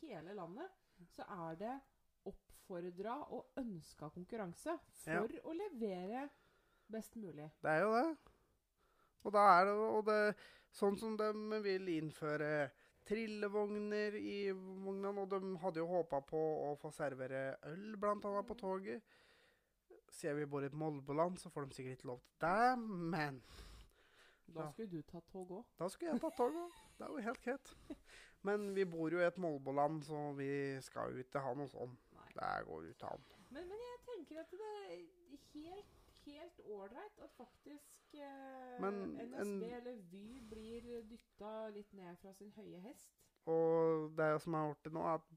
hele 0.00 0.32
landet, 0.34 0.70
så 1.04 1.22
er 1.28 1.54
det 1.60 1.80
oppfordra 2.26 3.18
og 3.30 3.52
ønska 3.60 4.08
konkurranse 4.10 4.78
for 4.90 5.28
Ja. 5.28 5.40
å 5.44 5.52
levere 5.54 6.30
best 6.92 7.16
mulig. 7.16 7.48
Det 7.62 7.70
er 7.70 7.84
jo 7.84 7.94
det. 7.94 8.34
Og 9.26 9.34
da 9.34 9.44
er 9.58 9.64
det, 9.68 9.74
og 9.74 10.04
det 10.06 10.20
sånn 10.78 10.98
som 11.00 11.16
de 11.18 11.60
vil 11.64 11.88
innføre 11.96 12.68
trillevogner 13.08 14.16
i 14.20 14.50
vognene, 14.52 15.22
og 15.22 15.30
de 15.32 15.54
hadde 15.62 15.80
jo 15.80 15.88
håpa 15.88 16.20
på 16.28 16.40
å 16.68 16.74
få 16.80 16.90
servere 16.92 17.56
øl 17.70 17.96
blant 18.00 18.26
annet 18.28 18.48
på 18.48 18.56
toget. 18.60 19.16
Siden 20.12 20.38
vi 20.40 20.48
bor 20.48 20.64
i 20.64 20.68
et 20.68 20.76
Molboland, 20.76 21.38
så 21.40 21.50
får 21.52 21.66
de 21.68 21.78
sikkert 21.78 21.98
ikke 21.98 22.10
lov 22.12 22.20
til 22.20 22.44
det, 22.44 22.78
men 23.14 23.40
Da 24.48 24.64
skulle 24.72 24.88
du 24.88 25.02
tatt 25.04 25.26
tog 25.28 25.50
òg. 25.52 25.64
da 25.78 25.88
skulle 25.92 26.12
jeg 26.12 26.20
ta 26.20 26.30
òg. 26.44 26.54
Det 26.98 27.04
er 27.04 27.10
jo 27.12 27.24
helt 27.28 27.42
greit. 27.44 27.74
Men 28.46 28.74
vi 28.74 28.84
bor 28.88 29.12
jo 29.12 29.20
i 29.20 29.26
et 29.26 29.38
Molboland, 29.38 30.02
så 30.06 30.32
vi 30.38 30.48
skal 30.84 31.12
jo 31.12 31.24
ikke 31.24 31.42
ha 31.44 31.54
noe 31.58 31.68
sånt. 31.68 31.98
Det 32.38 32.52
går 32.68 32.84
jo 32.84 32.92
ikke 32.94 33.12
an. 33.12 33.24
Men, 33.50 33.68
men 33.68 33.80
jeg 33.82 34.00
tenker 34.06 34.40
at 34.44 34.52
det 34.52 34.72
er 34.78 35.00
helt 35.54 35.97
helt 36.28 36.60
ålreit 36.64 37.18
at 37.24 37.34
faktisk 37.36 38.14
eh, 38.20 38.76
Men 38.82 39.00
NSB 39.24 39.66
en- 39.68 39.76
eller 39.80 39.96
Vy 40.12 40.40
blir 40.50 40.88
dytta 41.08 41.68
litt 41.74 41.92
ned 41.96 42.18
fra 42.22 42.32
sin 42.38 42.52
høye 42.56 42.80
hest. 42.84 43.10
Og 43.48 44.10
det 44.18 44.30
som 44.44 44.54
er 44.58 44.70
artig 44.74 44.92
nå, 44.92 45.02
er 45.08 45.20
at 45.22 45.28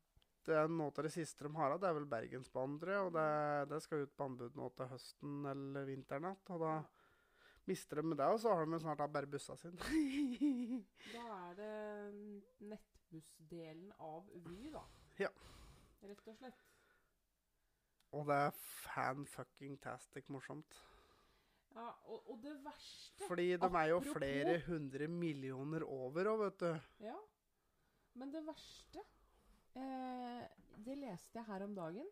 det 0.47 0.55
er 0.57 0.67
noe 0.73 0.89
av 0.89 1.03
det 1.05 1.11
siste 1.13 1.45
de 1.45 1.51
har 1.55 1.71
av, 1.75 1.79
det 1.79 1.87
er 1.91 1.93
vel 1.99 2.07
Bergensbanen, 2.09 2.79
tror 2.81 2.91
jeg. 2.95 3.05
Og 3.07 3.13
det, 3.13 3.69
det 3.69 3.81
skal 3.85 4.01
ut 4.07 4.15
på 4.17 4.25
anbud 4.25 4.55
nå 4.57 4.69
til 4.75 4.89
høsten 4.89 5.45
eller 5.51 5.85
vinteren 5.85 6.25
igjen. 6.31 6.39
Og 6.55 6.63
da 6.65 6.71
mister 7.69 8.01
de 8.01 8.15
det, 8.17 8.25
og 8.25 8.39
så 8.41 8.55
har 8.57 8.65
de 8.65 8.79
snart 8.81 9.03
bare 9.13 9.29
bussa 9.29 9.55
sine. 9.61 9.77
Da 11.13 11.27
er 11.51 11.55
det 11.59 11.71
nettbussdelen 12.71 13.91
av 13.99 14.27
Vy, 14.47 14.71
da. 14.73 14.81
Ja. 15.21 15.29
Rett 16.01 16.27
og 16.31 16.37
slett. 16.39 16.63
Og 18.11 18.25
det 18.27 18.37
er 18.47 18.55
fan-fucking-tastic 18.85 20.27
morsomt. 20.33 20.79
Ja, 21.71 21.85
og, 22.11 22.25
og 22.33 22.39
det 22.43 22.57
verste 22.65 23.27
Fordi 23.29 23.45
de 23.55 23.67
er 23.79 23.89
jo 23.93 23.99
flere 24.03 24.57
hundre 24.65 25.07
millioner 25.07 25.85
over 25.87 26.27
òg, 26.33 26.41
vet 26.43 26.57
du. 26.59 27.05
Ja. 27.07 27.15
Men 28.19 28.33
det 28.33 28.41
verste 28.43 28.99
eh, 29.79 30.41
Det 30.83 30.97
leste 30.99 31.39
jeg 31.39 31.47
her 31.47 31.63
om 31.63 31.75
dagen. 31.77 32.09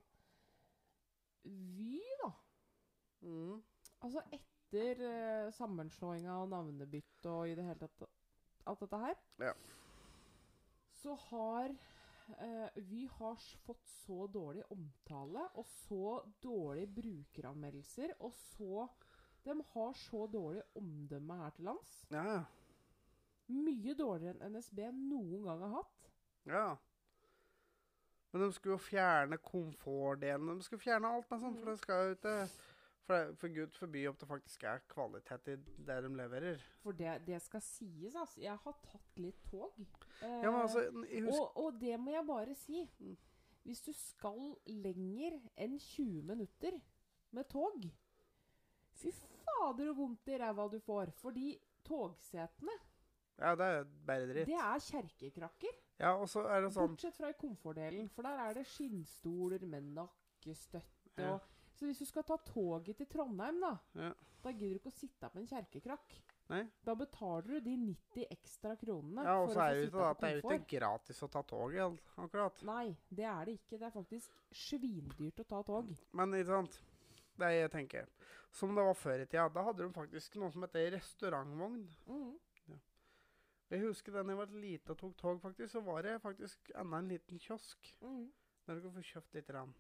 Vy, 1.44 2.00
da. 2.22 2.32
Mm. 3.28 3.60
Altså 4.06 4.24
etter 4.32 5.04
eh, 5.10 5.52
sammenslåinga 5.58 6.38
og 6.40 6.50
navnebyttet 6.54 7.28
og 7.34 7.50
i 7.52 7.58
det 7.60 7.66
hele 7.68 7.80
tatt 7.84 8.08
alt 8.70 8.84
dette 8.86 9.00
her, 9.02 9.20
Ja. 9.44 9.54
så 11.02 11.16
har 11.30 11.74
eh, 12.38 12.82
Vy 12.89 13.06
har 13.18 13.39
fått 13.65 13.88
så 13.89 14.28
dårlig 14.32 14.63
omtale 14.74 15.46
og 15.60 15.68
så 15.86 16.20
dårlige 16.44 16.92
brukeranmeldelser 17.00 18.15
og 18.20 18.34
så 18.34 18.88
De 19.46 19.56
har 19.74 19.94
så 19.96 20.26
dårlig 20.28 20.62
omdømme 20.76 21.38
her 21.39 21.54
til 21.56 21.70
lands. 21.70 21.94
Ja. 22.12 22.42
Mye 23.50 23.96
dårligere 23.98 24.36
enn 24.36 24.58
NSB 24.58 24.82
noen 24.94 25.46
gang 25.48 25.63
har 25.63 25.78
hatt. 25.80 26.10
Ja. 26.46 26.65
Men 28.30 28.44
de 28.44 28.50
skulle 28.54 28.76
jo 28.76 28.84
fjerne 28.84 29.39
komfortdelen. 29.42 30.60
De 30.60 30.65
skulle 30.65 30.84
fjerne 30.84 31.10
alt 31.10 31.32
med 31.32 31.42
sånt, 31.42 31.58
for 31.62 31.72
det 31.72 31.80
skal 31.82 32.04
jo 32.04 32.18
ikke 32.18 32.36
For, 33.10 33.32
for 33.41 33.50
gud 33.50 33.72
forby 33.74 34.04
om 34.06 34.17
det 34.22 34.28
faktisk 34.30 34.63
er 34.69 34.84
kvalitet 34.91 35.48
i 35.50 35.56
det 35.88 35.95
de 36.06 36.10
leverer. 36.13 36.60
For 36.84 36.93
det, 36.93 37.15
det 37.26 37.39
skal 37.41 37.62
sies, 37.65 38.13
altså. 38.13 38.41
Jeg 38.43 38.58
har 38.62 38.76
tatt 38.86 39.17
litt 39.17 39.39
tog. 39.50 39.80
Eh, 40.22 40.36
Ja, 40.43 40.52
men 40.52 40.60
altså, 40.62 40.84
og, 41.34 41.58
og 41.63 41.80
det 41.82 41.95
må 42.00 42.13
jeg 42.13 42.26
bare 42.28 42.54
si. 42.56 42.84
Mm. 43.00 43.15
Hvis 43.65 43.82
du 43.82 43.89
skal 43.98 44.54
lenger 44.69 45.39
enn 45.58 45.74
20 45.82 46.22
minutter 46.30 46.78
med 47.36 47.50
tog 47.50 47.89
Fy 49.00 49.10
fader, 49.15 49.89
så 49.89 49.93
vondt 49.98 50.28
i 50.30 50.38
ræva 50.41 50.67
du 50.69 50.78
får. 50.84 51.12
Fordi 51.17 51.54
togsetene, 51.88 52.78
Ja, 53.39 53.56
det 53.56 53.65
er 53.74 53.86
bare 54.06 54.26
dritt. 54.30 54.48
det 54.52 54.56
er 54.60 54.80
kjerkekrakker. 54.86 55.78
Ja, 56.00 56.13
og 56.19 56.30
så 56.30 56.45
er 56.45 56.62
det 56.62 56.74
sånn 56.76 56.93
Bortsett 56.93 57.15
fra 57.17 57.30
i 57.34 57.38
komfortdelen, 57.39 58.10
for 58.13 58.22
der 58.28 58.38
er 58.45 58.54
det 58.60 58.65
skinnstoler 58.67 59.65
med 59.65 59.88
nakkestøtte. 59.98 61.15
Ja. 61.17 61.38
Så 61.80 61.88
hvis 61.88 62.02
du 62.02 62.06
skal 62.10 62.26
ta 62.28 62.36
toget 62.44 62.98
til 63.00 63.08
Trondheim, 63.08 63.62
da, 63.63 63.78
Ja. 63.96 64.12
da 64.44 64.52
gidder 64.52 64.76
du 64.76 64.80
ikke 64.82 64.92
å 64.92 65.00
sitte 65.00 65.30
på 65.32 65.39
en 65.39 65.48
kjerkekrakk. 65.48 66.18
Nei. 66.50 66.63
Da 66.84 66.96
betaler 66.98 67.46
du 67.48 67.60
de 67.62 67.76
90 67.78 68.26
ekstra 68.34 68.76
kronene 68.76 69.24
Ja, 69.24 69.36
og 69.39 69.52
så 69.54 69.62
er 69.68 69.76
det 69.76 69.92
da, 69.94 70.13
på 70.13 70.20
det 70.26 70.30
er 70.30 70.42
jo 70.42 70.50
ikke 70.58 70.80
gratis 70.80 71.22
å 71.22 71.30
ta 71.30 71.44
toget, 71.46 72.00
akkurat. 72.18 72.63
Nei, 72.65 72.98
det 73.13 73.26
er 73.30 73.46
det 73.46 73.54
ikke. 73.60 73.78
Det 73.78 73.86
er 73.88 73.94
faktisk 73.94 74.32
svindyrt 74.52 75.39
å 75.39 75.48
ta 75.48 75.62
tog. 75.63 75.94
Men 76.12 76.34
ikke 76.34 76.50
sant, 76.50 76.80
det 77.38 77.46
er 77.48 77.56
jeg 77.62 77.72
tenker. 77.72 78.10
Som 78.52 78.74
det 78.76 78.84
var 78.84 78.98
før 78.98 79.22
i 79.22 79.28
tida, 79.30 79.48
da 79.54 79.63
hadde 79.63 79.86
de 79.86 79.94
faktisk 79.94 80.39
noe 80.42 80.52
som 80.52 80.65
heter 80.65 80.92
restaurantvogn. 80.98 81.84
Mm. 82.10 82.39
Jeg 83.70 83.84
husker 83.86 84.12
da 84.12 84.24
jeg 84.26 84.38
var 84.39 84.50
lite 84.58 84.96
og 84.96 84.98
tok 84.98 85.18
tog, 85.18 85.42
faktisk, 85.44 85.70
så 85.76 85.82
var 85.86 86.02
det 86.02 86.15
faktisk 86.24 86.72
enda 86.74 86.98
en 86.98 87.12
liten 87.13 87.38
kiosk. 87.38 87.92
Mm. 88.02 88.32
Der 88.65 88.76
du 88.76 88.82
kunne 88.82 88.98
få 88.98 89.06
kjøpt 89.06 89.38
litt. 89.38 89.50
Rann. 89.54 89.76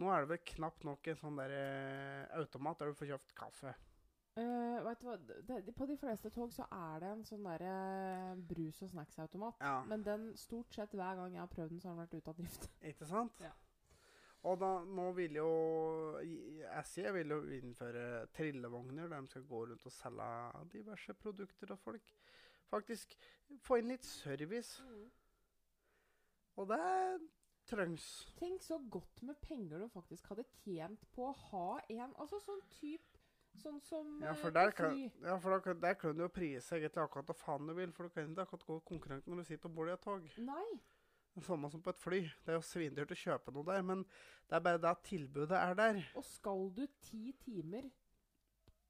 Nå 0.00 0.10
er 0.10 0.24
det 0.24 0.30
vel 0.32 0.46
knapt 0.54 0.86
nok 0.86 1.10
en 1.10 1.18
sånn 1.18 1.36
der 1.38 1.52
eh, 1.54 2.38
automat 2.40 2.80
der 2.80 2.90
du 2.90 2.98
får 2.98 3.12
kjøpt 3.12 3.34
kaffe. 3.38 3.74
Eh, 4.34 4.78
vet 4.82 5.02
du 5.02 5.06
hva? 5.06 5.14
Det, 5.22 5.60
det, 5.62 5.74
på 5.78 5.86
de 5.86 5.94
fleste 5.98 6.30
tog 6.34 6.50
så 6.52 6.64
er 6.74 7.04
det 7.04 7.10
en 7.12 7.26
sånn 7.26 7.44
derre 7.46 7.74
brus- 8.50 8.80
og 8.82 8.90
snacksautomat. 8.90 9.60
Ja, 9.62 9.76
Men 9.86 10.02
den 10.02 10.32
stort 10.38 10.74
sett 10.74 10.96
hver 10.96 11.20
gang 11.20 11.36
jeg 11.36 11.44
har 11.44 11.52
prøvd 11.52 11.76
den, 11.76 11.82
så 11.82 11.92
har 11.92 11.94
den 11.94 12.02
vært 12.02 12.16
ute 12.18 12.32
av 12.32 12.40
drift. 12.40 12.66
ikke 12.90 13.06
sant? 13.06 13.44
Ja. 13.44 13.52
Og 14.44 14.58
da, 14.60 14.72
nå 14.84 15.06
vil 15.16 15.38
jo 15.38 15.50
SJ 16.82 17.12
vil 17.16 17.30
jo 17.32 17.38
innføre 17.56 18.26
trillevogner 18.36 19.08
der 19.08 19.22
de 19.22 19.30
skal 19.30 19.46
gå 19.48 19.62
rundt 19.70 19.86
og 19.88 19.94
selge 19.94 20.26
diverse 20.74 21.14
produkter 21.16 21.72
og 21.72 21.80
folk. 21.80 22.12
Faktisk 22.68 23.14
få 23.64 23.78
inn 23.80 23.94
litt 23.94 24.04
service. 24.04 24.82
Og 26.60 26.68
det 26.68 26.82
trengs. 27.66 28.06
Tenk 28.38 28.62
så 28.62 28.78
godt 28.90 29.22
med 29.22 29.36
penger 29.40 29.78
du 29.84 29.88
faktisk 29.88 30.28
hadde 30.32 30.44
tjent 30.62 31.04
på 31.14 31.28
å 31.30 31.34
ha 31.50 31.80
en 31.90 32.12
Altså 32.20 32.40
sånn 32.44 32.62
type 32.80 33.20
Sånn 33.62 33.80
som 33.86 34.20
Ja, 34.20 34.32
eh, 34.32 34.34
for 34.40 34.50
der 34.50 34.72
kan, 34.74 34.96
ja, 35.22 35.36
for 35.38 35.60
da 35.60 35.72
der 35.78 35.94
kan 35.94 36.16
du 36.16 36.24
jo 36.24 36.28
prise 36.28 36.74
egentlig 36.74 36.98
akkurat 37.04 37.28
hva 37.30 37.36
faen 37.38 37.68
du 37.68 37.74
vil. 37.74 37.92
For 37.94 38.08
du 38.08 38.10
kan 38.10 38.26
ikke 38.32 38.42
akkurat 38.42 38.64
gå 38.66 38.78
konkurrent 38.84 39.26
når 39.30 39.36
du 39.36 39.44
sitter 39.44 39.68
og 39.70 39.74
bor 39.76 39.86
i 39.88 39.92
et 39.94 40.02
tog. 40.02 40.26
Nei. 40.42 40.80
Det 41.36 41.44
samme 41.46 41.70
som 41.70 41.80
på 41.82 41.90
et 41.90 41.98
fly. 42.02 42.20
Det 42.44 42.50
er 42.50 42.58
jo 42.58 42.64
svindyrt 42.66 43.10
å 43.14 43.18
kjøpe 43.18 43.54
noe 43.54 43.64
der, 43.64 43.82
men 43.86 44.02
det 44.50 44.56
er 44.58 44.60
bare 44.66 44.78
det 44.82 44.90
at 44.90 45.04
tilbudet 45.06 45.54
er 45.58 45.74
der. 45.78 46.00
Og 46.18 46.24
skal 46.26 46.66
du 46.74 46.82
ti 47.06 47.32
timer 47.44 47.86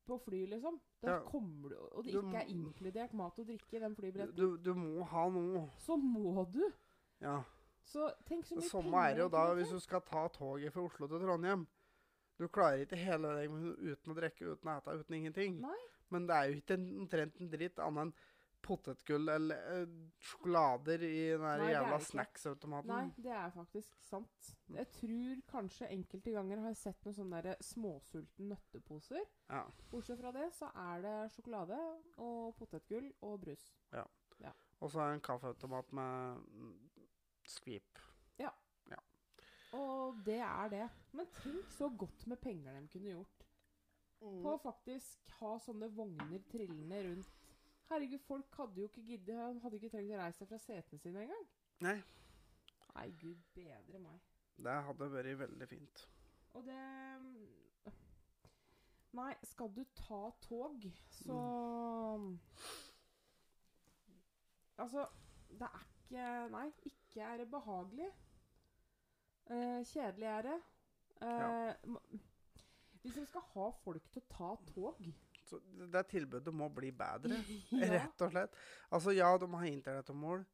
på 0.06 0.18
fly, 0.24 0.46
liksom, 0.46 0.80
da 1.02 1.08
Ja. 1.18 1.20
kommer 1.28 1.68
du 1.68 1.76
Og 1.76 2.04
det 2.04 2.12
Du 2.12 2.20
ikke 2.22 2.37
er 2.42 2.48
inkludert 2.52 3.12
mat 3.14 3.38
og 3.38 3.46
drikke 3.46 3.76
i 3.76 3.80
den 3.80 3.94
flybilletten, 3.96 4.37
Du, 4.37 4.56
du 4.56 4.74
må 4.74 5.04
ha 5.04 5.28
noe. 5.28 5.68
så 5.78 5.96
må 5.96 6.44
du. 6.52 6.72
Ja. 7.20 7.42
Så 7.84 8.10
tenk 8.28 8.46
så 8.48 8.56
mye 8.58 8.68
samme 8.68 8.90
penger 8.90 9.08
er 9.10 9.14
det 9.18 9.24
jo 9.26 9.30
da 9.34 9.46
hvis 9.58 9.72
du 9.74 9.80
skal 9.84 10.04
ta 10.08 10.26
toget 10.32 10.72
fra 10.72 10.84
Oslo 10.88 11.08
til 11.10 11.20
Trondheim. 11.24 11.66
Du 12.40 12.46
klarer 12.50 12.82
ikke 12.82 12.98
hele 12.98 13.34
deg 13.38 13.52
uten 13.92 14.10
å 14.14 14.16
drikke, 14.18 14.54
uten 14.56 14.70
å 14.72 14.78
ete, 14.80 14.94
uten 15.02 15.18
ingenting. 15.20 15.58
Nei. 15.62 15.80
Men 16.10 16.26
det 16.26 16.36
er 16.36 16.48
jo 16.50 16.56
ikke 16.62 16.78
en- 16.78 16.94
omtrent 17.04 17.40
en 17.40 17.50
dritt 17.52 17.78
annet 17.78 18.08
enn 18.08 18.14
potetgull 18.64 19.28
eller 19.28 19.82
uh, 19.84 19.90
sjokolader 20.24 21.02
i 21.04 21.18
den 21.34 21.42
der 21.44 21.58
Nei, 21.60 21.68
jævla 21.74 21.98
snacksautomaten. 22.00 22.88
Nei, 22.88 23.12
det 23.26 23.34
er 23.36 23.50
faktisk 23.52 23.98
sant. 24.00 24.48
Jeg 24.72 24.88
tror 24.96 25.42
kanskje 25.52 25.90
enkelte 25.92 26.32
ganger 26.32 26.62
har 26.64 26.72
jeg 26.72 26.80
sett 26.80 27.04
noen 27.04 27.18
sånne 27.18 27.42
der 27.44 27.60
småsulten 27.60 28.48
nøtteposer. 28.54 29.20
Ja. 29.52 29.66
Bortsett 29.92 30.18
fra 30.22 30.32
det 30.32 30.48
så 30.56 30.70
er 30.86 31.04
det 31.04 31.14
sjokolade 31.36 31.76
og 32.16 32.54
potetgull 32.56 33.12
og 33.20 33.36
brus. 33.44 33.68
Og 34.80 34.90
så 34.90 35.00
er 35.00 35.12
det 35.12 35.14
en 35.20 35.24
kaffeautomat 35.28 35.92
med 35.96 36.40
mm, 37.44 37.52
skvip. 37.52 38.04
Og 39.74 40.20
det 40.26 40.38
er 40.38 40.68
det. 40.70 40.85
Men 41.12 41.26
tenk 41.35 41.70
så 41.74 41.88
godt 41.98 42.26
med 42.30 42.38
penger 42.42 42.80
de 42.80 42.88
kunne 42.92 43.11
gjort. 43.11 43.46
På 44.20 44.52
å 44.54 44.61
faktisk 44.62 45.33
ha 45.40 45.57
sånne 45.61 45.88
vogner 45.92 46.44
trillende 46.48 47.00
rundt. 47.09 47.33
Herregud, 47.90 48.22
folk 48.24 48.54
hadde 48.57 48.80
jo 48.80 48.87
ikke 48.88 49.02
giddet 49.04 49.59
Hadde 49.61 49.76
ikke 49.76 49.90
trengt 49.92 50.14
å 50.14 50.20
reise 50.20 50.38
seg 50.40 50.48
fra 50.48 50.61
setene 50.62 51.02
sine 51.02 51.24
engang. 51.26 51.42
Nei, 51.85 51.98
Nei, 52.94 53.09
gud 53.18 53.40
bedre 53.57 53.98
meg. 53.98 54.22
det 54.62 54.76
hadde 54.87 55.11
vært 55.12 55.38
veldig 55.42 55.68
fint. 55.68 56.04
Og 56.54 56.64
det 56.68 56.78
Nei, 59.14 59.33
skal 59.46 59.70
du 59.74 59.83
ta 59.98 60.22
tog, 60.46 60.87
så 61.18 61.40
Altså, 64.78 65.04
det 65.50 65.68
er 65.68 65.85
ikke 65.90 66.30
Nei, 66.54 66.68
ikke 66.87 67.03
er 67.22 67.37
det 67.38 67.46
behagelig. 67.50 68.09
Eh, 69.50 69.83
kjedelig 69.87 70.27
er 70.27 70.42
det. 70.42 70.57
Eh, 71.22 71.74
Hvis 73.03 73.16
vi 73.16 73.24
skal 73.29 73.44
ha 73.55 73.70
folk 73.85 74.07
til 74.12 74.22
å 74.22 74.33
ta 74.33 74.48
tog 74.72 75.05
Så 75.44 75.59
det 75.77 75.90
det 75.92 76.03
tilbudet 76.09 76.55
må 76.57 76.70
bli 76.72 76.90
bedre, 76.90 77.37
ja, 77.70 77.90
rett 77.92 78.24
og 78.24 78.33
slett. 78.33 78.57
Altså 78.90 79.12
ja, 79.12 79.29
de 79.38 79.48
har 79.55 79.66
internettomål. 79.68 80.44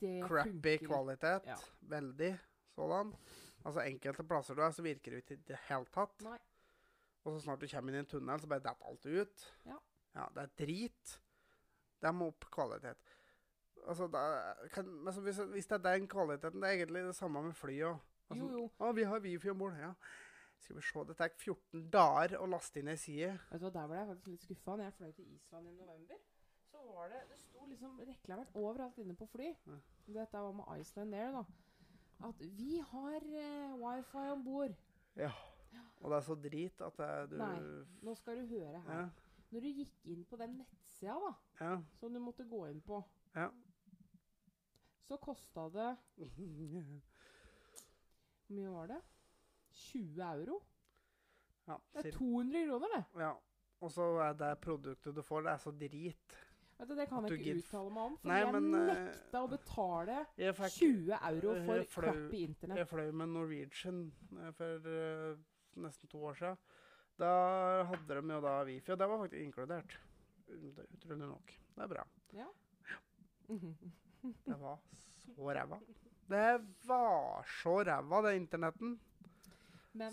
det 0.00 0.12
Crappy 0.28 0.76
kvalitet. 0.86 1.46
Ja. 1.50 1.56
Veldig 1.80 2.32
sådan. 2.74 3.12
Altså 3.64 3.82
enkelte 3.82 4.24
plasser 4.24 4.54
du 4.54 4.62
er, 4.62 4.70
så 4.70 4.82
virker 4.86 5.10
det 5.10 5.24
ikke 5.24 5.34
i 5.34 5.42
det 5.50 5.58
hele 5.68 5.90
tatt. 5.92 6.22
Nei. 6.22 6.38
Og 7.26 7.34
så 7.34 7.40
snart 7.42 7.60
du 7.60 7.66
kommer 7.68 7.92
inn 7.92 7.98
i 7.98 8.04
en 8.04 8.08
tunnel, 8.08 8.40
så 8.40 8.48
bare 8.48 8.62
detter 8.64 8.86
alt 8.88 9.06
ut. 9.10 9.48
Ja. 9.66 9.78
det 10.34 10.44
er 10.46 10.52
drit. 10.62 11.16
Det 12.00 12.12
må 12.14 12.30
opp 12.30 12.46
kvalitet. 12.54 13.16
Altså, 13.88 14.06
det 14.12 14.70
kan, 14.74 14.88
altså, 15.06 15.20
hvis, 15.24 15.38
hvis 15.54 15.66
det 15.70 15.76
er 15.78 15.84
den 15.96 16.08
kvaliteten, 16.08 16.60
det 16.62 16.68
er 16.68 16.74
egentlig 16.76 17.02
det 17.08 17.14
samme 17.16 17.42
med 17.42 17.54
fly 17.56 17.78
òg. 17.88 17.98
Altså, 18.30 18.44
Jo, 18.44 18.48
jo. 18.58 18.64
Å, 18.84 18.90
vi 18.92 19.06
har 19.08 19.20
wifi 19.24 19.48
om 19.50 19.58
bord. 19.62 19.76
Ja. 19.80 19.92
Skal 20.60 20.76
vi 20.76 20.82
se, 20.82 21.04
det 21.08 21.16
tar 21.16 21.30
14 21.38 21.84
dager 21.94 22.34
å 22.42 22.46
laste 22.50 22.80
inn 22.82 22.90
ei 22.92 22.96
side. 23.00 23.30
Vet 23.50 23.60
du 23.62 23.64
hva, 23.68 23.70
Der 23.78 23.86
ble 23.88 23.96
jeg 24.02 24.08
faktisk 24.10 24.26
litt 24.34 24.42
skuffa. 24.44 24.74
Når 24.76 24.84
jeg 24.90 24.96
fløy 24.98 25.12
til 25.16 25.30
Island 25.36 25.68
i 25.70 25.72
november, 25.78 26.18
så 26.68 26.82
var 26.92 27.08
det 27.14 27.20
Det 27.30 27.38
sto 27.40 27.66
liksom 27.70 28.00
reklamert 28.10 28.50
overalt 28.54 28.98
inne 28.98 29.14
på 29.16 29.28
fly. 29.32 29.48
Ja. 29.66 29.78
Dette 30.18 30.42
var 30.44 30.52
med 30.58 30.80
Iceland 30.82 31.14
Air, 31.14 31.30
da. 31.38 31.44
At 32.28 32.40
vi 32.58 32.80
har 32.90 33.22
eh, 33.22 33.76
wifi 33.78 34.24
om 34.34 34.44
bord. 34.44 34.74
Ja. 35.16 35.30
Og 36.02 36.10
det 36.10 36.16
er 36.18 36.26
så 36.26 36.34
drit 36.34 36.80
at 36.84 36.96
det, 36.98 37.06
er- 37.08 37.26
du 37.30 37.36
Nei. 37.38 37.54
Nå 38.02 38.14
skal 38.18 38.42
du 38.42 38.46
høre 38.52 38.82
her. 38.88 39.00
Ja. 39.00 39.08
Når 39.50 39.64
du 39.64 39.68
gikk 39.78 39.94
inn 40.12 40.24
på 40.28 40.36
den 40.36 40.58
nettsida 40.60 41.14
da, 41.22 41.32
Ja. 41.64 41.72
som 42.00 42.12
du 42.12 42.20
måtte 42.20 42.44
gå 42.44 42.66
inn 42.68 42.80
på, 42.84 43.00
Ja. 43.34 43.48
Så 45.08 45.16
kosta 45.22 45.68
det 45.72 45.88
Hvor 48.48 48.56
mye 48.56 48.72
var 48.72 48.86
det? 48.92 49.00
20 49.78 50.22
euro? 50.24 50.60
ja. 51.68 51.76
Det 51.94 52.06
er 52.06 52.12
200 52.16 52.66
kroner, 52.68 52.94
det! 52.96 53.04
ja. 53.20 53.32
Og 53.80 53.90
så 53.94 54.06
er 54.24 54.32
det 54.34 54.54
produktet 54.64 55.14
du 55.14 55.22
får, 55.22 55.44
det 55.46 55.52
er 55.52 55.60
så 55.62 55.70
drit. 55.70 56.38
Vet 56.78 56.88
du, 56.88 56.94
Det 56.94 57.08
kan 57.10 57.24
jeg 57.26 57.38
ikke 57.38 57.54
uttale 57.60 57.90
meg 57.94 58.02
om, 58.08 58.16
for 58.18 58.30
Nei, 58.30 58.38
jeg 58.38 58.52
men, 58.54 58.66
eh, 58.74 58.88
nekta 58.88 59.42
å 59.42 59.50
betale 59.50 60.16
fikk 60.38 60.74
20 60.78 61.12
euro 61.30 61.54
for 61.66 61.84
fløy- 61.94 62.08
crappy 62.08 62.42
internett. 62.46 62.78
Jeg 62.82 62.88
fløy 62.90 63.12
med 63.20 63.32
Norwegian 63.34 64.00
eh, 64.38 64.50
for 64.58 64.88
uh, 64.88 65.38
nesten 65.84 66.10
to 66.10 66.22
år 66.30 66.38
siden. 66.38 66.58
Da 67.18 67.30
hadde 67.90 68.20
de 68.20 68.34
jo 68.34 68.40
da 68.40 68.56
wifi, 68.64 68.92
og 68.94 68.98
det 68.98 69.08
var 69.10 69.22
faktisk 69.24 69.42
inkludert. 69.42 69.98
Er 70.48 70.84
Utrolig 70.96 71.26
nok. 71.28 71.54
Det 71.74 71.82
er 71.82 71.94
bra. 71.94 72.04
Det 74.46 74.58
var 74.60 74.78
så 75.34 75.52
ræva. 75.58 75.78
Det 76.28 76.48
var 76.86 77.44
så 77.62 77.76
ræva, 77.88 78.22
det 78.28 78.36
internetten. 78.40 78.98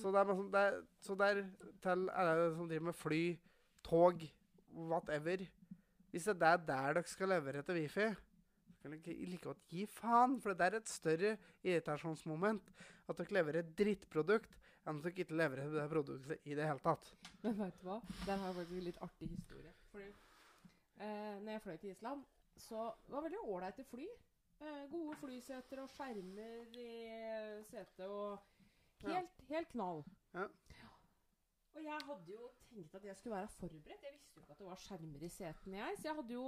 Så 0.02 0.10
er, 0.16 0.26
sånn- 0.32 0.52
det 0.54 0.62
er, 0.66 0.78
så 1.06 1.16
det 1.20 1.26
er 1.30 1.42
til 1.84 2.10
alle 2.10 2.46
som 2.56 2.68
driver 2.70 2.86
med 2.88 2.96
fly, 2.98 3.24
tog, 3.86 4.24
whatever 4.74 5.44
Hvis 6.12 6.24
det 6.26 6.42
er 6.42 6.58
der 6.58 6.94
dere 6.94 7.04
skal 7.06 7.28
levere 7.30 7.60
etter 7.60 7.76
wifi, 7.76 8.06
kan 8.82 8.92
dere 8.96 9.16
like 9.28 9.44
godt 9.44 9.60
gi 9.70 9.86
faen. 9.86 10.38
For 10.42 10.54
det 10.56 10.66
er 10.70 10.78
et 10.80 10.88
større 10.88 11.36
irritasjonsmoment 11.64 12.70
at 13.10 13.18
dere 13.20 13.36
leverer 13.36 13.60
et 13.60 13.74
drittprodukt 13.78 14.56
enn 14.86 14.98
at 15.00 15.04
dere 15.04 15.12
ikke 15.26 15.36
leverer 15.36 15.70
det 15.74 15.90
produktet 15.92 16.40
i 16.46 16.56
det 16.56 16.66
hele 16.70 16.80
tatt. 16.80 17.12
Men 17.44 17.58
vet 17.60 17.78
du 17.82 17.88
hva? 17.90 18.00
Der 18.26 18.38
har 18.38 18.48
jeg 18.48 18.56
faktisk 18.62 18.78
en 18.80 18.88
litt 18.88 19.02
artig 19.02 19.30
historie. 19.30 19.74
Fordi 19.92 20.08
eh, 20.08 21.36
når 21.42 21.52
jeg 21.52 21.62
fløy 21.66 21.78
til 21.82 21.92
Island, 21.92 22.24
så 22.58 22.88
det 23.06 23.14
var 23.16 23.26
veldig 23.26 23.44
ålreite 23.44 23.86
fly. 23.88 24.08
Eh, 24.64 24.84
gode 24.92 25.16
flyseter 25.20 25.82
og 25.84 25.90
skjermer 25.92 26.78
i 26.80 26.92
setet 27.68 28.06
og 28.08 28.38
helt, 29.04 29.42
helt 29.50 29.74
knall. 29.74 30.06
Ja. 30.34 30.48
Og 31.76 31.84
jeg 31.84 32.06
hadde 32.08 32.32
jo 32.32 32.52
tenkt 32.70 32.96
at 32.96 33.04
jeg 33.04 33.18
skulle 33.20 33.36
være 33.36 33.52
forberedt. 33.58 34.06
Jeg 34.06 34.14
visste 34.16 34.38
jo 34.38 34.44
ikke 34.46 34.56
at 34.56 34.62
det 34.62 34.70
var 34.70 34.80
skjermer 34.80 35.26
i 35.28 35.30
setene, 35.30 35.82
jeg. 35.82 35.98
Så 36.00 36.08
jeg 36.08 36.18
hadde 36.22 36.38
jo 36.38 36.46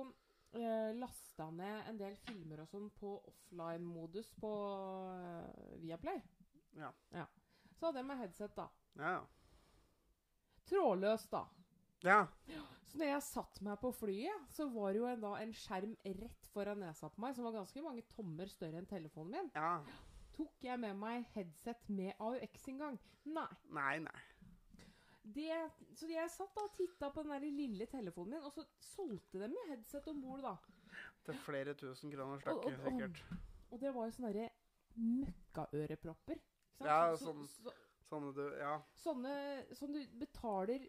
eh, 0.55 0.91
lasta 0.95 1.49
ned 1.51 1.89
en 1.91 1.99
del 1.99 2.15
filmer 2.23 2.63
og 2.63 2.69
sånn 2.71 2.87
på 2.95 3.17
offline-modus 3.33 4.31
på 4.39 4.53
eh, 5.11 5.75
Viaplay. 5.83 6.23
Ja. 6.79 6.93
Så 7.75 7.89
hadde 7.89 7.99
jeg 7.99 8.07
med 8.07 8.21
headset, 8.23 8.55
da. 8.55 8.69
Ja. 9.03 9.19
Trådløst, 10.67 11.31
da. 11.35 11.43
Ja. 12.03 12.27
Så 12.87 12.97
når 12.99 13.05
jeg 13.11 13.21
satt 13.23 13.61
meg 13.61 13.79
på 13.81 13.91
flyet, 13.93 14.45
så 14.53 14.67
var 14.71 14.93
det 14.93 14.99
jo 15.01 15.07
en, 15.09 15.21
da 15.21 15.33
en 15.41 15.53
skjerm 15.53 15.95
rett 16.05 16.45
foran 16.53 16.79
nesa 16.79 17.09
på 17.09 17.21
meg 17.21 17.35
som 17.35 17.43
var 17.47 17.57
ganske 17.57 17.81
mange 17.83 18.03
tommer 18.13 18.47
større 18.47 18.77
enn 18.81 18.85
telefonen 18.89 19.31
min. 19.31 19.51
ja. 19.55 19.81
Tok 20.37 20.61
jeg 20.61 20.77
med 20.79 20.93
meg 20.95 21.23
headset 21.33 21.87
med 21.89 22.13
AUX-inngang? 22.21 22.99
Nei. 23.25 23.47
Nei, 23.73 23.95
nei. 24.05 24.19
Det, 25.23 25.49
så 25.97 26.05
jeg 26.11 26.29
satt 26.29 26.53
da 26.55 26.61
og 26.67 26.75
titta 26.77 27.09
på 27.11 27.23
den 27.25 27.33
der 27.33 27.47
lille 27.49 27.87
telefonen 27.89 28.35
min, 28.35 28.43
og 28.45 28.53
så 28.53 28.63
solgte 28.79 29.41
de 29.41 29.47
med 29.49 29.71
headset 29.71 30.05
om 30.07 30.21
bord, 30.21 30.45
da. 30.45 30.53
Til 31.25 31.33
flere 31.41 31.73
tusen 31.73 32.13
kroner 32.13 32.37
stykket, 32.39 32.77
sikkert. 32.85 33.23
Og 33.73 33.81
det 33.81 33.95
var 33.97 34.05
jo 34.05 34.13
sånne 34.19 34.45
møkkaørepropper. 35.17 36.39
Ja, 36.85 37.15
Så- 37.17 37.25
sånn- 37.33 37.47
så, 37.47 37.73
Sånne 38.07 38.33
du 38.33 38.57
Ja. 38.57 38.81
sånne 38.95 39.75
som 39.75 39.91
du 39.91 40.05
betaler 40.15 40.87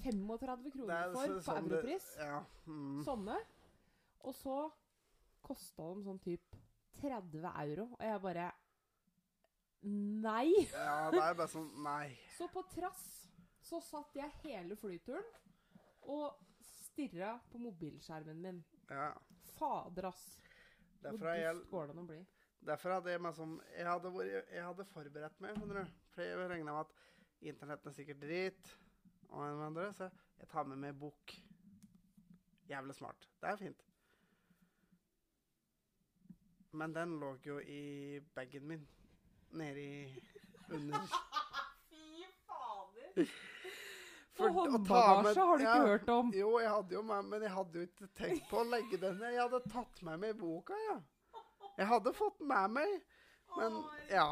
35 0.00 0.72
kroner 0.74 0.94
er 0.96 1.14
for 1.14 1.34
på 1.34 1.44
sånn 1.46 1.68
Europris. 1.68 2.08
Ja. 2.20 2.40
Mm. 2.66 2.98
Sånne. 3.06 3.36
Og 4.28 4.36
så 4.36 4.56
kosta 5.44 5.86
de 5.94 6.04
sånn 6.04 6.20
typ 6.22 6.58
30 7.00 7.46
euro, 7.48 7.86
og 7.96 8.04
jeg 8.04 8.24
bare 8.26 8.50
Nei! 9.80 10.50
ja, 10.68 11.08
det 11.08 11.22
er 11.24 11.36
bare 11.38 11.48
sånn 11.48 11.70
Nei. 11.80 12.10
Så 12.36 12.50
på 12.52 12.60
trass 12.74 13.06
så 13.64 13.78
satt 13.84 14.16
jeg 14.18 14.32
hele 14.42 14.74
flyturen 14.76 15.26
og 16.10 16.40
stirra 16.64 17.36
på 17.52 17.60
mobilskjermen 17.62 18.40
min. 18.42 18.58
Ja. 18.90 19.12
Fader, 19.54 20.08
ass. 20.08 20.24
Hvor 21.04 21.20
dust 21.20 21.68
går 21.70 21.86
det 21.86 21.94
an 21.94 22.02
å 22.02 22.06
bli? 22.08 22.18
derfor 22.66 22.96
hadde 22.96 23.12
jeg 23.14 23.22
meg 23.24 23.36
som 23.36 23.56
Jeg 23.72 23.86
hadde, 23.88 24.12
vært, 24.14 24.52
jeg 24.52 24.64
hadde 24.66 24.86
forberedt 24.92 25.42
meg, 25.42 25.56
skjønner 25.56 25.80
du. 25.80 25.98
For 26.14 26.26
jeg 26.26 26.50
regna 26.52 26.74
med 26.74 26.82
at 26.84 27.50
internett 27.50 27.86
er 27.86 27.96
sikkert 27.96 28.20
drit, 28.20 28.72
og 29.30 29.44
en 29.46 29.62
andre, 29.68 29.92
så 29.94 30.08
jeg 30.40 30.48
tar 30.50 30.66
med 30.66 30.76
meg 30.82 30.98
bok. 30.98 31.34
Jævlig 32.70 32.94
smart. 32.94 33.28
Det 33.42 33.50
er 33.50 33.56
fint. 33.60 33.86
Men 36.72 36.94
den 36.94 37.16
lå 37.20 37.32
jo 37.46 37.58
i 37.58 38.20
bagen 38.34 38.66
min. 38.70 38.88
Nede 39.50 39.82
i 39.82 40.20
under 40.70 41.00
Fy 41.90 42.26
fader! 42.46 43.32
For 44.36 44.44
med- 44.46 44.54
håndbagasje 44.54 45.40
har 45.40 45.56
du 45.56 45.64
ikke 45.64 45.72
ja. 45.80 45.86
hørt 45.86 46.08
om. 46.08 46.30
Jo, 46.34 46.52
jeg 46.62 46.70
hadde 46.70 46.94
jo 46.94 47.02
med, 47.02 47.22
men 47.32 47.42
jeg 47.42 47.50
hadde 47.52 47.78
jo 47.80 47.88
ikke 47.88 48.06
tenkt 48.20 48.46
på 48.50 48.60
å 48.62 48.68
legge 48.70 49.00
den 49.02 49.18
ned. 49.18 49.34
Jeg 49.34 49.42
hadde 49.42 49.60
tatt 49.72 50.02
med 50.06 50.22
meg 50.22 50.38
boka, 50.38 50.78
ja. 50.86 51.00
Jeg 51.80 51.88
hadde 51.90 52.12
fått 52.14 52.40
med 52.40 52.76
meg, 52.78 52.94
men 53.58 53.82
ja. 54.10 54.28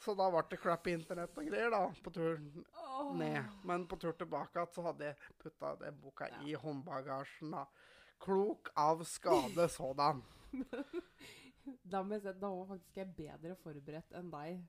Så 0.00 0.14
da 0.16 0.30
ble 0.32 0.40
det 0.48 0.56
klapp 0.62 0.88
i 0.88 0.94
internett 0.96 1.36
og 1.36 1.44
greier, 1.44 1.72
da, 1.74 1.82
på 2.04 2.12
tur 2.14 2.38
oh. 2.80 3.10
ned. 3.20 3.44
Men 3.68 3.84
på 3.88 3.98
tur 4.00 4.14
tilbake 4.16 4.56
igjen 4.56 4.72
så 4.72 4.84
hadde 4.86 5.10
jeg 5.10 5.36
putta 5.42 5.74
den 5.82 5.98
boka 6.00 6.28
i 6.46 6.56
håndbagasjen, 6.56 7.52
da. 7.52 7.66
Klok 8.20 8.72
av 8.80 9.04
skade 9.08 9.68
sådan. 9.78 10.22
Da, 11.84 12.00
må 12.00 12.16
jeg 12.16 12.24
si, 12.24 12.32
da 12.40 12.48
var 12.48 12.70
faktisk 12.72 12.96
jeg 13.02 13.12
bedre 13.18 13.56
forberedt 13.60 14.16
enn 14.16 14.32
deg. 14.32 14.64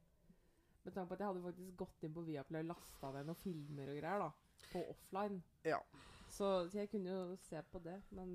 Med 0.83 0.95
tanke 0.95 1.07
på 1.07 1.15
at 1.15 1.23
jeg 1.23 1.31
hadde 1.31 1.45
faktisk 1.47 1.73
gått 1.79 2.05
inn 2.05 2.15
på 2.15 2.27
Viaplay 2.27 2.65
og 2.65 2.71
lasta 2.73 3.15
ned 3.15 3.27
noen 3.29 3.39
filmer 3.39 3.91
og 3.93 3.99
greier. 4.01 4.25
da, 4.25 4.61
På 4.73 4.85
offline. 4.91 5.41
Ja. 5.67 5.79
Så, 6.27 6.53
så 6.67 6.83
jeg 6.83 6.91
kunne 6.91 7.11
jo 7.11 7.35
se 7.47 7.59
på 7.71 7.79
det, 7.83 8.01
men 8.17 8.33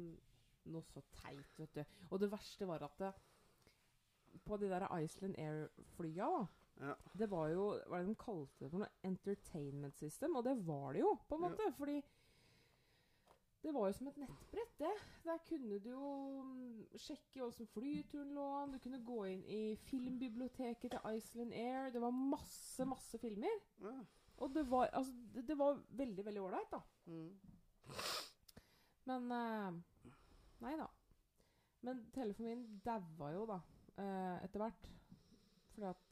noe 0.73 0.89
så 0.89 1.05
teit, 1.21 1.59
vet 1.61 1.77
du. 1.77 1.99
Og 2.11 2.21
det 2.23 2.33
verste 2.33 2.69
var 2.69 2.85
at 2.89 3.03
det, 3.03 3.13
på 4.47 4.57
de 4.61 4.71
der 4.71 4.89
Iceland 4.97 5.37
Air-flya, 5.41 6.31
da 6.31 6.66
Ja. 6.81 6.95
Det 7.17 7.31
var 7.31 7.49
jo 7.49 7.71
Hva 7.89 7.99
er 7.99 8.05
det 8.05 8.11
de 8.13 8.19
kalte 8.21 8.65
det 8.65 8.71
for 8.71 8.83
noe? 8.83 8.91
Entertainment 9.09 9.97
system. 9.97 10.37
Og 10.37 10.45
det 10.45 10.57
var 10.67 10.93
det 10.93 11.01
jo, 11.01 11.15
på 11.29 11.37
en 11.39 11.43
Ja. 11.47 11.49
måte. 11.49 11.73
Fordi 11.79 12.03
det 13.63 13.73
var 13.75 13.87
jo 13.89 13.93
som 13.97 14.07
et 14.09 14.19
nettbrett, 14.21 14.75
det. 14.79 14.91
Der 15.25 15.39
kunne 15.49 15.79
du 15.83 15.89
jo 15.91 16.43
mm, 16.43 16.85
sjekke 17.03 17.43
åssen 17.43 17.67
flyturen 17.67 18.35
lå 18.37 18.45
an. 18.61 18.73
Du 18.77 18.79
kunne 18.79 19.01
gå 19.05 19.25
inn 19.27 19.43
i 19.51 19.77
filmbiblioteket 19.89 20.91
til 20.93 21.17
Iceland 21.17 21.53
Air. 21.53 21.91
Det 21.91 22.01
var 22.01 22.11
masse, 22.15 22.85
masse 22.87 23.19
filmer. 23.19 23.57
ja. 23.83 23.97
Og 24.37 24.53
det 24.55 24.67
var, 24.71 24.87
altså, 24.93 25.13
det, 25.35 25.47
det 25.49 25.59
var 25.59 25.79
veldig, 25.97 26.25
veldig 26.27 26.43
ålreit, 26.43 26.71
da. 26.71 26.81
Mm. 27.07 27.39
Men 29.09 29.33
uh, 29.33 30.13
Nei 30.61 30.75
da. 30.77 30.87
Men 31.87 32.03
telefonen 32.13 32.51
min 32.51 32.81
daua 32.85 33.31
jo, 33.33 33.47
da. 33.49 33.59
Uh, 33.97 34.45
etter 34.45 34.61
hvert. 34.63 34.91
Fordi 35.73 35.89
at 35.91 36.06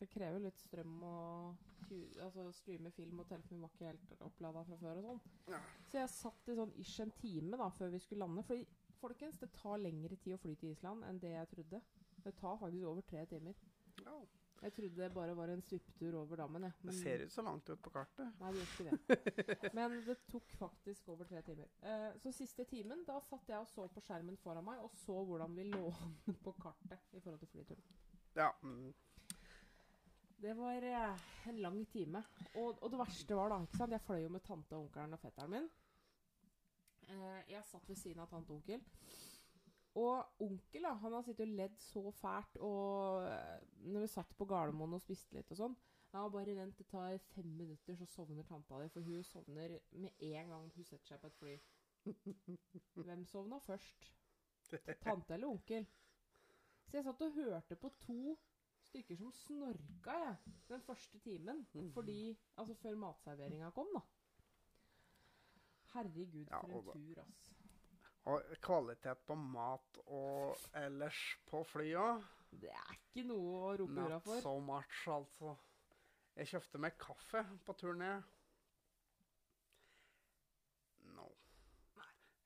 det 0.00 0.08
krever 0.10 0.40
litt 0.40 0.58
strøm 0.58 0.96
tju- 1.86 2.20
altså, 2.24 2.46
streame 2.56 2.90
film, 2.96 3.20
og 3.20 3.28
telefonen 3.28 3.62
var 3.66 3.72
ikke 3.74 3.90
helt 3.90 4.14
opplada 4.26 4.64
fra 4.64 4.76
før. 4.80 5.00
og 5.00 5.04
sånn. 5.08 5.20
Ja. 5.54 5.60
Så 5.90 6.00
jeg 6.00 6.12
satt 6.14 6.48
i 6.52 6.56
sånn 6.58 6.74
ish 6.80 7.00
en 7.04 7.14
time 7.20 7.56
da, 7.60 7.68
før 7.76 7.90
vi 7.94 7.98
skulle 8.02 8.24
lande. 8.26 8.44
Fordi, 8.48 8.66
folkens, 9.00 9.38
det 9.40 9.52
tar 9.56 9.78
lengre 9.78 10.16
tid 10.16 10.34
å 10.36 10.40
fly 10.42 10.54
til 10.60 10.72
Island 10.74 11.04
enn 11.08 11.20
det 11.22 11.32
jeg 11.36 11.50
trodde. 11.54 11.82
Det 12.24 12.34
tar 12.36 12.58
faktisk 12.60 12.84
over 12.86 13.02
tre 13.02 13.26
timer. 13.26 13.54
ja. 14.04 14.20
Jeg 14.60 14.74
trodde 14.76 14.96
det 15.00 15.14
bare 15.14 15.32
var 15.34 15.48
en 15.48 15.62
svipptur 15.64 16.14
over 16.18 16.36
dammen. 16.36 16.62
jeg. 16.66 16.72
Det 16.84 16.92
ser 16.94 17.22
ikke 17.24 17.32
så 17.32 17.42
langt 17.46 17.70
ut 17.70 17.80
på 17.80 17.90
kartet. 17.94 18.28
Nei, 18.42 18.50
det 18.52 18.60
gjør 18.60 18.72
ikke 18.74 18.90
det. 19.56 19.72
Men 19.78 19.94
det 20.04 20.16
tok 20.28 20.50
faktisk 20.58 21.08
over 21.08 21.24
tre 21.24 21.40
timer. 21.46 21.70
Eh, 21.80 22.18
så 22.20 22.28
siste 22.36 22.66
timen, 22.68 23.00
da 23.08 23.16
satt 23.24 23.48
jeg 23.48 23.56
og 23.56 23.66
så 23.72 23.86
på 23.88 24.02
skjermen 24.04 24.36
foran 24.36 24.66
meg 24.66 24.82
og 24.84 24.92
så 25.00 25.16
hvordan 25.24 25.56
vi 25.56 25.64
lå 25.64 25.86
an 26.04 26.36
på 26.44 26.52
kartet 26.60 27.00
i 27.16 27.20
forhold 27.24 27.40
til 27.40 27.48
flyturen. 27.54 27.82
Ja. 28.36 28.50
Mm. 28.60 28.92
Det 30.40 30.54
var 30.54 30.82
eh, 30.82 31.20
en 31.48 31.56
lang 31.60 31.86
time. 31.86 32.22
Og, 32.54 32.78
og 32.82 32.90
det 32.90 32.98
verste 32.98 33.36
var 33.36 33.50
da, 33.52 33.58
ikke 33.60 33.76
sant? 33.76 33.92
Jeg 33.92 34.00
fløy 34.06 34.22
jo 34.22 34.30
med 34.32 34.44
tante, 34.46 34.76
onkelen 34.78 35.12
og 35.12 35.20
fetteren 35.20 35.52
min. 35.52 35.66
Eh, 37.12 37.42
jeg 37.52 37.66
satt 37.68 37.88
ved 37.88 37.98
siden 38.00 38.22
av 38.24 38.30
tante 38.30 38.54
og 38.54 38.62
onkel. 38.62 38.80
Og 40.00 40.46
onkel 40.46 40.86
da, 40.86 40.94
han 41.02 41.12
har 41.12 41.26
sittet 41.26 41.44
og 41.44 41.60
ledd 41.60 41.76
så 41.84 42.04
fælt, 42.22 42.56
og 42.64 43.26
eh, 43.28 43.68
når 43.84 44.06
vi 44.06 44.12
satt 44.14 44.32
på 44.38 44.48
Gardermoen 44.48 44.96
og 44.96 45.04
spiste 45.04 45.36
litt 45.36 45.52
og 45.52 45.60
sånn, 45.60 45.76
har 46.14 46.32
bare 46.32 46.56
vent, 46.56 46.78
det 46.78 46.88
tar 46.88 47.18
fem 47.34 47.50
minutter, 47.58 47.98
så 48.00 48.08
sovner 48.08 48.46
tanta 48.48 48.80
di, 48.80 48.88
for 48.94 49.04
hun 49.06 49.26
sovner 49.26 49.76
med 49.92 50.24
en 50.30 50.54
gang 50.54 50.70
hun 50.72 50.86
setter 50.86 51.12
seg 51.12 51.20
på 51.20 51.28
et 51.28 51.40
fly. 51.42 51.58
Hvem 52.96 53.26
sovna 53.28 53.60
først? 53.66 54.08
Tante 55.04 55.36
eller 55.36 55.52
onkel? 55.52 55.84
Så 56.88 56.96
jeg 56.96 57.06
satt 57.06 57.28
og 57.28 57.36
hørte 57.36 57.76
på 57.76 57.92
to 58.06 58.38
stykker 58.90 59.18
som 59.20 59.32
snorka, 59.32 60.16
jeg, 60.26 60.56
den 60.68 60.82
første 60.86 61.18
timen. 61.24 61.64
Mhm. 61.72 61.92
Fordi 61.94 62.20
Altså 62.56 62.74
før 62.82 62.98
matserveringa 63.06 63.70
kom, 63.70 63.88
da. 63.94 64.02
Herregud, 65.94 66.46
for 66.50 66.66
en 66.68 66.92
tur, 66.92 67.22
ass. 67.22 67.54
Og 68.30 68.42
kvalitet 68.62 69.22
på 69.26 69.34
mat 69.34 69.98
og 70.06 70.56
ellers 70.76 71.20
på 71.48 71.62
flya 71.64 72.20
Det 72.50 72.68
er 72.68 72.92
ikke 72.92 73.24
noe 73.30 73.62
å 73.62 73.70
rope 73.80 73.94
hurra 73.96 74.18
Not 74.18 74.42
so 74.44 74.52
much, 74.60 75.06
altså. 75.08 75.54
Jeg 76.36 76.50
kjøpte 76.52 76.80
meg 76.82 76.98
kaffe 77.00 77.42
på 77.66 77.74
turen 77.80 78.02
ned. 78.04 78.28
No. 81.16 81.26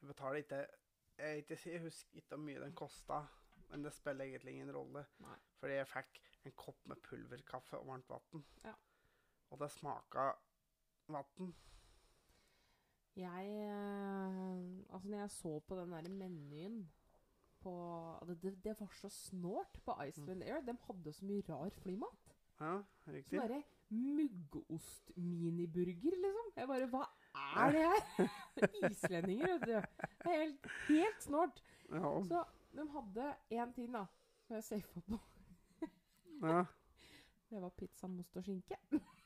Jeg 0.01 0.09
betaler 0.13 0.41
ikke 0.45 0.63
Jeg, 1.19 1.45
ikke, 1.45 1.59
jeg 1.71 1.83
husker 1.85 2.19
ikke 2.19 2.35
hvor 2.35 2.43
mye 2.43 2.63
den 2.63 2.75
kosta, 2.75 3.21
men 3.71 3.85
det 3.85 3.93
spiller 3.95 4.27
egentlig 4.27 4.57
ingen 4.57 4.73
rolle. 4.75 5.05
Nei. 5.23 5.37
Fordi 5.61 5.77
jeg 5.77 5.87
fikk 5.87 6.23
en 6.45 6.53
kopp 6.57 6.87
med 6.91 6.97
pulverkaffe 7.03 7.79
og 7.79 7.87
varmt 7.89 8.09
vann. 8.11 8.45
Ja. 8.65 8.73
Og 9.51 9.59
det 9.61 9.71
smaka 9.73 10.31
vann. 11.09 11.55
Jeg 13.17 13.47
eh, 13.47 14.85
Altså, 14.91 15.09
når 15.09 15.19
jeg 15.19 15.31
så 15.31 15.61
på 15.69 15.77
den 15.79 15.93
derre 15.95 16.09
menyen 16.11 16.91
på 17.63 17.73
det, 18.29 18.37
det, 18.43 18.53
det 18.65 18.75
var 18.81 18.91
så 18.99 19.09
snålt 19.09 19.79
på 19.85 19.95
Iceland 20.05 20.43
Air. 20.43 20.61
De 20.67 20.77
hadde 20.89 21.13
så 21.13 21.25
mye 21.25 21.43
rar 21.49 21.71
flymat. 21.81 22.35
Ja, 22.61 22.83
Sånn 23.05 23.15
riktig. 23.17 23.39
derre 23.41 23.63
muggost-miniburger, 23.95 26.15
liksom. 26.25 26.47
Jeg 26.57 26.67
bare 26.69 26.87
Hva 26.91 27.05
er 27.65 27.71
det 27.75 27.83
her? 27.85 28.01
Islendinger, 28.91 29.47
vet 29.53 29.63
du. 29.65 29.69
Det 30.25 30.31
er 30.33 30.39
helt, 30.43 30.65
helt 30.89 31.21
snålt. 31.23 31.57
Ja, 31.91 32.11
Så 32.29 32.39
de 32.75 32.83
hadde 32.97 33.25
én 33.55 33.71
ting, 33.77 33.89
da, 33.95 34.05
som 34.47 34.55
jeg 34.59 34.65
safa 34.65 35.01
på. 35.09 35.17
Ja. 36.43 36.65
Det 37.51 37.61
var 37.63 37.71
pizza, 37.79 38.07
most 38.11 38.37
og 38.37 38.43
skinke. 38.45 38.77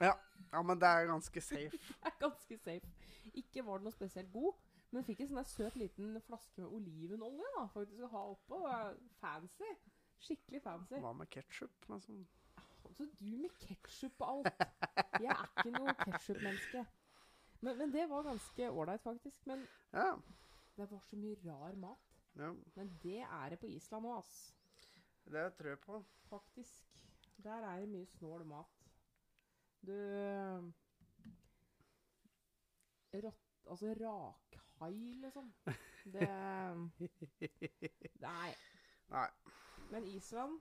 ja, 0.01 0.63
men 0.63 0.79
det 0.81 0.89
er 0.89 1.07
ganske 1.09 1.41
safe. 1.41 1.79
Det 2.03 2.11
er 2.11 2.17
ganske 2.21 2.59
safe. 2.59 2.91
Ikke 3.35 3.65
var 3.65 3.79
den 3.79 3.85
noe 3.89 3.95
spesielt 3.95 4.33
god, 4.33 4.53
men 4.91 5.05
fikk 5.07 5.21
en 5.25 5.29
sånn 5.31 5.45
søt 5.49 5.77
liten 5.81 6.19
flaske 6.27 6.61
med 6.61 6.69
olivenolje 6.77 7.47
da, 7.57 7.67
faktisk 7.73 8.03
å 8.05 8.11
ha 8.13 8.25
oppå. 8.35 8.61
Fancy. 9.23 9.71
Skikkelig 10.21 10.61
fancy. 10.65 10.99
Hva 11.01 11.13
med 11.17 11.31
ketsjup? 11.31 11.87
Sånn. 11.87 12.27
Så 12.97 13.07
du 13.21 13.27
med 13.39 13.53
ketsjup 13.63 14.21
og 14.25 14.29
alt. 14.49 14.63
Jeg 15.23 15.31
er 15.33 15.45
ikke 15.53 15.73
noe 15.77 15.95
ketsjup-menneske. 16.03 16.85
Men, 17.61 17.77
men 17.81 17.93
det 17.95 18.05
var 18.11 18.27
ganske 18.27 18.69
ålreit, 18.71 19.03
faktisk. 19.05 19.47
Men 19.47 19.65
Ja. 19.93 20.17
det 20.77 20.91
var 20.91 21.01
så 21.07 21.17
mye 21.17 21.37
rar 21.47 21.75
mat. 21.81 22.13
ja. 22.37 22.53
Men 22.77 22.93
det 23.03 23.21
er 23.25 23.49
det 23.55 23.59
på 23.61 23.67
Island 23.73 24.07
òg, 24.07 24.19
ass. 24.25 24.55
Det 25.29 25.55
tror 25.55 25.69
jeg 25.69 25.81
på. 25.81 26.05
Faktisk. 26.29 27.05
Der 27.45 27.51
er 27.51 27.81
det 27.81 27.89
mye 27.89 28.07
snål 28.07 28.45
mat. 28.49 28.85
Du 29.87 29.93
Rått... 33.13 33.45
Altså 33.69 33.93
rakhai, 34.01 35.15
liksom. 35.21 35.53
Det 36.05 36.29
Nei. 38.21 38.55
Nei. 39.13 39.29
Men 39.91 40.07
Island, 40.07 40.61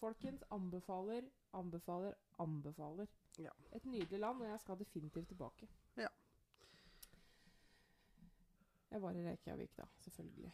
folkens, 0.00 0.44
anbefaler, 0.50 1.28
anbefaler, 1.52 2.14
anbefaler. 2.38 3.06
Ja. 3.38 3.52
Et 3.72 3.84
nydelig 3.84 4.20
land, 4.20 4.42
og 4.42 4.48
jeg 4.48 4.60
skal 4.60 4.78
definitivt 4.78 5.28
tilbake. 5.28 5.68
Ja. 5.96 6.08
Jeg 8.90 9.02
var 9.02 9.10
i 9.12 9.28
Reykjavik, 9.28 9.76
da. 9.76 9.84
Selvfølgelig. 10.00 10.52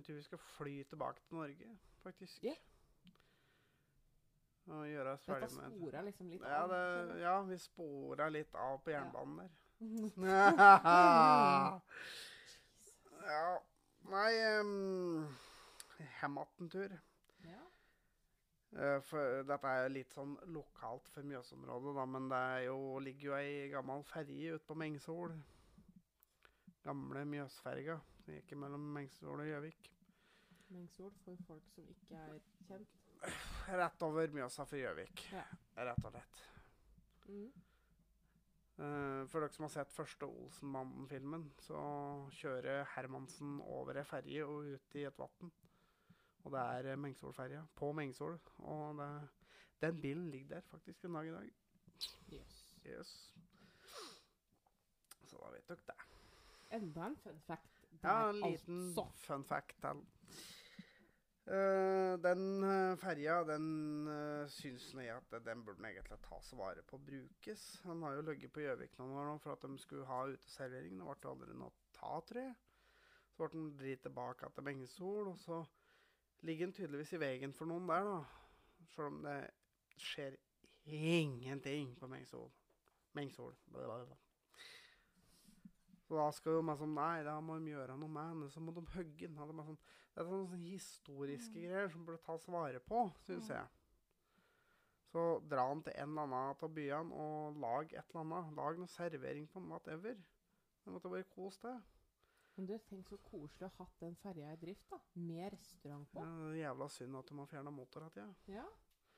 Betyr 0.00 0.16
vi 0.16 0.22
skal 0.24 0.40
fly 0.56 0.74
tilbake 0.88 1.20
til 1.26 1.36
Norge, 1.36 1.66
faktisk. 2.00 2.44
Yeah. 2.44 2.56
Og 4.70 4.86
gjøre 4.88 5.12
oss 5.12 5.24
Dette 5.26 5.34
ferdig 5.34 5.56
med 5.58 5.70
sporer 5.74 6.02
liksom 6.06 6.30
litt 6.30 6.44
ja, 6.46 6.60
av. 6.62 6.68
det, 6.70 6.78
skjønner 6.86 7.18
ja, 7.20 7.42
vi 7.48 7.56
spora 7.60 8.28
litt 8.32 8.54
av 8.56 8.78
på 8.84 8.90
jernbanen 8.94 9.36
der. 9.42 9.50
ja. 13.34 13.50
Nei 14.10 14.32
um, 14.60 15.26
Hematten-tur. 16.22 16.90
ja. 17.44 17.62
Eh, 18.78 19.00
for 19.04 19.20
dette 19.50 19.68
er 19.82 19.92
litt 19.92 20.12
sånn 20.16 20.34
lokalt 20.54 21.06
for 21.12 21.22
Mjøsområdet, 21.26 21.92
da, 21.98 22.04
men 22.06 22.24
det 22.30 22.64
jo, 22.70 22.76
ligger 23.04 23.24
jo 23.32 23.36
ei 23.36 23.68
gammel 23.72 24.04
ferge 24.08 24.54
ute 24.54 24.66
på 24.70 24.78
Mengsol. 24.78 25.32
Gamle 26.86 27.24
Mjøsferga. 27.28 27.96
Som 28.24 28.34
gikk 28.36 28.54
mellom 28.58 28.84
Mengsol 28.94 29.40
og 29.42 29.48
Gjøvik. 29.48 29.90
Mengsol 30.70 31.10
for 31.24 31.40
folk 31.48 31.66
som 31.74 31.88
ikke 31.90 32.18
er 32.20 32.38
kjent. 32.68 32.96
Rett 33.80 34.02
over 34.06 34.30
Mjøsa 34.32 34.64
for 34.68 34.80
Gjøvik, 34.80 35.26
Ja. 35.32 35.42
rett 35.76 36.04
og 36.04 36.12
slett. 36.14 36.44
Mm. 37.28 37.50
Uh, 38.80 39.26
for 39.28 39.40
dere 39.44 39.52
som 39.52 39.66
har 39.66 39.72
sett 39.74 39.92
første 39.92 40.24
Olsenmannen-filmen, 40.24 41.50
så 41.60 41.80
kjører 42.32 42.86
Hermansen 42.94 43.58
over 43.60 43.98
ei 44.00 44.04
ferje 44.08 44.46
og 44.46 44.70
ut 44.72 44.96
i 44.96 45.04
et 45.04 45.18
vann. 45.20 45.50
Og 46.40 46.54
det 46.54 46.60
er 46.62 46.86
eh, 46.94 46.96
Mengsolferja 46.96 47.60
på 47.76 47.90
Mengsol. 47.92 48.38
Og 48.64 48.96
det, 48.96 49.10
den 49.82 50.00
bilen 50.00 50.30
ligger 50.32 50.54
der 50.54 50.64
faktisk 50.70 51.04
en 51.04 51.18
dag 51.18 51.28
i 51.28 51.34
dag. 51.34 51.50
Yes. 52.32 52.54
Yes. 52.86 53.10
Så 55.28 55.36
da 55.36 55.50
vet 55.52 55.68
dere 55.68 55.84
det. 55.90 56.09
Enda 56.70 57.06
en 57.06 57.16
fun 57.16 57.40
fact. 57.46 57.86
Ja, 58.02 58.30
en 58.30 58.40
liten 58.40 58.82
altså. 58.88 59.06
fun 59.26 59.44
fact 59.44 59.76
til. 59.82 60.02
Eh, 61.50 62.14
den 62.22 62.62
uh, 62.62 62.98
ferja, 63.00 63.40
den 63.48 64.06
uh, 64.06 64.46
syns 64.54 64.92
jeg 64.94 65.10
at 65.10 65.32
den 65.42 65.64
burde 65.66 65.82
egentlig 65.88 66.18
tas 66.22 66.52
vare 66.54 66.84
på 66.86 66.98
og 67.00 67.06
brukes. 67.08 67.64
Den 67.82 68.02
har 68.06 68.14
jo 68.14 68.22
ligget 68.28 68.52
på 68.54 68.62
Gjøvik 68.62 68.94
noen 69.00 69.16
år 69.18 69.26
nå 69.32 69.38
for 69.42 69.56
at 69.56 69.66
de 69.66 69.78
skulle 69.82 70.06
ha 70.06 70.20
uteservering. 70.30 71.00
Det 71.00 71.08
ble 71.08 71.32
aldri 71.32 71.58
noe 71.58 71.74
ta, 71.96 72.12
tror 72.28 72.42
jeg. 72.44 72.54
Så 73.32 73.42
ble 73.42 73.50
den 73.56 73.68
dritt 73.82 74.04
tilbake 74.06 74.52
til 74.54 74.68
Mengesol, 74.68 75.32
og 75.32 75.38
så 75.42 75.64
ligger 76.46 76.68
den 76.68 76.76
tydeligvis 76.76 77.16
i 77.18 77.22
veien 77.24 77.56
for 77.56 77.66
noen 77.66 77.90
der, 77.90 78.06
da. 78.06 78.86
Sjøl 78.94 79.10
om 79.10 79.20
det 79.26 79.38
skjer 79.98 80.38
ingenting 80.86 81.96
på 81.98 82.06
Mengsol. 82.14 82.50
Mengsol. 83.18 83.56
Blablabla. 83.74 84.29
Så 86.10 86.16
da 86.18 86.24
skal 86.34 86.56
jo 86.58 86.62
meg 86.66 86.78
sånn 86.80 86.94
Nei, 86.96 87.20
da 87.22 87.36
må 87.40 87.54
de 87.62 87.70
gjøre 87.70 87.94
noe 87.96 88.10
med 88.10 88.24
henne, 88.32 88.48
Så 88.50 88.58
må 88.60 88.72
de 88.74 88.82
hogge 88.96 89.28
den. 89.28 89.36
Det 89.38 89.66
sånn, 89.68 89.76
det 90.10 90.22
er 90.24 90.26
sånne, 90.26 90.58
historiske 90.66 91.52
greier 91.54 91.88
som 91.92 92.02
burde 92.08 92.18
tas 92.24 92.48
vare 92.50 92.80
på, 92.82 93.04
syns 93.22 93.46
Mm. 93.46 93.54
jeg. 93.54 93.68
Så 95.12 95.22
dra 95.48 95.68
den 95.68 95.82
til 95.86 95.92
en 95.96 96.08
eller 96.10 96.22
annen 96.26 96.56
av 96.62 96.74
byene 96.74 97.14
og 97.14 97.56
lag 97.62 97.92
et 97.94 98.10
eller 98.10 98.20
annet. 98.24 98.52
Lag 98.56 98.78
noe 98.78 98.90
servering 98.90 99.46
på 99.48 99.60
den, 99.62 99.68
whatever. 99.70 100.14
Det 100.84 100.92
måtte 100.92 101.10
bare 101.10 101.24
kos 101.30 101.58
det. 101.62 101.76
Men 102.56 102.66
du, 102.66 102.76
tenk 102.90 103.08
så 103.08 103.16
koselig 103.22 103.66
å 103.68 103.70
ha 103.78 103.84
hatt 103.84 103.98
den 104.02 104.16
ferja 104.16 104.52
i 104.52 104.56
drift, 104.56 104.86
da. 104.90 104.98
Med 105.14 105.52
restaurant 105.54 106.10
på. 106.10 106.18
Ja, 106.20 106.30
det 106.50 106.50
er 106.50 106.62
jævla 106.64 106.88
synd 106.90 107.16
at 107.16 107.26
de 107.30 107.38
har 107.38 107.46
fjerna 107.46 107.70
motor 107.70 108.10
ja. 108.16 108.26
Ja. 108.50 108.64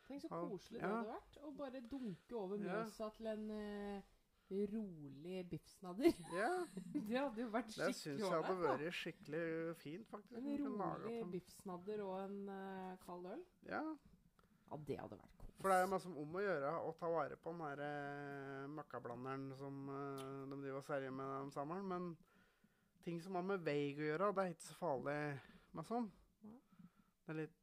Tenk 0.07 0.20
så 0.20 0.28
Ja, 0.30 0.40
koselig 0.49 0.80
det 0.80 0.88
hadde 0.90 1.09
vært. 1.09 1.38
Å 1.43 1.57
bare 1.57 1.80
dunke 1.80 2.32
over 2.36 2.57
Ja. 2.59 2.84
Til 3.16 3.26
en 3.26 3.51
eh, 3.51 4.03
rolig 4.73 5.43
biffsnadder. 5.51 6.17
Ja, 6.37 6.51
det 7.09 7.19
hadde 7.19 7.43
jo 7.43 7.49
vært 7.53 7.71
det 7.71 7.77
skikkelig 7.77 7.99
syns 8.01 8.23
jeg 8.23 8.33
hadde 8.33 8.55
ålreit, 8.55 8.65
da. 8.65 8.73
vært 8.85 8.99
skikkelig 8.99 9.45
fint, 9.83 10.09
faktisk. 10.11 10.49
En 10.49 10.81
rolig 10.81 11.29
biffsnadder 11.37 12.03
og 12.07 12.17
en 12.23 12.41
uh, 12.49 12.91
kald 13.07 13.31
øl. 13.35 13.47
Ja, 13.69 13.85
Ja, 14.73 14.79
det 14.89 14.99
hadde 15.03 15.19
vært 15.21 15.39
kos. 15.41 15.55
for 15.61 15.69
det 15.69 15.77
er 15.77 15.83
jo 15.83 15.91
masse 15.93 16.13
om 16.25 16.37
å 16.39 16.43
gjøre 16.45 16.75
å 16.89 16.93
ta 16.97 17.11
vare 17.13 17.37
på 17.37 17.53
den 17.53 17.65
der 17.67 17.83
uh, 17.85 18.69
møkkablanderen 18.79 19.49
som 19.59 19.83
uh, 19.91 20.47
de 20.49 20.61
driver 20.63 20.81
og 20.81 20.87
server 20.89 21.17
med 21.19 21.35
om 21.43 21.53
sommeren. 21.53 21.89
Men 21.93 22.13
ting 23.05 23.21
som 23.23 23.37
har 23.37 23.45
med 23.47 23.65
veig 23.67 24.01
å 24.01 24.09
gjøre, 24.09 24.33
det 24.39 24.47
er 24.47 24.55
ikke 24.57 24.69
så 24.71 24.79
farlig 24.81 25.19
med 25.77 25.89
sånn. 25.89 26.09
Ja. 26.47 26.59
Det 27.27 27.35
er 27.35 27.41
litt 27.43 27.59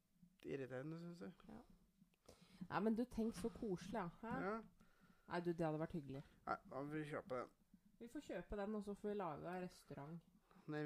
irriterende, 0.50 1.00
syns 1.04 1.24
jeg. 1.26 1.64
Nei, 2.70 2.80
men 2.86 2.96
du, 2.98 3.02
tenk 3.10 3.34
så 3.40 3.50
koselig, 3.50 3.98
ja. 3.98 4.06
Hæ? 4.22 4.36
Ja. 4.46 4.58
Nei, 5.30 5.39
du, 5.45 5.51
det 5.53 5.65
hadde 5.65 5.80
vært 5.82 5.93
hyggelig. 5.97 6.23
Nei, 6.47 6.57
da 6.71 6.82
må 6.82 6.93
vi 6.93 7.03
kjøpe 7.09 7.38
den. 7.39 7.55
Vi 7.99 8.07
får 8.09 8.23
kjøpe 8.30 8.57
den, 8.61 8.75
og 8.80 8.84
så 8.86 8.93
får 8.97 9.09
vi 9.11 9.15
lage 9.19 9.55
restaurant. 9.63 10.36
Nei, 10.69 10.84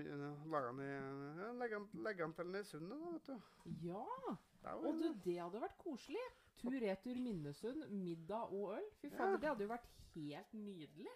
Lage 0.47 0.69
den 0.71 0.79
i 0.83 0.87
ja, 0.89 1.49
Legge 1.59 1.79
den, 1.79 2.03
legge 2.05 2.23
den 2.23 2.33
til 2.37 2.55
i 2.55 2.63
Sundet, 2.63 2.99
da, 3.03 3.11
vet 3.11 3.27
du. 3.27 3.35
Ja! 3.83 4.05
Og 4.77 4.93
du, 4.99 5.07
det 5.25 5.37
hadde 5.41 5.61
vært 5.63 5.77
koselig. 5.81 6.23
Tur-retur 6.61 7.19
Minnesund, 7.19 7.87
middag 7.91 8.53
og 8.55 8.77
øl. 8.77 8.85
Fy 9.01 9.09
fader, 9.11 9.33
Ja. 9.33 9.37
det 9.41 9.49
hadde 9.51 9.65
jo 9.67 9.71
vært 9.73 9.89
helt 10.13 10.53
nydelig. 10.55 11.15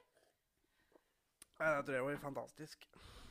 Nei, 1.59 1.69
Det 1.78 1.86
tror 1.86 1.95
jeg 1.95 2.05
var 2.05 2.19
fantastisk. 2.25 2.88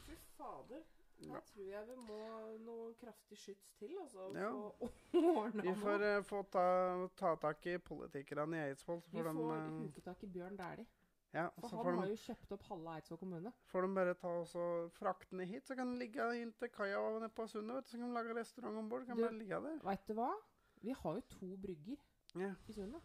Fy 0.07 0.17
fader. 0.39 0.85
Her 1.19 1.41
tror 1.49 1.65
jeg 1.71 1.87
vi 1.89 1.95
må 1.97 2.19
noe 2.67 2.95
kraftig 3.01 3.39
skyts 3.39 3.73
til, 3.81 3.95
altså. 4.03 4.27
Ja. 4.37 4.51
Vi 5.67 5.73
får 5.81 6.05
uh, 6.19 6.23
få 6.29 6.43
ta, 6.53 6.65
ta 7.17 7.35
tak 7.41 7.67
i 7.67 7.79
politikerne 7.79 8.57
i 8.59 8.69
Eidsvoll. 8.71 9.01
Vi 9.11 9.23
får 9.23 9.31
de, 9.33 9.47
eh, 9.57 9.79
huke 9.87 10.01
tak 10.05 10.23
i 10.23 10.27
Bjørn 10.27 10.57
Dæhlie. 10.59 10.87
ja, 11.35 11.49
For 11.61 11.69
han 11.83 11.95
de, 11.95 12.01
har 12.01 12.09
jo 12.13 12.17
kjøpt 12.27 12.53
opp 12.53 12.63
halve 12.69 12.95
Eidsvoll 12.99 13.19
kommune. 13.19 13.53
får 13.73 13.81
de 13.87 13.95
bare 13.95 14.15
ta 14.15 14.29
også 14.43 14.67
fraktene 14.99 15.45
hit, 15.47 15.67
så 15.67 15.75
kan 15.75 15.87
den 15.89 15.99
ligge 15.99 16.27
inn 16.43 16.53
til 16.53 16.69
kaia 16.69 17.01
nede 17.19 17.29
på 17.29 17.47
sundet. 17.49 17.89
Så 17.89 17.97
kan 17.99 18.09
de 18.09 18.15
lage 18.15 18.35
restaurant 18.37 18.77
om 18.79 18.89
bord. 18.89 19.07
Kan 19.07 19.17
Du- 19.17 19.29
ligge 19.39 19.61
der. 19.69 19.79
Veit 19.85 20.07
du 20.09 20.15
hva? 20.15 20.31
Vi 20.83 20.93
har 20.93 21.15
jo 21.15 21.21
to 21.21 21.57
brygger 21.57 21.97
Ja. 22.37 22.55
i 22.69 22.73
Sundet. 22.73 23.01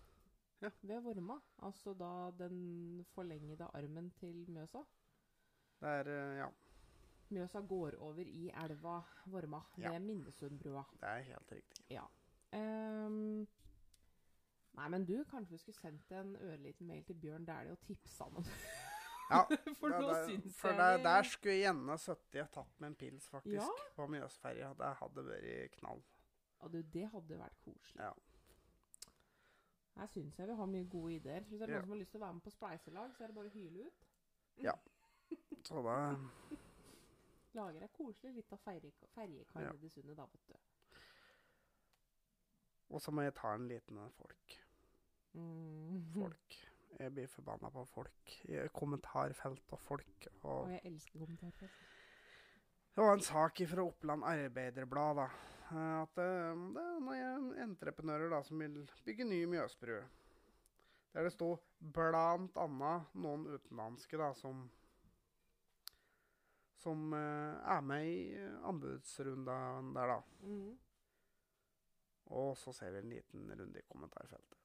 Ja. 0.62 0.70
Ved 0.84 1.00
Vorma. 1.02 1.40
Altså 1.64 1.94
da 1.94 2.32
den 2.44 3.06
forlengede 3.16 3.68
armen 3.74 4.12
til 4.20 4.46
Mjøsa. 4.52 4.84
Det 5.82 5.90
er 5.90 6.08
eh, 6.08 6.38
Ja, 6.38 6.48
Mjøsa 7.32 7.62
går 7.68 7.96
over 8.00 8.22
i 8.28 8.50
elva 8.64 9.02
Vorma 9.26 9.62
Ja. 9.78 9.92
ved 9.92 10.00
Minnesundbrua. 10.00 10.84
det 11.00 11.10
er 11.10 11.22
helt 11.22 11.52
riktig. 11.52 12.00
Ehm, 12.54 13.48
nei, 14.74 14.88
men 14.90 15.06
du, 15.06 15.24
kanskje 15.24 15.52
vi 15.52 15.58
skulle 15.58 15.76
sendt 15.80 16.12
en 16.12 16.36
ørliten 16.36 16.88
mail 16.88 17.04
til 17.04 17.16
Bjørn 17.16 17.46
Dæhlie 17.46 17.72
og 17.72 17.80
tipsa 17.80 18.24
ham 18.24 18.36
om 18.38 18.44
det? 18.44 18.52
Ja, 19.32 19.44
For 19.80 19.88
det- 19.88 20.44
det- 20.44 20.54
For 20.56 20.68
jeg 20.70 21.04
der, 21.04 21.24
skulle 21.24 21.54
jeg 21.56 21.62
gjerne 21.64 21.98
sittet 21.98 22.42
og 22.42 22.52
tatt 22.52 22.80
med 22.82 22.88
en 22.90 22.96
pils, 22.96 23.28
faktisk. 23.30 23.56
Ja. 23.56 23.68
På 23.96 24.08
Mjøsferja. 24.08 24.74
Det 24.74 24.96
hadde 25.00 25.24
vært 25.26 25.72
knall. 25.78 26.04
Ja, 26.62 26.68
du, 26.68 26.82
det 26.82 27.08
hadde 27.10 27.38
vært 27.40 27.56
koselig. 27.64 28.00
Ja. 28.04 28.12
Her 29.98 30.08
syns 30.08 30.38
jeg 30.40 30.48
vi 30.48 30.54
har 30.56 30.66
mye 30.66 30.90
gode 30.90 31.14
ideer. 31.16 31.42
Hvis 31.44 31.60
det 31.60 31.70
er 31.70 31.74
Ja. 31.74 31.78
noen 31.80 31.84
som 31.84 31.92
har 31.92 31.98
lyst 32.00 32.12
til 32.12 32.20
å 32.22 32.24
være 32.26 32.34
med 32.34 32.44
på 32.44 32.52
spleiselag, 32.52 33.16
så 33.16 33.24
er 33.24 33.28
det 33.28 33.36
bare 33.36 33.50
å 33.50 33.54
hyle 33.54 33.86
ut. 33.88 34.06
Ja. 34.64 34.74
Så 35.64 35.82
da 35.84 35.96
Lager 37.54 37.84
ei 37.84 37.90
koselig 37.96 38.34
lita 38.36 38.58
ferjekar 38.64 39.62
Ja. 39.66 39.72
nede 39.72 39.86
i 39.86 39.90
sundet, 39.90 40.18
da, 40.18 40.26
vet 40.32 40.48
du. 40.48 40.54
Og 42.90 43.02
så 43.02 43.12
må 43.12 43.22
jeg 43.24 43.34
ta 43.36 43.54
en 43.56 43.68
liten 43.68 43.98
en 43.98 44.12
folk. 44.12 44.58
Mm. 45.34 46.02
Folk. 46.18 46.58
Jeg 47.00 47.14
blir 47.16 47.28
forbanna 47.32 47.70
på 47.72 47.86
folk. 47.88 48.34
I 48.52 48.66
kommentarfelt 48.76 49.72
og 49.72 49.80
folk. 49.80 50.28
Og 50.44 50.50
Og 50.66 50.72
jeg 50.74 50.82
elsker 50.86 51.20
kommentarfelt. 51.20 51.72
Det 52.96 53.04
var 53.06 53.14
en 53.16 53.24
sak 53.24 53.62
fra 53.72 53.84
Oppland 53.88 54.24
Arbeiderblad 54.28 55.16
da, 55.16 55.28
eh, 55.72 56.02
at 56.02 56.18
eh, 56.20 56.64
det 56.76 56.84
er 56.84 57.00
noen 57.00 57.54
entreprenører 57.64 58.30
da, 58.34 58.42
som 58.44 58.60
vil 58.60 58.82
bygge 59.06 59.24
ny 59.24 59.46
Mjøsbru. 59.48 60.02
Der 61.14 61.24
det 61.24 61.32
sto 61.32 61.54
annet 62.20 62.58
noen 63.16 63.48
utenlandske 63.48 64.20
da, 64.20 64.34
som, 64.36 64.66
som 66.82 67.14
eh, 67.14 67.74
er 67.76 67.84
med 67.86 68.08
i 68.08 68.22
eh, 68.38 68.56
anbudsrunden 68.68 69.94
der, 69.96 70.16
da. 70.16 70.22
Mm. 70.42 70.80
Og 72.32 72.58
så 72.58 72.74
ser 72.74 72.94
vi 72.96 73.02
en 73.02 73.12
liten 73.12 73.52
runde 73.52 73.80
i 73.80 73.88
kommentarfeltet. 73.92 74.58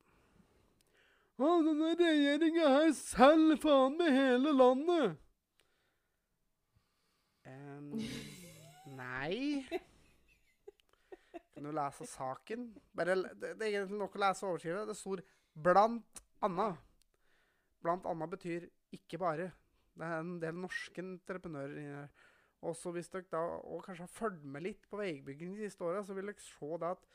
Å, 1.36 1.48
denne 1.66 1.92
regjeringa 1.98 2.68
her 2.78 2.92
selger 2.96 3.58
faen 3.60 3.98
med 3.98 4.14
hele 4.14 4.54
landet. 4.56 5.18
Um, 7.46 7.92
nei 8.98 9.62
Kan 11.54 11.68
du 11.68 11.70
lese 11.76 12.08
saken? 12.10 12.64
Bare, 12.96 13.14
det, 13.38 13.52
det 13.60 13.68
er 13.68 13.76
egentlig 13.76 14.00
nok 14.00 14.16
å 14.16 14.22
lese 14.24 14.48
overskriften. 14.48 14.88
Det 14.88 14.96
står 14.98 15.22
'blant 15.54 16.24
anna'. 16.44 16.72
Blant 17.84 18.08
anna 18.08 18.26
betyr 18.28 18.66
ikke 18.96 19.20
bare. 19.20 19.52
Det 19.96 20.06
er 20.06 20.18
en 20.20 20.36
del 20.42 20.58
norske 20.60 21.02
entreprenører 21.02 21.78
inni 21.80 21.94
her. 21.94 22.10
Også 22.66 22.90
hvis 22.94 23.08
dere 23.12 23.28
da 23.30 23.42
og 23.60 23.84
kanskje 23.84 24.06
har 24.06 24.12
fulgt 24.16 24.44
med 24.44 24.64
litt 24.64 24.86
på 24.90 24.98
veibygging 25.00 25.54
de 25.54 25.66
siste 25.66 25.84
åra, 25.84 26.02
så 26.04 26.16
vil 26.16 26.30
dere 26.30 26.42
se 26.42 26.70
det 26.82 26.90
at 26.96 27.08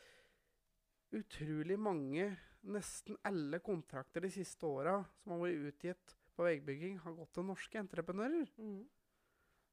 utrolig 1.18 1.78
mange, 1.82 2.28
nesten 2.62 3.18
alle 3.28 3.60
kontrakter 3.66 4.24
de 4.24 4.30
siste 4.32 4.68
åra 4.70 5.00
som 5.22 5.34
har 5.34 5.42
vært 5.44 5.72
utgitt 5.72 6.16
på 6.38 6.46
veibygging, 6.46 7.00
har 7.04 7.18
gått 7.18 7.34
til 7.36 7.48
norske 7.50 7.82
entreprenører. 7.82 8.54
Mm. 8.62 8.86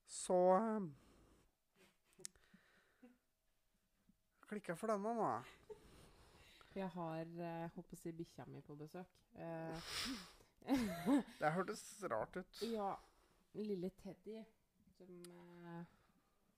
Så 0.08 0.38
um, 0.56 0.88
Klikka 4.48 4.74
for 4.80 4.88
denne, 4.88 5.12
nå. 5.12 5.28
Jeg 6.78 6.88
har 6.94 7.20
eh, 7.20 7.70
håper 7.74 7.96
å 7.96 8.00
si 8.00 8.12
bikkja 8.16 8.46
mi 8.48 8.62
på 8.64 8.76
besøk. 8.78 9.10
Eh, 9.36 9.92
Det 11.40 11.52
hørtes 11.52 11.82
rart 12.10 12.36
ut. 12.36 12.62
ja, 12.62 12.94
lille 13.54 13.90
Teddy, 14.02 14.42
som 14.96 15.20
eh, 15.64 15.84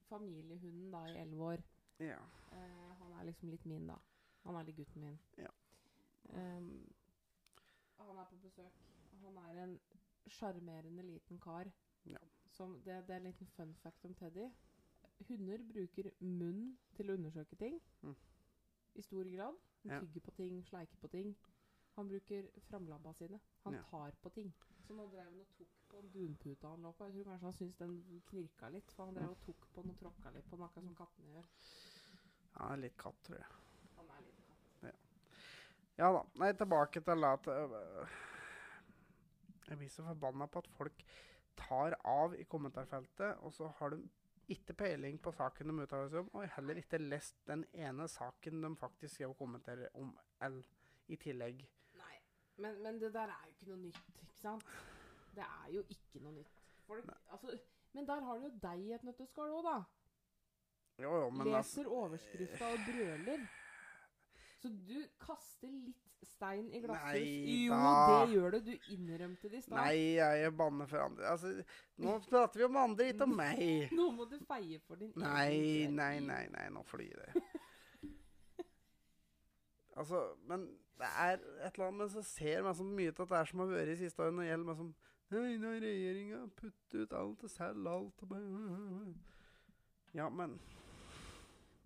familiehunden 0.08 0.90
da 0.92 1.04
i 1.06 1.18
elleve 1.20 1.44
år. 1.54 1.62
Ja. 2.00 2.20
Eh, 2.52 2.94
han 3.02 3.12
er 3.12 3.28
liksom 3.28 3.50
litt 3.50 3.64
min, 3.64 3.86
da. 3.86 3.98
Han 4.44 4.56
er 4.56 4.66
litt 4.68 4.76
gutten 4.76 5.04
min. 5.04 5.18
Ja. 5.38 5.52
Um, 6.32 6.92
han 7.98 8.18
er 8.18 8.24
på 8.30 8.36
besøk. 8.42 8.82
Han 9.22 9.36
er 9.36 9.62
en 9.64 9.78
sjarmerende 10.26 11.02
liten 11.02 11.38
kar. 11.38 11.70
Ja. 12.04 12.18
Som 12.50 12.80
det, 12.84 13.06
det 13.06 13.14
er 13.14 13.20
en 13.20 13.28
liten 13.28 13.46
fun 13.46 13.74
fact 13.82 14.04
om 14.04 14.14
Teddy. 14.14 14.48
Hunder 15.28 15.62
bruker 15.72 16.10
munn 16.20 16.78
til 16.96 17.10
å 17.10 17.16
undersøke 17.18 17.56
ting. 17.60 17.76
Mm. 18.02 18.16
I 18.94 19.02
stor 19.04 19.28
grad. 19.36 19.58
Ja. 19.84 20.00
tygger 20.00 20.20
på 20.20 20.30
ting, 20.36 20.64
sleiker 20.64 20.96
på 21.00 21.08
ting. 21.08 21.36
Han 22.00 22.08
bruker 22.08 22.48
framlabba 22.70 23.12
sine. 23.14 23.40
Han 23.64 23.74
Ja. 23.76 23.82
tar 23.90 24.14
på 24.22 24.30
ting. 24.32 24.52
Så 24.86 24.94
nå 24.96 25.06
drev 25.10 25.24
han 25.24 25.40
og 25.40 25.46
tok 25.58 25.74
på 25.88 26.00
dunputa 26.14 26.68
han 26.68 26.82
lå 26.82 26.92
på. 26.92 27.06
Jeg 27.06 27.14
tror 27.14 27.32
kanskje 27.32 27.44
han 27.44 27.58
syntes 27.58 27.76
den 27.78 28.22
knirka 28.30 28.70
litt, 28.72 28.92
for 28.92 29.04
han 29.04 29.14
drev 29.14 29.30
og 29.34 29.40
tok 29.44 29.66
på 29.74 29.82
den 29.82 29.90
og 29.90 29.98
tråkka 30.00 30.32
litt 30.34 30.48
på 30.50 30.56
den, 30.56 30.64
akkurat 30.64 30.84
som 30.84 30.96
kattene 30.96 31.34
gjør. 31.34 31.50
Han 32.56 32.72
er 32.72 32.82
litt 32.86 32.96
katt, 32.96 33.22
tror 33.26 33.36
jeg. 33.36 33.46
Han 33.96 34.08
er 34.08 34.22
litt 34.24 34.40
katt. 34.46 34.96
Ja 36.00 36.08
da. 36.14 36.22
Nei, 36.40 36.52
tilbake 36.56 37.02
til 37.04 37.24
at 37.28 37.48
øh, 37.52 38.06
Jeg 39.68 39.78
blir 39.78 39.88
så 39.92 40.02
forbanna 40.06 40.46
på 40.46 40.62
at 40.62 40.70
folk 40.78 41.04
tar 41.60 41.94
av 42.08 42.34
i 42.34 42.46
kommentarfeltet, 42.48 43.36
og 43.44 43.52
så 43.52 43.68
har 43.78 43.90
de 43.90 44.08
ikke 44.48 44.74
peiling 44.74 45.18
på 45.22 45.30
saken 45.36 45.68
de 45.68 45.84
uttaler 45.84 46.08
seg 46.08 46.22
om, 46.24 46.30
og 46.34 46.48
heller 46.56 46.80
ikke 46.80 46.98
lest 46.98 47.36
den 47.46 47.66
ene 47.74 48.08
saken 48.08 48.64
de 48.64 48.72
faktisk 48.80 49.14
skrev 49.14 49.34
og 49.34 49.38
kommenterer 49.38 49.92
om 50.00 50.16
L 50.48 50.62
i 51.12 51.16
tillegg. 51.20 51.66
Men, 52.60 52.82
men 52.84 53.00
det 53.00 53.12
der 53.14 53.32
er 53.32 53.46
jo 53.46 53.54
ikke 53.54 53.70
noe 53.70 53.80
nytt, 53.86 54.02
ikke 54.24 54.40
sant? 54.42 54.74
Det 55.34 55.46
er 55.46 55.72
jo 55.74 55.84
ikke 55.94 56.22
noe 56.24 56.34
nytt. 56.34 56.60
Folk, 56.86 57.08
altså, 57.30 57.54
men 57.94 58.06
der 58.08 58.20
har 58.26 58.38
du 58.38 58.46
jo 58.48 58.52
deg 58.62 58.84
i 58.84 58.92
et 58.96 59.06
nøtteskall 59.06 59.56
òg, 59.56 59.64
da. 59.66 59.78
Jo, 61.00 61.16
jo, 61.22 61.30
men 61.30 61.54
altså, 61.54 61.80
Leser 61.80 61.90
overskrifta 61.96 62.70
og 62.74 62.86
brøler. 62.88 63.48
Så 64.60 64.68
du 64.68 64.96
kaster 65.22 65.70
litt 65.72 66.10
stein 66.28 66.66
i 66.76 66.82
glasshus. 66.82 67.14
Nei 67.14 67.62
Jo, 67.64 67.78
det 67.80 68.34
gjør 68.34 68.56
du. 68.56 68.58
Du 68.66 68.90
innrømte 68.92 69.48
det 69.48 69.62
i 69.62 69.64
stad. 69.64 69.78
Nei, 69.78 69.94
jeg 70.18 70.52
banner 70.58 70.90
for 70.90 71.06
andre. 71.06 71.30
Altså, 71.30 71.54
nå 72.04 72.18
prater 72.26 72.60
vi 72.60 72.66
om 72.68 72.76
andre, 72.82 73.08
ikke 73.14 73.28
om 73.28 73.34
meg. 73.40 73.64
Nå 73.98 74.10
må 74.18 74.28
du 74.28 74.36
feie 74.48 74.82
for 74.84 75.00
din 75.00 75.14
egen 75.16 75.96
nei, 75.96 76.18
nei, 76.20 76.44
nei, 76.52 76.68
nå 76.74 76.84
flyr 76.90 77.24
det. 77.24 77.44
Altså, 79.98 80.22
men 80.46 80.66
det 81.00 81.08
er 81.08 81.38
et 81.38 81.72
eller 81.72 81.86
annet 81.86 81.98
Men 81.98 82.10
så 82.12 82.22
ser 82.22 82.62
man 82.62 82.76
så 82.78 82.84
mye 82.86 83.12
til 83.12 83.24
at 83.24 83.32
det 83.32 83.38
er 83.38 83.48
som 83.50 83.62
har 83.64 83.72
vært 83.72 83.94
i 83.94 84.00
siste 84.00 84.22
årene 84.22 84.36
når 84.36 84.44
det 84.44 84.50
gjelder 84.50 84.68
meg 84.70 84.82
som 84.82 84.90
Nei, 85.30 85.54
nå 85.62 85.68
har 85.70 85.84
regjeringa 85.84 86.38
puttet 86.58 86.94
ut 87.04 87.12
alt 87.14 87.44
og 87.46 87.52
selger 87.52 87.92
alt 87.92 88.24
og 88.24 88.32
bare 88.32 89.12
Ja, 90.18 90.26
men 90.28 90.56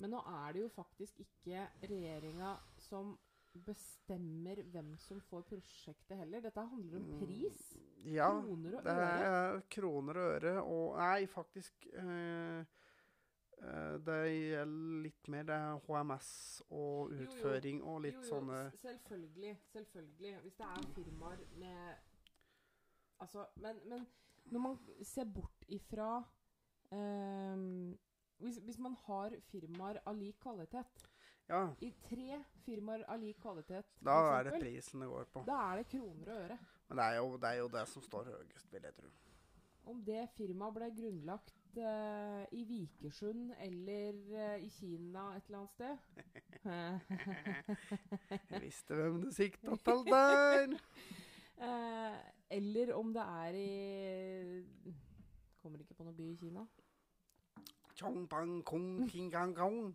Men 0.01 0.15
nå 0.17 0.23
er 0.27 0.55
det 0.57 0.65
jo 0.65 0.71
faktisk 0.73 1.21
ikke 1.23 1.67
regjeringa 1.85 2.55
som 2.89 3.13
bestemmer 3.55 4.63
hvem 4.73 4.95
som 4.99 5.21
får 5.29 5.45
prosjektet 5.47 6.17
heller. 6.19 6.43
Dette 6.43 6.65
handler 6.67 6.99
om 6.99 7.21
pris. 7.21 7.61
Ja. 8.03 8.33
Kroner 8.43 8.79
og 8.81 8.81
øre. 8.81 8.97
Det 8.97 9.29
er 9.29 9.61
kroner 9.77 10.19
og 10.19 10.33
øre 10.33 10.55
og 10.63 10.97
Nei, 10.99 11.27
faktisk 11.31 11.87
eh, 11.93 12.09
eh, 12.59 12.84
Det 14.05 14.17
gjelder 14.29 15.03
litt 15.05 15.29
mer. 15.33 15.47
Det 15.49 15.55
er 15.55 15.79
HMS 15.87 16.31
og 16.69 17.13
Jo, 17.13 17.17
jo. 17.17 17.23
utføring 17.25 17.83
og 17.83 18.01
litt 18.05 18.19
jo, 18.19 18.25
jo, 18.25 18.29
sånne 18.29 18.59
Selvfølgelig. 18.81 19.55
Selvfølgelig. 19.73 20.35
Hvis 20.43 20.59
det 20.59 20.67
er 20.67 20.91
firmaer 20.97 21.47
med 21.63 21.95
Altså, 23.23 23.47
men, 23.63 23.79
men 23.89 24.07
når 24.53 24.61
man 24.61 24.79
ser 25.07 25.25
bort 25.25 25.65
ifra 25.73 26.09
ehm, 26.93 27.95
hvis, 28.43 28.59
hvis 28.67 28.79
man 28.83 28.97
har 29.07 29.37
firmaer 29.49 30.01
av 30.05 30.17
lik 30.19 30.41
kvalitet 30.43 31.05
Ja, 31.49 31.69
I 31.81 31.91
tre 32.09 32.41
firmaer 32.65 33.05
av 33.09 33.21
lik 33.23 33.39
kvalitet, 33.41 33.89
da 34.01 34.17
er 34.39 34.49
det 34.49 34.61
prisen 34.63 35.03
det 35.05 35.09
går 35.11 35.27
på. 35.33 35.43
Da 35.45 35.59
er 35.71 35.83
det 35.83 35.89
kroner 35.93 36.31
og 36.33 36.39
øre. 36.47 36.59
Men 36.89 37.01
det 37.01 37.05
er 37.05 37.17
jo 37.19 37.37
det, 37.37 37.51
er 37.51 37.59
jo 37.59 37.69
det 37.75 37.83
som 37.91 38.05
står 38.05 38.31
høyest, 38.33 38.71
vil 38.73 38.87
jeg 38.89 38.97
tro. 38.97 39.11
Om 39.93 40.01
det 40.07 40.23
firmaet 40.39 40.77
ble 40.79 40.89
grunnlagt 40.97 41.53
eh, 41.79 42.45
i 42.53 42.65
Vikersund 42.65 43.53
eller 43.61 44.13
uh, 44.13 44.65
i 44.65 44.69
Kina 44.69 45.37
et 45.37 45.45
eller 45.47 45.59
annet 45.59 45.71
sted 45.71 45.97
Jeg 48.51 48.63
visste 48.63 48.95
hvem 48.95 49.21
du 49.23 49.31
sikta 49.35 49.77
til 49.77 50.05
der. 50.15 50.75
uh, 51.59 52.17
eller 52.51 52.95
om 52.95 53.13
det 53.15 53.23
er 53.23 53.59
i 53.61 54.65
Kommer 55.63 55.81
ikke 55.81 55.95
på 55.97 56.05
noen 56.05 56.17
by 56.17 56.27
i 56.29 56.37
Kina. 56.37 56.67
Chong 57.97 58.29
pang 58.29 58.59
kong 58.67 59.09
king 59.09 59.31
gang 59.33 59.55
kong. 59.57 59.95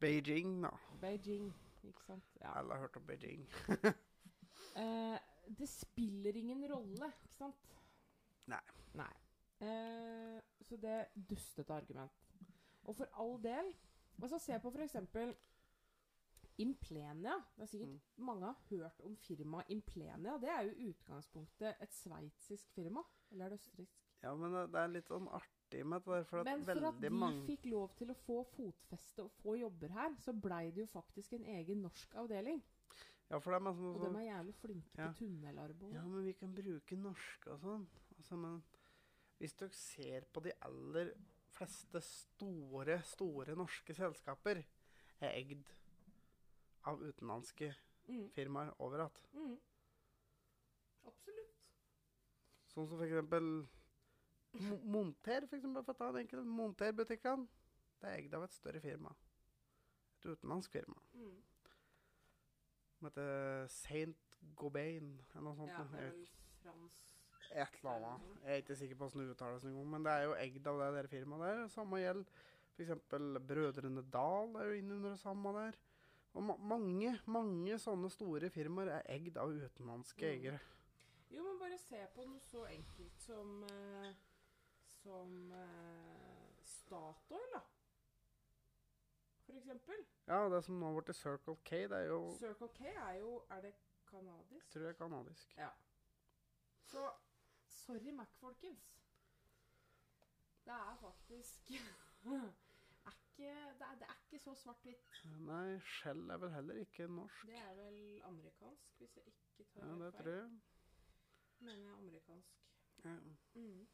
Beijing, 0.00 0.58
da. 0.64 0.74
Beijing, 1.00 1.48
ikke 1.84 2.04
sant. 2.04 2.24
Ja. 2.42 2.58
Alle 2.58 2.74
har 2.74 2.80
hørt 2.84 2.96
om 3.00 3.06
Beijing. 3.08 3.48
Det 5.58 5.68
spiller 5.68 6.36
ingen 6.36 6.66
rolle, 6.74 7.12
ikke 7.24 7.38
sant? 7.38 7.72
Nei. 8.52 8.60
Nei. 8.94 9.21
Eh, 9.62 10.40
så 10.66 10.76
det 10.82 10.90
er 10.90 11.04
dustete 11.30 11.70
argument. 11.74 12.12
Og 12.84 12.96
for 12.98 13.06
all 13.22 13.38
del 13.42 13.72
Altså, 14.22 14.38
se 14.38 14.58
på 14.60 14.70
eksempel 14.84 15.32
Implenia. 16.58 17.32
Det 17.56 17.62
er 17.62 17.66
sikkert 17.66 17.88
Mm. 17.88 18.00
mange 18.18 18.44
har 18.46 18.56
hørt 18.70 19.00
om 19.04 19.16
firmaet 19.16 19.64
Implenia. 19.68 20.36
Det 20.38 20.48
er 20.48 20.60
jo 20.62 20.70
i 20.76 20.88
utgangspunktet 20.92 21.74
et 21.80 21.92
sveitsisk 21.92 22.70
firma. 22.74 23.00
Eller 23.30 23.44
er 23.44 23.48
det 23.48 23.58
østerriksk? 23.58 23.98
Ja, 24.22 24.34
men 24.34 24.52
det, 24.52 24.74
er 24.74 24.86
litt 24.86 25.08
sånn 25.08 25.26
artig 25.28 25.84
med 25.86 26.04
det 26.04 26.26
for 26.26 26.40
at 26.40 26.44
Men 26.46 26.62
for 26.64 26.86
at 26.86 27.00
de 27.00 27.10
mange 27.10 27.46
fikk 27.46 27.64
lov 27.72 27.94
til 27.96 28.10
å 28.10 28.14
få 28.14 28.44
fotfeste 28.44 29.24
og 29.24 29.30
få 29.42 29.56
jobber 29.58 29.88
her, 29.88 30.14
så 30.20 30.32
blei 30.40 30.70
det 30.70 30.82
jo 30.84 30.86
faktisk 30.86 31.32
en 31.32 31.44
egen 31.44 31.82
norsk 31.82 32.14
avdeling. 32.14 32.62
Ja, 33.30 33.38
for 33.40 33.50
det 33.50 33.56
er 33.56 33.64
masse 33.64 33.80
Og 33.80 33.96
sånn 33.98 34.12
de 34.12 34.18
er 34.28 34.36
jævlig 34.36 34.54
flinke 34.54 34.98
Ja. 34.98 35.08
på 35.08 35.14
tunnelarbeid. 35.18 35.92
Ja, 35.94 36.02
men 36.04 36.24
vi 36.24 36.32
kan 36.34 36.54
bruke 36.54 36.96
norske 36.96 37.50
og 37.50 37.60
sånn. 37.60 37.86
Altså, 38.18 38.36
men 38.36 38.62
hvis 39.42 39.56
dere 39.58 39.74
ser 39.74 40.24
på 40.32 40.42
de 40.44 40.52
aller 40.62 41.12
fleste 41.52 42.00
store, 42.06 43.00
store 43.10 43.56
norske 43.58 43.94
selskaper, 43.98 44.62
er 45.22 45.34
eid 45.36 45.64
av 46.88 47.02
utenlandske 47.02 47.72
Mm. 48.08 48.24
firmaer 48.34 48.72
overalt. 48.82 49.18
Mm. 49.32 49.52
Absolutt. 51.06 51.52
Sånn 52.72 52.88
som 52.88 52.98
for 52.98 53.04
eksempel 53.06 53.68
Monter, 54.84 55.46
for 55.46 55.56
eksempel, 55.56 55.84
for 55.86 55.94
å 55.94 55.98
ta 56.00 56.08
en 56.10 56.18
enkel. 56.24 56.42
Monterbutikkene. 56.44 57.46
Det 58.02 58.08
er 58.10 58.18
eid 58.18 58.34
av 58.34 58.42
et 58.44 58.52
større 58.52 58.80
firma. 58.84 59.14
Et 60.18 60.26
utenlandsk 60.32 60.74
firma. 60.74 60.98
Mm. 61.14 61.38
Som 62.98 63.08
heter 63.08 63.66
Saint 63.72 64.36
Gobain, 64.58 65.14
eller 65.30 65.46
noe 65.46 65.56
sånt. 65.56 65.70
Ja, 65.72 65.84
det 65.94 66.02
er 66.02 66.10
vel 66.10 66.26
fransk 66.60 67.11
Et 67.52 67.78
eller 67.82 67.92
annet. 68.08 68.28
Jeg 68.42 68.52
er 68.56 68.62
ikke 68.62 68.76
sikker 68.80 68.96
på 68.96 69.06
hvordan 69.08 69.26
det 69.28 69.34
uttales 69.36 69.64
engang, 69.68 69.88
men 69.92 70.04
det 70.06 70.12
er 70.12 70.22
jo 70.24 70.34
eid 70.40 70.66
av 70.66 70.78
det 70.80 70.90
der 70.96 71.08
firmaet 71.12 71.42
der. 71.44 71.68
Samme 71.68 72.00
gjelder 72.00 72.24
f.eks. 72.72 72.92
Brødrene 73.48 74.04
Dal 74.10 74.56
er 74.56 74.70
jo 74.70 74.78
inne 74.80 74.94
under 74.96 75.10
det 75.10 75.20
samme 75.20 75.52
der. 75.58 75.76
Og 76.32 76.42
ma 76.48 76.54
mange, 76.56 77.10
mange 77.28 77.76
sånne 77.78 78.08
store 78.10 78.48
firmaer 78.50 78.88
er 78.88 79.02
eid 79.18 79.36
av 79.36 79.50
utenlandske 79.52 80.24
Mm. 80.24 80.30
eiere. 80.32 80.60
Jo, 81.30 81.42
men 81.44 81.58
bare 81.60 81.76
se 81.78 82.00
på 82.14 82.24
noe 82.28 82.40
så 82.40 82.64
enkelt 82.68 83.20
som 83.20 83.62
eh, 83.64 84.12
Som 85.02 85.52
eh, 85.52 86.62
Statoil, 86.64 87.46
da. 87.52 87.60
For 89.46 89.56
eksempel. 89.58 90.04
Ja, 90.28 90.48
det 90.48 90.60
som 90.64 90.78
nå 90.80 90.86
har 90.92 91.00
blitt 91.02 91.16
Circle 91.16 91.56
K, 91.66 91.82
det 91.90 91.98
er 91.98 92.06
jo 92.12 92.20
Circle 92.38 92.68
K 92.76 92.84
er 92.92 93.16
jo 93.18 93.42
Er 93.50 93.60
det 93.64 93.72
Kanadisk? 94.08 94.70
Tror 94.72 94.82
jeg 94.86 94.92
er 94.94 94.98
kanadisk. 94.98 95.54
Ja. 95.56 95.68
Så 96.86 97.06
sorry, 97.86 98.12
Mac, 98.16 98.32
folkens. 98.40 98.88
Det 100.64 100.74
er 100.74 100.96
faktisk 101.00 101.70
er 101.72 103.14
ikke, 103.14 103.54
det, 103.78 103.86
er, 103.86 103.94
det 104.00 104.06
er 104.08 104.18
ikke 104.22 104.38
så 104.44 104.54
svart-hvitt. 104.54 105.08
Nei, 105.48 105.78
Shell 105.96 106.30
er 106.30 106.38
vel 106.42 106.52
heller 106.54 106.78
ikke 106.84 107.08
norsk. 107.10 107.46
Det 107.48 107.56
er 107.58 107.72
vel 107.78 107.96
amerikansk, 108.28 108.92
hvis 109.00 109.16
jeg 109.18 109.32
ikke 109.32 109.66
tar 109.72 109.86
Ja, 109.88 109.96
det 110.04 110.12
feil. 110.12 110.22
tror 110.22 110.36
jeg. 110.36 110.52
Mener 111.62 111.80
jeg 111.82 111.90
er 111.90 111.96
amerikansk. 111.98 112.60
Ja. 113.04 113.16
Mm. 113.54 113.86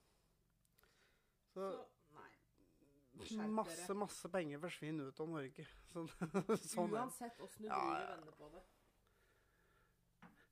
Så 1.49 1.70
Så 1.72 1.86
nei. 2.14 2.30
skjerp 3.24 3.51
masse, 3.57 3.80
dere. 3.86 3.97
masse 4.03 4.28
penger 4.36 4.61
forsvinner 4.62 5.09
ut 5.09 5.20
av 5.24 5.28
Norge. 5.32 5.64
Så, 5.93 6.05
sånn 6.68 6.93
er. 6.93 7.01
Uansett 7.07 7.41
åssen 7.47 7.64
du 7.64 7.70
Ja, 7.70 7.78
ja. 8.03 8.11
vender 8.16 8.36
på 8.43 8.51
det. 8.53 8.64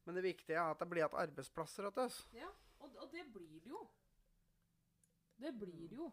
Men 0.07 0.15
det 0.17 0.23
viktige 0.25 0.57
er 0.57 0.71
at 0.73 0.79
det 0.81 0.89
blir 0.89 1.03
igjen 1.03 1.19
arbeidsplasser 1.27 1.91
til 1.91 2.05
oss. 2.09 2.23
Ja, 2.33 2.49
og, 2.87 2.97
og 3.03 3.13
det 3.13 3.25
blir 3.35 3.61
det 3.65 3.73
jo. 3.73 3.83
Det 5.37 5.53
blir 5.59 5.89
det 5.91 5.99
jo. 5.99 6.11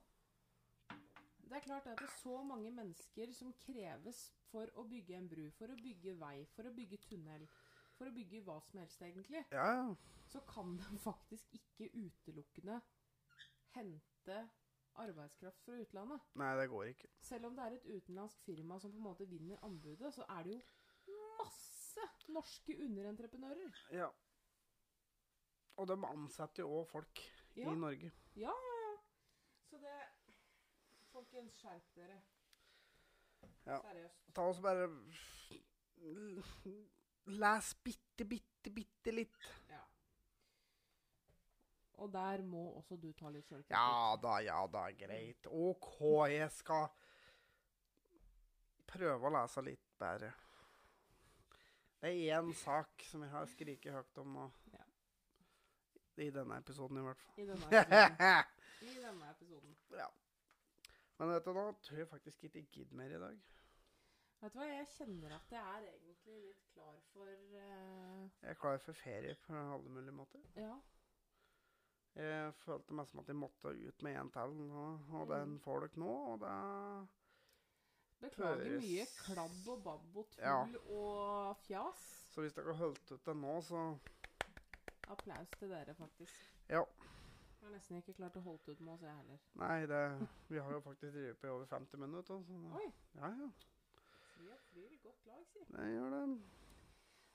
Det 1.44 1.60
er 1.60 1.66
klart 1.68 1.88
at 1.88 2.00
det 2.00 2.08
er 2.08 2.18
så 2.24 2.40
mange 2.44 2.72
mennesker 2.72 3.34
som 3.36 3.54
kreves 3.62 4.24
for 4.50 4.70
å 4.80 4.86
bygge 4.90 5.18
en 5.18 5.30
bru, 5.30 5.44
for 5.58 5.70
å 5.70 5.78
bygge 5.78 6.16
vei, 6.18 6.38
for 6.56 6.66
å 6.66 6.74
bygge 6.74 6.98
tunnel, 7.06 7.46
for 7.98 8.10
å 8.10 8.16
bygge 8.16 8.42
hva 8.48 8.58
som 8.66 8.80
helst, 8.82 9.04
egentlig. 9.06 9.44
Ja, 9.54 9.68
ja. 9.78 9.86
Så 10.32 10.42
kan 10.50 10.74
de 10.80 10.98
faktisk 11.04 11.54
ikke 11.54 11.92
utelukkende 11.94 12.80
hente 13.76 14.40
arbeidskraft 15.04 15.62
fra 15.66 15.78
utlandet. 15.84 16.26
Nei, 16.42 16.52
det 16.58 16.68
går 16.72 16.90
ikke. 16.94 17.12
Selv 17.22 17.50
om 17.50 17.58
det 17.58 17.68
er 17.68 17.78
et 17.78 17.88
utenlandsk 17.92 18.42
firma 18.48 18.80
som 18.82 18.94
på 18.94 19.02
en 19.02 19.08
måte 19.12 19.30
vinner 19.30 19.62
anbudet, 19.68 20.14
så 20.16 20.26
er 20.38 20.48
det 20.48 20.58
jo 20.58 21.22
masse 21.42 22.08
norske 22.34 22.78
underentreprenører. 22.88 23.84
Ja. 23.94 24.10
Og 25.78 25.88
de 25.90 25.98
ansetter 26.08 26.64
jo 26.64 26.82
òg 26.82 26.88
folk 26.92 27.22
Ja, 27.56 27.70
i 27.72 27.76
Norge. 27.76 28.12
ja, 28.36 28.52
ja. 28.52 28.76
ja. 28.84 28.98
Så 29.70 29.78
det 29.82 29.96
Folkens, 31.14 31.54
skjerp 31.62 31.90
dere. 31.96 32.16
Ja. 33.68 33.78
Seriøst. 33.82 34.22
Ta 34.34 34.42
oss 34.50 34.60
bare 34.62 34.88
Les 37.26 37.74
bitte, 37.86 38.26
bitte, 38.26 38.72
bitte 38.74 39.12
litt. 39.14 39.46
Ja. 39.70 39.82
Og 42.02 42.10
der 42.12 42.42
må 42.42 42.64
også 42.80 42.98
du 42.98 43.12
ta 43.14 43.30
litt 43.30 43.46
sjølkritikk. 43.48 43.78
Ja 43.78 44.16
da, 44.20 44.40
ja 44.44 44.58
da, 44.68 44.88
greit. 44.98 45.48
OK, 45.48 45.94
jeg 46.34 46.50
skal 46.52 46.90
prøve 48.90 49.30
å 49.30 49.34
lese 49.38 49.64
litt 49.70 49.86
bedre. 50.02 50.34
Det 52.02 52.10
er 52.12 52.40
én 52.42 52.50
sak 52.58 53.06
som 53.08 53.22
jeg 53.24 53.32
har 53.32 53.46
skriket 53.48 53.94
høyt 53.96 54.18
om 54.26 54.34
nå. 54.36 54.50
I 56.18 56.30
denne 56.30 56.58
episoden, 56.62 56.98
i 56.98 57.02
hvert 57.02 57.18
fall. 57.24 57.40
I 57.42 57.46
denne 57.48 57.66
episoden. 57.66 58.52
I 58.82 58.94
denne 59.02 59.30
episoden. 59.32 59.76
ja. 60.04 60.08
Men 61.20 61.30
vet 61.30 61.46
du, 61.46 61.54
nå 61.54 61.64
tror 61.82 61.98
jeg 61.98 62.08
faktisk 62.10 62.44
ikke 62.44 62.60
jeg 62.60 62.68
gidder 62.72 62.96
mer 63.00 63.16
i 63.16 63.20
dag. 63.22 63.40
Vet 64.44 64.54
du 64.54 64.60
hva, 64.60 64.66
jeg 64.68 64.88
kjenner 64.98 65.36
at 65.38 65.52
jeg 65.56 65.62
er 65.78 65.86
egentlig 65.94 66.40
litt 66.50 66.64
klar 66.74 66.98
for 67.14 67.30
uh... 67.30 68.26
Jeg 68.44 68.50
er 68.52 68.60
klar 68.60 68.78
for 68.84 68.94
ferie 69.00 69.36
på 69.46 69.54
alle 69.56 69.90
mulige 69.94 70.12
måter. 70.18 70.42
Ja. 70.60 70.74
Jeg 72.20 72.54
følte 72.62 72.94
meg 72.94 73.08
som 73.10 73.22
at 73.24 73.30
jeg 73.32 73.40
måtte 73.40 73.72
ut 73.74 74.04
med 74.06 74.18
en 74.20 74.30
til, 74.36 74.58
og, 74.70 75.06
og 75.18 75.30
den 75.32 75.56
Mm. 75.56 75.60
får 75.64 75.80
dere 75.88 76.02
nå. 76.04 76.12
Og 76.34 76.44
det 76.44 76.58
Beklager 78.24 78.60
Høres- 78.64 78.84
mye 78.84 79.06
klabb 79.20 79.68
og 79.74 79.80
babb 79.84 80.18
og 80.22 80.28
tull 80.32 80.44
Ja. 80.46 80.60
og 80.98 81.58
fjas. 81.66 82.04
Så 82.32 82.42
hvis 82.42 82.54
dere 82.56 82.72
har 82.72 82.80
holdt 82.84 83.12
ut 83.12 83.24
til 83.26 83.36
nå, 83.36 83.56
så 83.62 83.82
Applaus 85.12 85.50
til 85.60 85.70
dere, 85.70 85.94
faktisk. 85.96 86.52
Ja. 86.70 86.84
Jeg 86.84 87.70
har 87.70 87.76
nesten 87.78 87.98
ikke 87.98 88.14
klart 88.14 88.36
å 88.36 88.42
holde 88.44 88.72
ut 88.72 88.80
med 88.84 88.94
oss, 88.94 89.02
jeg 89.02 89.16
heller. 89.16 89.40
Nei, 89.56 89.86
det, 89.88 90.28
vi 90.50 90.58
har 90.60 90.72
jo 90.72 90.80
faktisk 90.84 91.14
drevet 91.16 91.38
på 91.40 91.48
i 91.48 91.50
over 91.54 91.66
50 91.72 91.98
minutter. 92.02 92.42
Så 92.44 92.58
Oi. 92.80 92.88
ja, 93.16 93.30
ja, 93.30 93.50
har 94.50 94.58
flyr 94.70 94.92
i 94.92 95.00
godt 95.04 95.26
lag, 95.30 95.44
si. 95.48 95.64
det 95.70 95.90
gjør 95.94 96.10
det. 96.18 96.24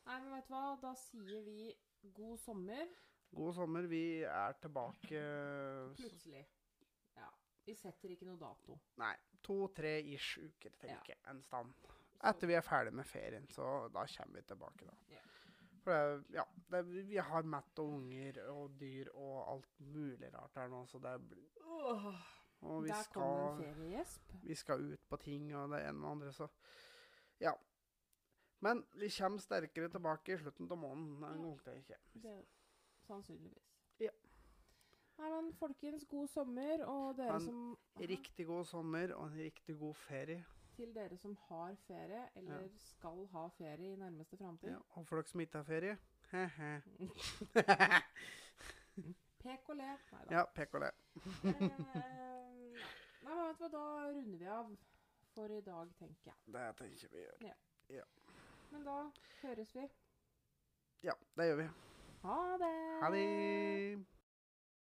Nei, 0.09 0.19
men 0.21 0.33
vet 0.35 0.49
du 0.49 0.53
hva? 0.55 0.64
Da 0.83 0.93
sier 1.01 1.43
vi 1.47 1.75
god 2.16 2.37
sommer. 2.45 2.89
God 3.37 3.55
sommer. 3.57 3.87
Vi 3.89 4.03
er 4.25 4.53
tilbake 4.62 5.23
Plutselig. 5.97 6.45
Ja. 7.16 7.29
Vi 7.66 7.75
setter 7.77 8.12
ikke 8.14 8.29
noe 8.29 8.41
dato. 8.41 8.79
Nei, 9.01 9.14
to-tre 9.45 9.99
ish 10.14 10.39
uker, 10.41 10.73
tenker 10.81 11.12
Ja. 11.12 11.16
jeg. 11.16 11.19
En 11.33 11.43
stand. 11.45 11.73
Etter 12.25 12.49
vi 12.51 12.55
er 12.59 12.64
ferdig 12.66 12.93
med 12.93 13.07
ferien, 13.07 13.47
så 13.55 13.89
da 13.95 14.05
kommer 14.16 14.41
vi 14.41 14.43
tilbake, 14.49 14.85
da. 14.89 14.97
Ja. 15.12 15.21
For 15.89 15.95
det, 15.95 16.24
ja, 16.36 16.43
det, 16.68 16.82
vi 17.09 17.16
har 17.16 17.47
matt 17.49 17.80
og 17.80 17.95
unger 17.97 18.43
og 18.53 18.74
dyr 18.76 19.09
og 19.14 19.39
alt 19.55 19.78
mulig 19.80 20.28
rart 20.34 20.59
her 20.61 20.68
nå, 20.68 20.82
så 20.91 21.01
det 21.01 21.14
blir 21.30 21.47
Og 22.61 22.82
vi 22.84 22.91
Der 22.91 23.09
kom 23.14 23.39
en 23.41 23.62
feriejesp. 23.62 24.34
vi 24.43 24.55
skal 24.55 24.82
ut 24.93 25.09
på 25.09 25.16
ting 25.22 25.55
og 25.57 25.70
det 25.72 25.80
ene 25.89 26.05
og 26.05 26.11
andre, 26.11 26.32
så 26.32 26.49
ja. 27.41 27.55
Men 28.61 28.84
vi 28.99 29.09
kommer 29.18 29.41
sterkere 29.41 29.89
tilbake 29.89 30.34
i 30.34 30.39
slutten 30.43 30.68
av 30.70 30.76
måneden 30.76 31.24
en 31.24 31.43
gang 31.47 31.61
til. 31.64 31.78
ikke. 31.78 31.97
Det, 32.12 32.36
sannsynligvis. 33.07 33.72
Ja. 34.01 34.11
Nei, 35.18 35.30
men 35.30 35.53
folkens, 35.55 36.05
god 36.11 36.28
sommer. 36.28 36.84
Og 36.84 37.16
dere 37.16 37.39
Men 37.39 37.41
som 37.41 37.78
Riktig 37.99 38.47
god 38.47 38.64
sommer 38.64 39.14
og 39.14 39.26
en 39.30 39.39
riktig 39.39 39.78
god 39.78 39.95
ferie. 39.95 40.45
Til 40.79 40.95
dere 40.95 41.16
som 41.18 41.35
har 41.49 41.74
ferie, 41.89 42.22
eller 42.39 42.68
skal 42.79 43.24
ha 43.33 43.47
ferie 43.59 43.93
i 43.93 43.97
nærmeste 43.99 44.39
framtid. 44.39 44.70
Ja, 44.70 44.79
og 44.95 45.07
dere 45.11 45.26
som 45.26 45.43
ikke 45.43 45.59
har 45.59 45.66
ferie 45.66 45.97
he-he. 46.31 46.72
Pek 49.43 49.68
og 49.70 49.76
le. 49.79 49.91
Nei 50.12 50.22
da. 50.24 50.35
ja, 50.35 50.45
pek 50.55 50.74
og 50.74 50.83
le. 50.83 50.91
Eh, 51.47 51.53
nei, 53.22 53.35
men 53.35 53.45
vet 53.45 53.61
du 53.61 53.64
hva, 53.64 53.70
da 53.74 53.85
runder 54.11 54.39
vi 54.43 54.51
av 54.53 54.72
for 55.35 55.55
i 55.55 55.61
dag, 55.64 55.95
tenker 55.99 56.33
jeg. 56.33 56.39
Det 56.55 56.66
tenker 56.83 57.14
vi 57.14 57.24
gjør. 57.97 58.11
Men 58.72 58.85
da 58.85 58.99
høres 59.43 59.74
vi. 59.76 59.89
Ja, 61.07 61.14
det 61.39 61.51
gjør 61.51 61.61
vi. 61.62 61.68
Ha 62.26 62.39
det! 62.61 62.76
Ha 63.03 63.11
det! 63.14 64.18